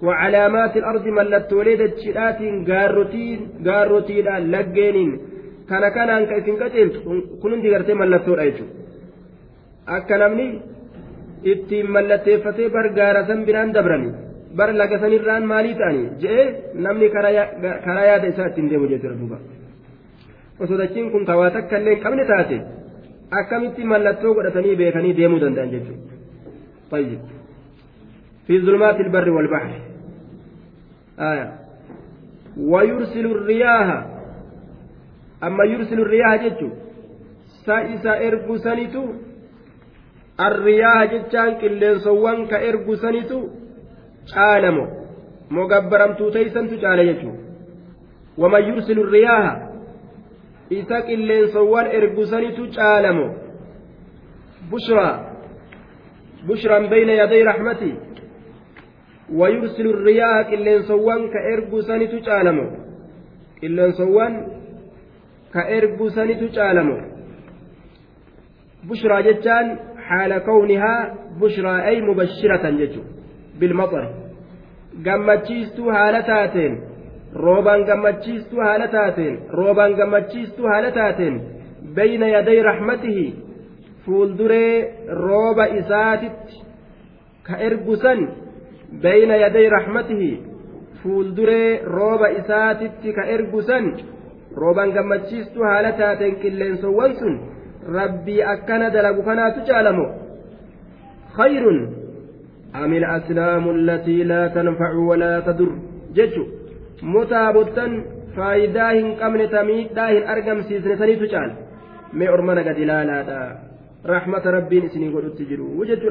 وعلامات 0.04 0.78
الأرض 0.78 1.06
ملت 1.08 1.54
وليدت 1.54 1.96
شرات 2.04 2.40
قاروتين 2.70 3.40
قاروتين 3.66 4.28
لقين 4.54 5.20
كان 5.70 5.84
كان 5.96 6.26
كيسن 6.30 6.56
كجلت 6.62 6.96
كنت 7.42 7.66
قرتي 7.74 7.94
ملتو 7.94 8.34
رأيتو 8.34 8.66
akka 9.96 10.18
namni 10.22 10.62
ittiin 11.44 11.92
mallatteeffatee 11.92 12.70
bar 12.70 12.90
gaara 12.98 13.26
san 13.28 13.46
biraan 13.46 13.74
dabrani 13.74 14.12
bar 14.58 14.70
laga 14.74 15.00
sanirraan 15.00 15.46
maalii 15.52 15.76
ta'anii 15.82 16.10
je'ee 16.22 16.46
namni 16.74 17.10
karaa 17.16 18.06
yaada 18.10 18.28
isaa 18.28 18.48
ittiin 18.52 18.70
deemu 18.70 18.88
jechuudha 18.92 19.20
duuba. 19.20 19.38
osoo 20.60 20.78
dachiin 20.78 21.12
kun 21.12 21.26
kawaa 21.26 21.52
takka 21.58 21.78
illee 21.78 21.96
hin 21.96 22.04
qabne 22.04 22.26
taate 22.32 22.62
akkamitti 23.42 23.84
mallattoo 23.92 24.34
godhatanii 24.34 24.76
beekanii 24.82 25.18
deemuu 25.18 25.42
danda'an 25.42 25.72
jechuudha. 25.76 26.18
طيب 26.92 27.20
في 28.48 28.62
ظلمات 28.62 29.00
البر 29.00 29.30
والبحر 29.30 29.82
آية 31.20 31.60
ويرسل 32.58 33.26
الرياح 33.26 34.06
أما 35.44 35.64
يرسل 35.64 36.00
الرياح 36.00 36.36
جتو 36.46 36.70
سائسا 37.66 38.28
إرقو 38.28 38.58
سنتو 38.58 39.04
جتان 41.14 41.52
كلين 41.62 42.00
سوان 42.00 42.46
كإرقو 42.46 42.96
سنتو 42.96 43.40
عالمو 44.36 44.86
مقبرمتو 45.52 46.30
تيسنتو 46.30 46.76
جال 46.84 47.00
جتو 47.10 47.32
وما 48.38 48.60
يرسل 48.60 49.00
الرياح 49.00 49.70
isa 50.70 51.02
qilleensawwan 51.02 51.88
ergusanitu 51.98 52.64
caalamo 52.76 53.28
bushraa 54.70 55.14
bushraan 56.48 56.86
bayna 56.92 57.14
yaday 57.22 57.42
raxmati 57.50 57.92
wayursilu 59.40 59.92
riyaaha 60.06 60.44
qilleensawwan 60.52 61.22
ka 61.34 61.40
ergusanitu 61.54 62.22
caalamo 62.28 62.66
qilleensawwan 63.60 64.34
ka 65.54 65.62
ergusanitu 65.78 66.54
caalamo 66.58 66.98
bushraa 68.88 69.22
jechaan 69.30 69.68
haala 70.12 70.40
kawnihaa 70.48 71.00
bushraa 71.40 71.80
ay 71.92 71.98
mubashiratan 72.08 72.78
jechu 72.82 73.02
bilmaxar 73.60 74.06
gammachiistuu 75.08 75.90
haala 75.98 76.22
taateen 76.32 76.74
roobaan 77.46 77.84
gammachiistuu 77.90 78.62
haala 78.68 78.88
taateen 78.96 79.36
roobaan 79.60 79.94
gammachiistuu 80.02 80.68
haala 80.74 80.92
taateen 81.00 81.36
bayna 81.96 82.28
yaday 82.36 82.60
raxmatihi 82.70 83.26
fuulduree 84.06 84.76
rooba 85.26 85.66
isaatitti 85.80 86.56
ka 87.48 87.58
ergusan 87.68 88.20
bayna 89.04 89.36
yaday 89.44 89.68
raxmatihi 89.76 90.32
fuulduree 91.04 91.70
rooba 91.98 92.28
isaatitti 92.40 93.14
ka 93.18 93.24
ergu 93.36 93.62
san 93.70 93.86
rooban 94.62 94.92
gammachiistuu 94.98 95.64
haala 95.70 95.92
taateen 96.02 96.36
qilleensowwan 96.42 97.16
sun 97.20 97.36
rabbii 97.98 98.42
akkana 98.54 98.90
dalagu 98.90 99.22
kanaatu 99.24 99.66
caalamo 99.68 100.06
khayrun 101.38 101.80
أم 102.76 102.94
الأسلام 102.94 103.70
التي 103.70 104.24
لا 104.24 104.48
تنفع 104.48 104.94
ولا 104.94 105.40
تضر 105.40 105.72
جتشو 106.16 106.44
متابتا 107.04 107.86
فايداه 108.36 108.98
قمن 109.22 109.50
تميداه 109.50 110.14
أرقم 110.32 110.62
سيسن 110.62 110.96
سنيتو 110.96 111.26
جال 111.26 111.52
مي 112.14 112.30
أرمنا 112.30 112.62
قد 112.68 112.80
لا 112.80 113.00
لا 113.10 113.58
رحمة 114.06 114.46
ربي 114.46 114.78
نسني 114.82 115.08
قد 115.14 115.26
تجرو 115.38 115.66
وجتشو 115.80 116.10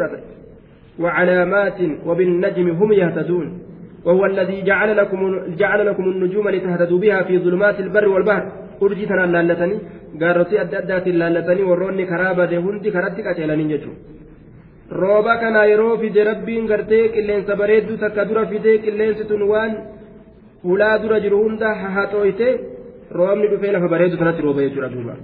وعلامات 1.02 1.80
وبالنجم 2.06 2.68
هم 2.80 2.92
يهتدون 2.92 3.48
وهو 4.06 4.26
الذي 4.26 4.62
جعل 4.62 4.96
لكم 4.96 5.20
جعل 5.60 5.86
لكم 5.86 6.04
النجوم 6.04 6.48
لتهتدوا 6.48 6.98
بها 6.98 7.22
في 7.22 7.38
ظلمات 7.38 7.80
البر 7.80 8.08
والبحر 8.08 8.44
urjiitan 8.86 9.20
allaallatanii 9.26 9.80
gaarrotii 10.22 10.58
adda 10.64 10.78
addaatiin 10.82 11.18
laallatanii 11.22 11.68
warroonni 11.70 12.06
karaa 12.12 12.34
bade 12.40 12.56
hundi 12.66 12.90
karatti 12.96 13.26
qaceelanii 13.28 13.68
jechuudha. 13.72 14.00
rooba 15.00 15.36
kana 15.42 15.64
yeroo 15.70 15.94
fide 16.02 16.24
rabbiin 16.30 16.68
gartee 16.72 17.04
qilleensa 17.14 17.56
bareedduu 17.62 17.96
takka 18.04 18.28
dura 18.28 18.44
fidee 18.52 18.76
qilleensi 18.84 19.24
tun 19.30 19.42
waan 19.52 19.72
hulaa 20.68 20.98
dura 21.02 21.20
jiru 21.24 21.42
hunda 21.44 21.74
hahaxooyte 21.80 22.48
roobni 23.18 23.50
dhufee 23.54 23.72
lafa 23.72 23.88
bareeddu 23.94 24.20
sanatti 24.20 24.46
rooba 24.46 24.62
jechuudha 24.66 24.92
duuba. 24.94 25.14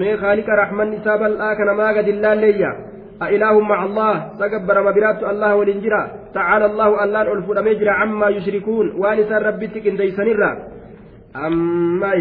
mee 0.00 0.16
khaaliqa 0.24 0.58
raaxmanni 0.62 1.00
isaa 1.02 1.18
bal'aa 1.22 1.54
kana 1.60 1.78
maa 1.80 1.92
gadi 1.98 2.10
illaalleeyyaa. 2.16 2.76
أإله 3.22 3.60
مع 3.60 3.84
الله 3.84 4.30
تكبر 4.40 4.82
مبرات 4.82 5.22
الله 5.22 5.56
والإنجرا 5.56 6.02
تعالى 6.34 6.66
الله 6.66 7.04
ألان 7.04 7.26
ألفون 7.26 7.64
مجرى 7.64 7.90
عما 7.90 8.28
يشركون 8.28 8.86
وانسان 9.00 9.42
ربتك 9.42 9.86
إن 9.86 9.96
ديسنرا 9.96 10.73
أمن 11.36 12.20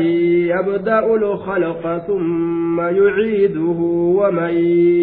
يبدأ 0.49 1.15
الخلق 1.15 1.97
ثم 2.07 2.81
يعيده 2.81 3.79
ومن 4.19 4.53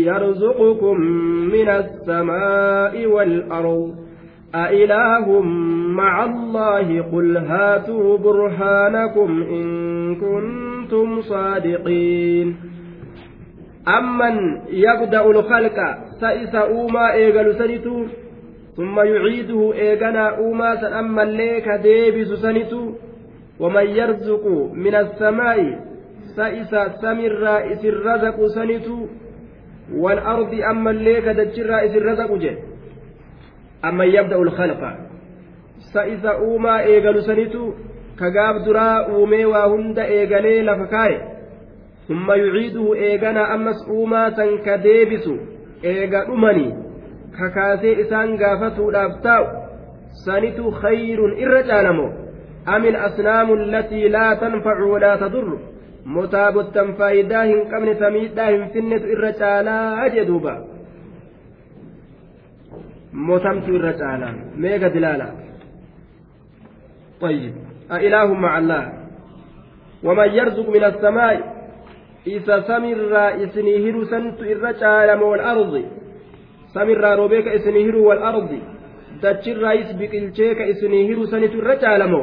يرزقكم 0.05 1.01
من 1.53 1.69
السماء 1.69 3.07
والأرض 3.07 3.95
أإله 4.55 5.41
مع 5.91 6.25
الله 6.25 7.03
قل 7.13 7.37
هاتوا 7.37 8.19
برهانكم 8.19 9.43
إن 9.43 10.17
كنتم 10.17 11.23
صادقين 11.23 12.57
amman 13.87 14.69
yabda'u 14.69 15.33
lkalqa 15.33 15.99
sa 16.21 16.35
isa 16.37 16.69
uumaa 16.69 17.17
eegalu 17.17 17.55
sanitu 17.57 18.09
summa 18.77 19.05
yuciiduhu 19.09 19.73
eeganaa 19.73 20.37
uumaa 20.45 20.77
san 20.77 20.93
ammallee 20.93 21.61
ka 21.65 21.79
yarzuqu 23.69 24.73
min 24.75 24.95
assamaa'i 24.95 25.79
sa 26.37 26.49
isa 26.49 26.97
samirraa 27.01 27.65
isin 27.73 27.95
razaqu 28.05 28.49
sanitu 28.55 29.09
والأرض 29.91 30.55
أما 30.55 30.91
اللي 30.91 31.21
كدتشرا 31.21 31.83
إذ 31.83 31.97
الرزق 31.97 32.33
جه. 32.35 32.59
أما 33.85 34.05
يبدأ 34.05 34.37
الخلق. 34.37 34.81
سإذا 35.95 36.31
أوما 36.31 36.81
إيغل 36.81 37.23
سنتو 37.23 37.73
كقاب 38.19 38.65
درا 38.67 39.07
أومي 39.11 39.45
وهند 39.45 39.99
إيغلي 39.99 40.63
لفكاي 40.63 41.21
ثم 42.09 42.31
يعيده 42.31 42.95
إيغانا 42.95 43.55
أمس 43.55 43.89
أوما 43.89 44.31
سنك 44.31 44.69
ديبسو 44.69 45.37
إيغا 45.85 46.29
أمني. 46.29 46.75
ككاسي 47.39 48.01
إسان 48.01 48.39
غافتو 48.43 48.91
لابتاو 48.91 49.45
سنتو 50.27 50.71
خير 50.71 51.19
إرجالمو 51.45 52.09
أم 52.69 52.85
الأصنام 52.85 53.53
التي 53.53 54.09
لا 54.09 54.35
تنفع 54.35 54.83
ولا 54.83 55.17
تضر 55.17 55.59
متابتا 56.07 56.93
فايداه 56.93 57.51
قمن 57.73 57.99
تميداه 57.99 58.67
فنة 58.75 59.03
إرجالا 59.15 60.07
أجدوبا 60.07 60.65
موتمت 63.13 63.69
إرجالا 63.69 64.35
ميغا 64.57 64.89
دلالا 64.89 65.29
طيب 67.21 67.53
أإله 67.93 68.35
مع 68.35 68.59
الله 68.59 68.93
ومن 70.05 70.29
يرزق 70.29 70.69
من 70.69 70.85
السماء 70.85 71.61
irra 72.27 72.63
caalama 74.75 75.27
walardi 75.27 75.85
samirraa 76.75 77.17
roobee 77.17 77.43
ka 77.43 77.55
isinii 77.55 77.85
hiru 77.85 78.07
walardi 78.09 78.61
dachirraayis 79.23 79.97
biqilchee 80.01 80.55
ka 80.55 80.65
isinii 80.73 81.07
hiru 81.09 81.27
sanitu 81.27 81.59
irra 81.59 81.77
caalamo 81.77 82.23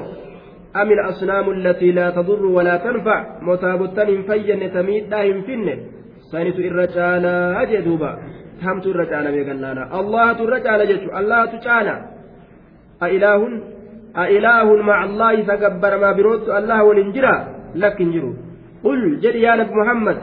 أم 0.75 0.91
الأصنام 0.91 1.49
التي 1.49 1.91
لا 1.91 2.09
تضر 2.09 2.45
ولا 2.45 2.77
تنفع؟ 2.77 3.25
متابتن 3.41 4.21
فين 4.21 4.73
تميدا 4.73 5.21
هنفن 5.23 5.67
سنت 6.31 6.59
الرجال 6.59 7.25
أجدوبا 7.61 8.17
همت 8.63 8.87
الرجال 8.87 9.31
بيقنانا 9.31 9.99
الله 9.99 10.31
الرجال 10.31 10.79
جتو 10.89 11.17
الله 11.19 11.45
تجانا 11.45 11.95
أإله؟ 13.03 13.41
أإله 14.17 14.67
مع 14.75 15.03
الله 15.03 15.35
تكبر 15.41 15.97
ما 15.97 16.11
بروت. 16.11 16.49
الله 16.49 16.83
ولنجرا 16.83 17.35
لكن 17.75 18.11
جرو 18.11 18.33
قل 18.83 18.99
نبي 19.23 19.75
محمد. 19.81 20.17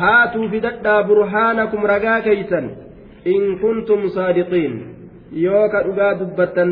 هاتوا 0.00 0.48
فددا 0.48 1.00
برهانكم 1.00 1.86
رقا 1.86 2.20
كيسا. 2.26 2.60
إن 3.26 3.42
كنتم 3.62 4.00
صادقين. 4.16 4.72
يوكا 5.32 5.78
رقا 5.86 6.12
دبتا 6.12 6.64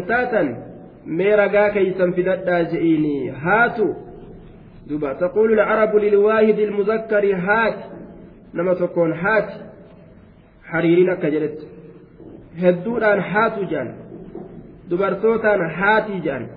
مي 1.17 1.35
رقا 1.35 1.69
كيسا 1.69 2.11
فددا 2.17 2.63
جئيني 2.63 3.31
هاتوا 3.31 3.95
دبا 4.87 5.13
تقول 5.13 5.53
العرب 5.53 5.97
للواحد 5.97 6.59
المذكر 6.59 7.25
هات 7.37 7.79
نما 8.55 8.75
تكون 8.75 9.13
هات 9.13 9.51
حريرين 10.65 11.11
أكجلت 11.11 11.59
hedduudhaan 12.63 13.21
haatu 13.21 13.65
jaan. 13.71 13.95
Dubartootaan 14.91 15.71
haatii 15.71 16.21
jaan. 16.21 16.49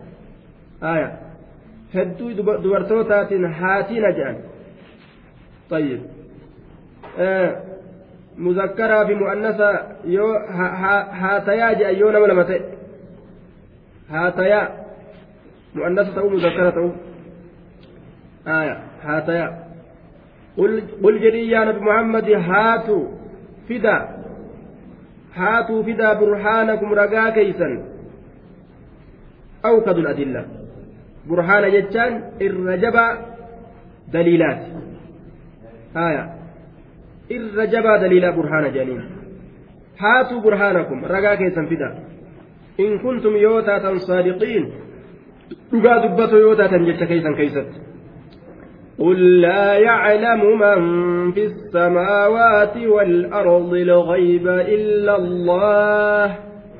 Aya. 0.81 1.09
Hedduu 1.93 2.31
dubartootaatiin 2.63 3.45
haatina 3.45 4.11
jaan. 4.11 4.37
طيب 5.71 6.01
آه 7.19 7.63
مذكرة 8.37 9.03
بمؤنثة 9.03 9.69
يو 10.05 10.27
هاتيا 11.21 11.73
جاء 11.73 11.97
يو 11.97 12.11
نما 12.11 12.25
لما 12.27 12.43
هاتيا 14.11 14.61
مؤنثة 15.75 16.21
أو 16.21 16.29
مذكرة 16.29 16.77
أو 16.77 16.91
آية. 18.47 18.77
هاتيا 19.03 19.47
قل 20.57 20.83
قل 21.03 21.15
جري 21.19 21.49
يا 21.49 21.65
نبي 21.65 21.79
محمد 21.79 22.29
هاتوا 22.29 23.05
فدا. 23.69 23.97
هاتوا 25.35 25.83
فدا 25.83 26.13
برهانكم 26.13 26.93
رقا 26.93 27.29
كيسا. 27.29 27.69
أوكد 29.65 29.97
الأدلة. 29.97 30.45
برهان 31.29 31.71
جتان 31.71 32.11
الرجب 32.41 32.95
دليلات. 34.13 34.61
irra 37.35 37.65
jabaa 37.73 37.97
daliilaa 38.03 38.31
burhaana 38.37 38.69
jedhaniin 38.75 39.03
haatuu 40.03 40.41
burhaanakum 40.45 41.03
ragaa 41.13 41.35
keessan 41.41 41.67
fida 41.71 41.89
in 42.85 42.99
kuntum 43.03 43.35
yoo 43.45 43.61
taatan 43.69 43.99
saadiqiin 44.07 44.63
dhugaa 45.71 45.97
dubbatoo 46.03 46.43
yoo 46.45 46.55
taatan 46.55 46.85
jecha 46.85 47.05
قل 49.01 49.41
لا 49.41 49.73
يعلم 49.73 50.59
من 50.59 51.31
في 51.31 51.45
السماوات 51.45 52.77
والأرض 52.77 53.73
الغيب 53.73 54.47
إلا 54.47 55.15
الله 55.15 56.37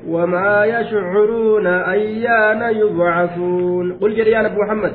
وما 0.08 0.64
يشعرون 0.64 1.66
أيان 1.66 2.76
يبعثون. 2.76 3.92
قل 3.92 4.14
جريان 4.14 4.56
محمد. 4.58 4.92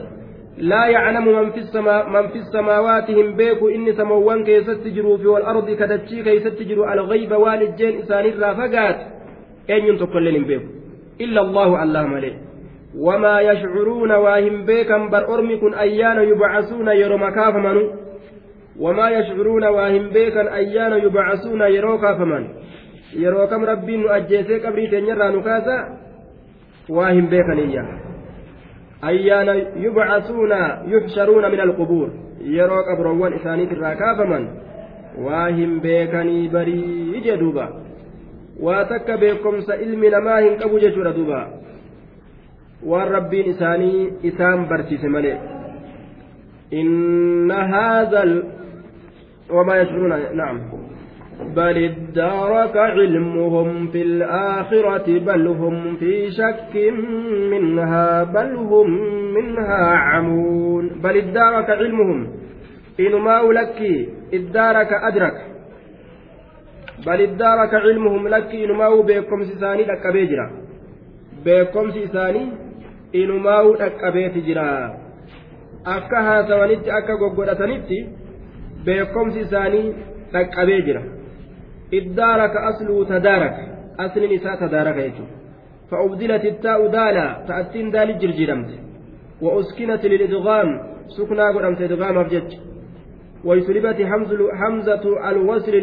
لا 0.57 0.85
يعلم 0.85 1.25
من 1.27 1.51
في 1.51 1.57
السماء 1.57 2.09
من 2.09 2.27
في 2.27 2.35
السماوات 2.35 3.11
هم 3.11 3.35
بيكو 3.35 3.69
إني 3.69 3.93
سموان 3.93 4.43
كي 4.43 4.63
ستجروا 4.63 5.17
في 5.17 5.27
والأرض 5.27 5.69
كدتشي 5.69 6.23
كي 6.23 6.39
ستجروا 6.39 6.93
الغيب 6.93 7.31
والجين 7.31 7.99
إسان 7.99 8.25
الرافقات. 8.25 8.99
أين 9.69 9.85
ينتقل 9.85 10.43
بيكو. 10.43 10.76
إلا 11.21 11.41
الله 11.41 11.83
اللهم 11.83 12.13
عليه 12.13 12.37
وما 12.97 13.41
يشعرون 13.41 14.11
واهم 14.11 14.65
بيكا 14.65 14.97
بر 14.97 15.33
أرمكن 15.33 15.73
أيان 15.73 16.17
يبعثون 16.29 16.87
يرو 16.87 17.17
مكافمن 17.17 17.77
وما 18.79 19.09
يشعرون 19.09 19.63
واهم 19.65 20.09
بيكا 20.09 20.55
أيان 20.55 20.93
يبعثون 20.93 21.61
يرو 21.61 21.97
كافمن 21.97 22.47
يرو 23.13 23.47
كم 23.47 23.65
ربي 23.65 23.97
نؤجيسي 23.97 24.59
قبري 24.59 24.87
تنيرا 24.87 25.29
نكاسا 25.29 25.77
واهم 26.89 27.25
بيكا 27.25 27.53
إياه. 27.53 28.07
min 31.49 31.59
alqubuur 31.59 32.09
yeroo 32.41 32.83
qabroowwan 32.89 33.33
isaaniit 33.39 33.71
irraa 33.71 33.95
kaafaman 33.95 34.47
waa 35.25 35.47
hin 35.59 35.81
beekanii 35.81 36.49
barii 36.49 37.21
jee 37.25 37.37
duuba 37.37 37.67
waa 38.61 38.85
takka 38.85 39.17
beekomsa 39.17 39.75
ilmi 39.85 40.09
namaa 40.09 40.39
hin 40.39 40.57
qabu 40.63 40.79
jechuudha 40.79 41.13
duuba 41.19 41.41
waan 42.91 43.11
rabbiin 43.17 43.51
isaanii 43.53 44.09
isaan 44.31 44.65
barsiise 44.71 45.07
malee 45.15 45.37
inna 46.81 47.59
haadha 47.73 48.25
wamaa 49.57 49.79
yashcuruuna 49.81 50.19
na'am 50.41 50.59
بل 51.37 51.77
ادارك 51.77 52.77
علمهم 52.77 53.87
في 53.87 54.01
الآخرة 54.01 55.19
بل 55.19 55.47
هم 55.47 55.95
في 55.95 56.31
شك 56.31 56.73
منها 57.51 58.23
بل 58.23 58.55
هم 58.55 58.89
منها 59.33 59.85
عمون 59.95 60.89
بل 61.03 61.17
ادارك 61.17 61.69
علمهم 61.69 62.27
إنما 62.99 63.41
لك 63.41 64.07
ادارك 64.33 64.93
أدرك 64.93 65.37
بل 67.05 67.21
ادارك 67.21 67.73
علمهم 67.73 68.27
لك 68.27 68.55
إنما 68.55 68.89
بكم 68.89 69.43
سيساني 69.43 69.83
لك 69.83 70.07
بيجرا. 70.13 70.47
بكم 71.45 71.91
سيساني 71.91 72.43
إنما 73.15 73.57
لك 73.81 74.01
بيتجرا. 74.13 74.97
akka 75.85 76.21
haasawanitti 76.21 76.91
akka 76.91 77.15
goggodhatanitti 77.15 77.97
beekomsi 78.85 79.39
isaanii 79.39 79.93
dhaqqabee 80.33 80.81
jira 80.87 81.01
إدارك 81.93 82.55
أصله 82.71 83.03
تدارك 83.13 83.55
أصل 83.99 84.21
نساء 84.33 84.55
تدارك 84.59 84.97
يجو. 84.97 85.25
فأبدلت 85.91 86.45
التاء 86.45 86.87
دالا 86.87 87.25
تأتين 87.47 87.91
دال 87.91 88.19
جرجرمت. 88.19 88.71
وأسكنت 89.41 90.05
للإدغام 90.05 90.69
سكنا 91.15 91.45
قدمت 91.55 91.81
إدغام 91.81 92.17
أفجج. 92.17 92.49
ويسلبت 93.45 93.99
حمزة 94.59 95.03
الوصل 95.29 95.75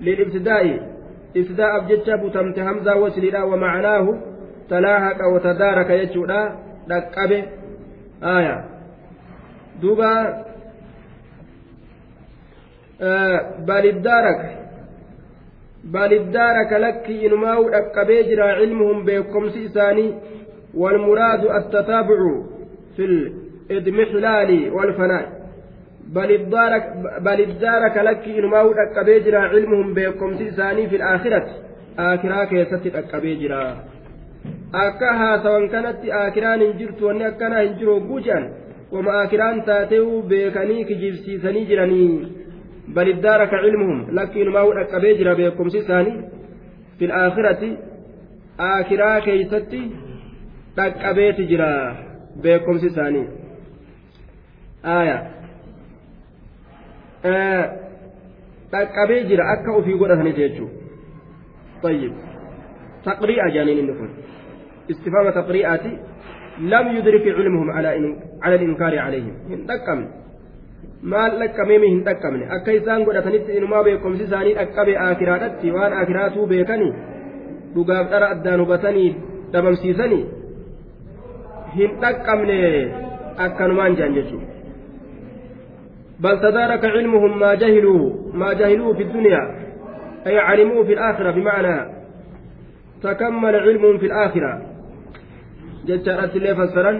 للابتداء. 0.00 0.90
ابتداء 1.36 1.78
أفجج 1.78 2.10
بتمت 2.10 2.58
همزة 2.58 2.96
وصل 2.96 3.36
ومعناه 3.36 4.18
تلاحق 4.70 5.26
وتدارك 5.34 5.90
يجو 5.90 6.24
لا. 6.24 6.56
لقبه 6.88 7.44
آية. 8.22 8.64
دوبا. 9.82 10.44
آه 13.02 13.40
بل 13.58 13.86
ادارك. 13.86 14.56
بل 15.84 16.14
ادارك 16.14 16.72
لك 16.72 17.10
إنماو 17.10 17.68
أكبي 17.68 18.22
جرى 18.22 18.42
علمهم 18.42 19.04
بكم 19.04 19.50
سيساني. 19.50 20.14
والمراد 20.74 21.44
التتابع 21.44 22.42
في 22.96 23.04
الإضمحلال 23.04 24.72
والفناء. 24.72 25.39
بل 26.14 26.32
ادارك 26.32 26.84
بل 27.22 27.40
لك 27.96 28.28
إنماو 28.28 28.72
أكبي 28.72 29.20
جرى 29.20 29.36
علمهم 29.36 29.94
بكم 29.94 30.38
سيساني 30.38 30.88
في 30.88 30.96
الآخرة. 30.96 31.46
آخرة 31.98 32.44
كيست 32.44 32.86
haasawan 35.18 35.68
kanatti 35.68 36.12
aakiraan 36.12 36.60
hin 36.60 36.72
jirtu 36.78 37.06
wanni 37.06 37.24
akkanaa 37.24 37.62
hin 37.64 37.72
jiru 37.78 37.94
hogguu 37.94 38.20
jedhan 38.26 38.44
wama 38.92 39.10
aakiraan 39.20 39.62
taate'uu 39.70 40.22
beekanii 40.32 40.84
kijibsiisanii 40.84 41.64
jiranii 41.70 42.40
بل 42.88 43.08
ادارك 43.08 43.54
علمهم 43.54 44.10
لكن 44.10 44.48
ما 44.48 44.60
هو 44.60 44.72
أكبيجر 44.72 45.34
بكم 45.34 45.68
سيساني 45.68 46.14
في 46.98 47.04
الآخرة. 47.04 47.76
آخرة 48.60 49.18
كيستي 49.18 49.90
أكبيت 50.78 51.40
جرا 51.40 51.96
بكم 52.36 52.78
سيساني 52.78 53.24
آية 57.24 57.80
dhaqqabee 58.72 59.26
jira 59.28 59.44
akka 59.54 59.70
ofii 59.78 59.98
godhatanii 59.98 60.36
jechuudha 60.38 60.78
طيب 61.82 62.12
تقريئة 63.04 63.48
جانين 63.54 63.86
نكون 63.86 64.10
استفهام 64.90 65.30
تقريئة 65.30 65.84
لم 66.60 66.86
يدرك 66.96 67.24
علمهم 67.36 67.70
على 67.70 67.88
على 68.42 68.54
الإنكار 68.54 68.98
عليهم 68.98 69.34
هن 69.50 69.60
maal 71.02 71.32
dhaqqameemi 71.40 71.88
hin 71.92 72.00
dhaqqabne 72.04 72.44
akka 72.56 72.72
isaan 72.78 73.04
godhatanitti 73.08 73.56
inumaa 73.58 73.84
beekumsi 73.84 74.24
isaanii 74.28 74.54
dhaqqabe 74.58 74.96
akiraadhatti 75.04 75.72
waan 75.76 75.92
akiraatuu 76.00 76.46
beekanii 76.50 76.92
dhugaaf 77.74 78.10
dhara 78.12 78.28
addaan 78.34 78.60
hubatanii 78.64 79.10
dhabamsiisanii 79.52 80.24
hin 81.76 81.96
dhaqqabne 82.02 82.58
akkanumaan 83.46 83.96
jedhan 83.96 84.16
jechuudha. 84.18 84.59
بل 86.20 86.40
تدارك 86.40 86.84
علمهم 86.84 87.38
ما 87.38 87.54
جهلوا 87.54 88.32
ما 88.34 88.52
جهلوه 88.52 88.94
في 88.94 89.02
الدنيا 89.02 89.70
أي 90.26 90.38
علموه 90.38 90.84
في 90.84 90.92
الآخرة 90.92 91.30
بمعنى 91.30 92.00
تكمل 93.02 93.56
علمهم 93.56 93.98
في 93.98 94.06
الآخرة. 94.06 94.62
جدت 95.86 96.36
اللي 96.36 96.54
فسرا. 96.54 96.92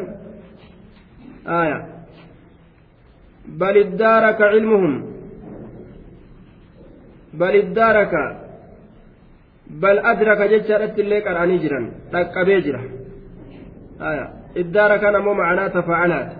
آية. 1.47 1.87
بل 3.49 3.79
ادارك 3.79 4.41
علمهم. 4.41 5.13
بل 7.35 7.57
ادارك. 7.57 8.15
بل 9.67 9.99
أدرك. 9.99 10.41
ججرت 10.51 10.99
اللي 10.99 11.21
قرأني 11.21 11.59
جرا. 11.59 11.91
رقبي 12.15 12.61
جرا. 12.61 12.83
آية. 14.01 14.31
ادارك 14.57 15.05
نمو 15.05 15.35
معناه 15.35 15.69
تفاعلات. 15.69 16.33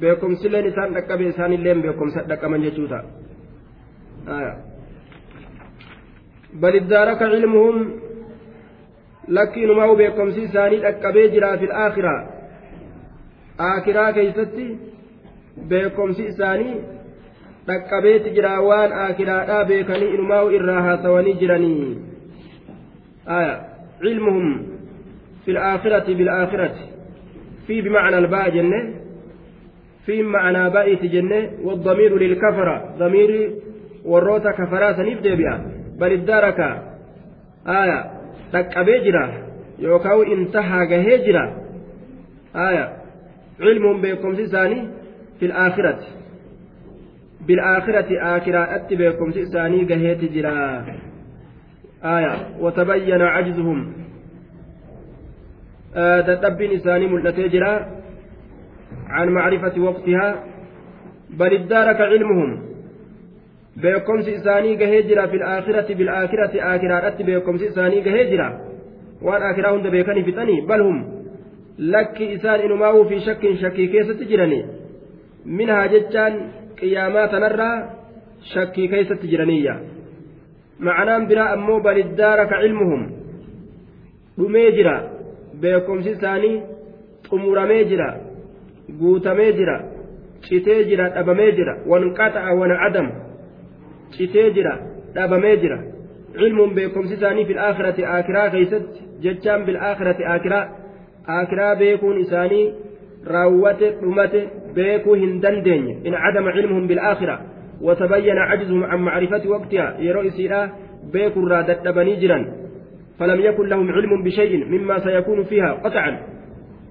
Beekumsilleen 0.00 0.66
isaan 0.70 0.94
dhaqqabe 0.96 1.24
isaanilleen 1.32 1.82
beekumsa 1.82 2.20
dhaqqaman 2.30 2.64
jechuuta 2.66 2.98
bal 6.60 6.74
iddaaraka 6.80 7.30
cilmuhum 7.34 7.76
lakkiinumaa 9.36 9.94
beekumsi 10.02 10.40
isaanii 10.48 10.82
dhaqqabee 10.86 11.28
jiraa 11.34 11.56
fi 11.62 11.70
aakiraa 11.84 12.20
aakiraa 13.68 14.10
keeysatti 14.18 14.66
beekomsi 15.70 16.22
isaanii 16.32 16.76
dhaqqabeeti 17.68 18.34
jira 18.36 18.52
waan 18.68 18.92
aakiraadhaa 19.04 19.64
beekanii 19.72 20.12
inumaa 20.18 20.44
irraa 20.58 20.82
haasawanii 20.88 21.40
jiranii 21.42 21.90
cilmuhum 24.04 24.48
في 25.44 25.50
الآخرة 25.50 26.14
بالآخرة 26.14 26.74
في 27.66 27.80
بمعنى 27.80 28.18
الباء 28.18 28.50
في 30.06 30.22
معنى 30.22 30.70
باء 30.70 30.94
جنة 30.94 31.50
والضمير 31.62 32.18
للكفرة. 32.18 32.94
ضمير 32.98 33.52
والروتا 34.04 34.50
كفرا 34.50 34.92
سنيف 34.92 35.20
ديبيا. 35.20 35.66
بل 35.98 36.12
الدارك 36.12 36.60
آية 37.66 38.10
تكأبي 38.52 38.98
جرا. 38.98 39.32
يوكاو 39.78 40.22
انتهى 40.22 40.86
جهجرا 40.86 41.56
آية 42.56 42.96
علم 43.60 44.00
بكم 44.00 44.34
سيساني 44.36 44.88
في 45.40 45.46
الآخرة. 45.46 46.00
بالآخرة 47.46 48.36
آخرة 48.36 48.76
أتبعكم 48.76 49.32
سئساني 49.32 49.84
قهيت 49.84 50.32
جرا 50.32 50.84
آية 52.04 52.36
وتبين 52.60 53.22
عجزهم. 53.22 53.92
آه 55.96 56.20
تتبين 56.20 56.70
إساني 56.72 57.06
ملتي 57.06 57.48
جرا. 57.48 58.03
عن 59.16 59.28
معرفة 59.28 59.74
وقتها 59.86 60.26
بل 61.40 61.52
ادارك 61.54 62.00
علمهم 62.00 62.50
gahee 64.80 65.02
jira 65.08 65.28
fil 65.32 65.42
aakhirati 65.42 65.94
bil 65.98 66.10
aakhirati 66.18 66.58
aakhiraadhatti 66.70 67.26
beekomsi 67.28 67.64
isaanii 67.70 68.02
gahee 68.06 68.26
jira 68.32 68.46
waan 69.26 69.42
aakhiraa 69.46 69.72
hunda 69.74 69.90
beekanii 69.94 70.24
fixanii 70.28 70.60
bal 70.68 70.82
hum 70.86 70.98
lakki 71.94 72.24
isaan 72.36 72.60
inumaa'uu 72.66 73.04
fi 73.10 73.16
shakkin 73.26 73.58
shakkii 73.62 73.88
keessatti 73.94 74.28
jiranii 74.30 74.62
minhaa 75.58 75.86
jechaan 75.94 76.34
qiyaamaa 76.78 77.26
tanarraa 77.34 77.76
shakkii 78.52 78.88
keeysatti 78.92 79.32
jiraniyya 79.32 79.74
macanaan 80.86 81.26
biraa 81.30 81.48
ammoo 81.56 81.80
baliddaaraka 81.88 82.60
cilmuhum 82.62 83.02
dhumee 84.38 84.70
jira 84.78 84.94
beekumsi 85.62 86.10
isaanii 86.16 86.56
xumuramee 87.28 87.84
guutamee 89.00 89.52
jira 89.52 89.76
citee 90.48 90.84
jira 90.84 91.08
dhabamee 91.16 91.52
jira 91.52 91.74
wanqaxa'a 91.86 92.54
wancadam 92.60 93.08
citee 94.16 94.50
jira 94.56 94.74
dhabamee 95.14 95.56
jira 95.62 95.78
cilmuun 96.38 96.74
beekumsi 96.74 97.14
isaanii 97.14 97.46
fil 97.50 97.58
aakhirati 97.58 98.04
aakiraa 98.04 98.50
keeysatti 98.50 99.08
jechaan 99.24 99.64
bil 99.66 99.80
aakhirati 99.88 100.24
aakiraa 100.34 100.64
aakiraa 101.36 101.74
beekuun 101.82 102.20
isaanii 102.26 102.66
raawwate 103.34 103.90
dhumate 104.02 104.48
beekuu 104.74 105.14
hin 105.24 105.40
dandeenye 105.42 105.98
in 106.04 106.22
cadama 106.24 106.56
cilmuhum 106.56 106.86
bilaakhira 106.92 107.36
وتبين 107.80 108.38
عجزهم 108.38 108.84
عن 108.84 108.98
معرفة 108.98 109.48
وقتها 109.48 109.96
يرى 110.00 110.28
إسيرا 110.28 110.72
بيك 111.12 111.36
الراد 111.36 111.70
الدبني 111.70 112.16
جرا 112.16 112.38
فلم 113.18 113.40
يكن 113.40 113.66
لهم 113.68 113.92
علم 113.92 114.22
بشيء 114.22 114.64
مما 114.64 114.98
سيكون 114.98 115.44
فيها 115.44 115.72
قطعا 115.72 116.20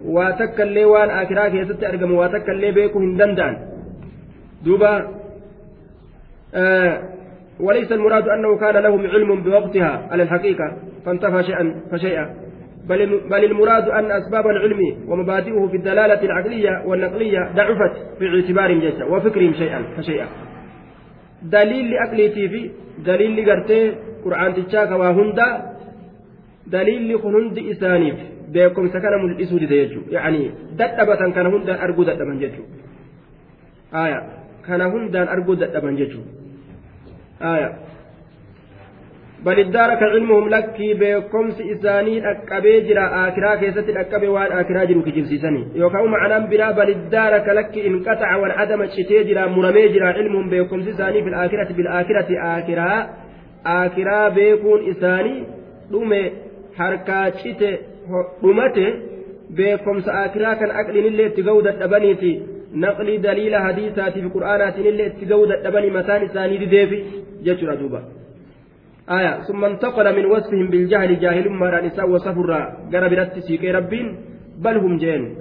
واتكا 0.06 0.64
لي 0.64 0.86
وان 0.86 1.10
آكراك 1.10 1.54
يست 1.54 1.84
أرقم 1.84 2.12
واتكا 2.12 2.52
لي 2.52 2.72
بيكو 2.72 3.00
هندندان 3.00 3.58
دوبا 4.66 5.08
آه 6.56 7.02
وليس 7.60 7.92
المراد 7.92 8.28
أنه 8.28 8.58
كان 8.58 8.84
لهم 8.84 9.08
علم 9.08 9.44
بوقتها 9.44 10.08
على 10.12 10.24
الحقيقة 10.24 10.78
فانتفى 11.06 11.44
شيئا 11.44 11.82
فشيئا 11.92 12.36
بل, 12.90 13.20
بل 13.30 13.44
المراد 13.44 13.90
أن 13.90 14.12
أسباب 14.12 14.48
العلم 14.48 14.80
ومبادئه 15.08 15.68
في 15.68 15.78
الدلالة 15.78 16.22
العقلية 16.24 16.84
والنقلية 16.86 17.52
ضعفت 17.56 17.96
في 18.20 18.26
اعتبارهم 18.28 18.80
جيشا 18.80 19.06
وفكرهم 19.06 19.54
شيئا 19.54 19.84
فشيئا 19.98 20.28
دليل 21.44 21.92
لأقليتي 21.92 22.50
في 22.50 22.72
دليل 23.06 23.44
لقرتي 23.44 23.96
قرآن 24.26 24.66
تشاكا 24.68 24.96
وهندا 24.96 25.64
دليل 26.68 27.14
لكن 27.14 27.36
هند 27.36 27.58
إسانيف 28.54 28.74
بيكم 28.74 28.88
سكن 28.88 29.24
ملئسوا 29.24 29.60
لديجو 29.60 30.02
يعني 30.10 30.52
دتبة 30.74 31.16
كان 31.16 31.46
هندا 31.46 31.84
أرجو 31.84 32.04
دتبا 32.04 32.34
جيجو 32.34 32.64
آية 33.94 34.24
كان 34.68 34.82
هندا 34.82 35.34
أرجو 35.34 35.54
دتبا 35.54 35.92
جيجو 35.92 36.20
آية 37.42 37.74
بل 39.46 39.60
ادارك 39.60 40.04
علمهم 40.04 40.50
لكي 40.50 40.94
بكمس 40.94 41.62
إساني 41.62 42.32
أكبي 42.32 42.82
جرا 42.82 43.28
آكرا 43.28 43.56
كيست 43.56 43.90
أكبي 43.90 44.28
وان 44.28 44.52
آكرا 44.52 44.84
جرو 44.84 45.02
كجبسيسني 45.02 45.68
يوكاو 45.76 46.08
معنى 46.08 46.48
بلا 46.48 46.72
بل 46.72 46.90
ادارك 46.90 47.50
لك 47.50 47.78
انقطع 47.78 48.36
والعدم 48.36 48.86
شتي 48.86 49.24
جرا 49.24 49.48
مرمي 49.48 49.88
جرا 49.88 50.08
علمهم 50.08 50.50
بكمس 50.50 50.88
إساني 50.88 51.24
في 51.24 51.30
الآخرة 51.30 51.74
بالآخرة 51.74 52.30
آكرا 52.58 53.10
آكرا 53.66 54.30
بيكون 54.30 54.90
إساني 54.90 55.44
dhume 55.92 56.34
harkaa 56.78 57.32
cite 57.32 57.93
dhumate 58.43 58.87
beekomsa 59.57 60.21
akiraa 60.25 60.55
kan 60.61 60.77
aqlinillee 60.83 61.31
itti 61.31 61.47
ga'uu 61.49 61.65
dadhabaniiti 61.69 62.33
naqlii 62.85 63.19
daliila 63.27 63.65
hadiisaatiif 63.67 64.31
qur'aanaatinillee 64.37 65.11
itti 65.13 65.33
ga'uu 65.33 65.51
dadhabanii 65.53 65.97
mataan 65.99 66.29
isaanii 66.29 66.63
dideefi 66.65 67.05
jechuudha 67.49 67.81
duuba 67.83 68.01
آية 69.11 69.43
ثم 69.49 69.65
انتقل 69.65 70.17
من 70.17 70.25
وصفهم 70.27 70.67
بالجهل 70.69 71.21
جاهل 71.21 71.51
ما 71.51 71.81
نساء 71.81 72.11
وصفر 72.11 72.51
قرب 72.93 73.11
برت 73.11 73.39
سيكي 73.39 73.71
ربين 73.71 74.07
بل 74.65 74.77
هم 74.77 74.97
جين 74.97 75.35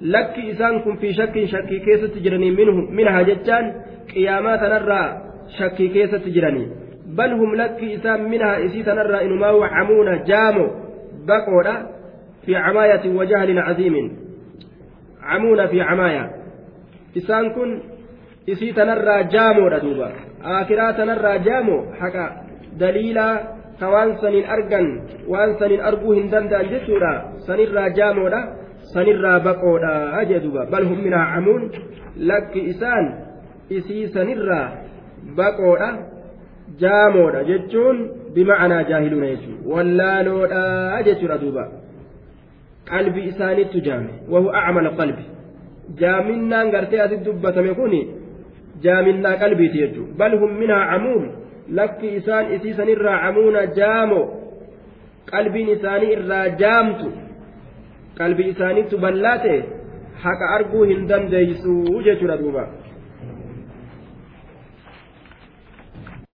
لك 0.00 0.34
إسانكم 0.50 0.96
في 0.96 1.12
شك 1.12 1.44
شك 1.44 1.68
كيسة 1.84 2.06
تجرني 2.06 2.50
منهم 2.50 2.94
منها 2.96 3.22
جتان 3.22 3.64
قيامات 4.14 4.62
نرى 4.72 5.02
شك 5.58 5.76
كيسة 5.76 6.18
تجرني 6.18 6.64
بل 7.18 7.30
هم 7.32 7.54
لك 7.54 7.80
إسان 7.96 8.30
منها 8.30 8.64
إسيت 8.64 8.88
نرى 8.88 9.18
إنما 9.24 9.50
وحمون 9.50 10.08
جامو 10.28 10.66
بقولا 11.28 11.76
في 12.45 12.55
عماية 12.55 13.09
وجهل 13.09 13.59
عظيم 13.59 14.17
عمون 15.23 15.67
في 15.67 15.81
عماية 15.81 16.31
إسان 17.17 17.49
كن 17.49 17.81
إسيت 18.49 18.79
نرى 18.79 19.23
جامو 19.23 19.67
ردوبا 19.67 20.11
آخرات 20.43 20.99
نرى 20.99 21.39
جامو 21.39 21.77
حكا 21.99 22.25
ka 23.81 23.89
waan 23.89 24.13
saniin 24.21 24.45
argan 24.45 24.87
waan 25.25 25.57
saniin 25.59 25.81
arguu 25.89 26.13
hin 26.13 26.29
danda'an 26.33 26.69
jechuudha 26.73 27.11
sanirraa 27.47 27.89
jaamoodha 27.99 28.41
sanirraa 28.93 29.39
baqoodha 29.47 30.21
jedhuba 30.31 30.65
bal 30.73 30.85
hum 30.89 30.99
minhaa 31.05 31.25
camuun 31.33 31.63
lakki 32.29 32.61
isaan 32.73 33.07
isii 33.77 34.03
sanirraa 34.15 34.67
baqoodha 35.39 35.89
jaamoodha 36.83 37.41
jechuun 37.49 37.97
bima'anaa 38.35 38.83
jaahiluuna 38.91 39.31
jechuudha 39.33 39.73
wallaaloodha 39.73 41.01
jechuudha 41.09 41.65
duuba 42.85 42.89
qalbi 42.89 43.21
isaanittu 43.27 43.81
jaame. 43.81 44.09
Wahu 44.29 44.49
acmala 44.49 44.89
qalbi 44.89 45.23
jaaminnaan 45.99 46.71
gartee 46.71 46.99
asitti 46.99 47.25
dubbatame 47.25 47.73
kun 47.73 47.93
jaaminnaa 48.83 49.37
qalbiiti 49.37 49.77
jechuudha 49.77 50.17
bal 50.17 50.39
hum 50.39 50.51
minhaa 50.59 50.85
camuun. 50.91 51.31
Lakki 51.69 52.07
isaan 52.15 52.53
isiisan 52.53 52.89
irraa 52.89 53.19
camuuna 53.21 53.65
jaamo. 53.65 54.21
Qalbiin 55.31 55.69
isaanii 55.69 56.11
irraa 56.11 56.49
jaamtu. 56.49 57.11
Qalbii 58.17 58.49
isaaniitu 58.49 58.97
ballaate. 58.97 59.65
Haqa 60.23 60.45
arguu 60.49 60.83
hin 60.83 61.07
dandeeysu 61.07 62.01
jechuudha 62.03 62.37
duuba 62.37 62.80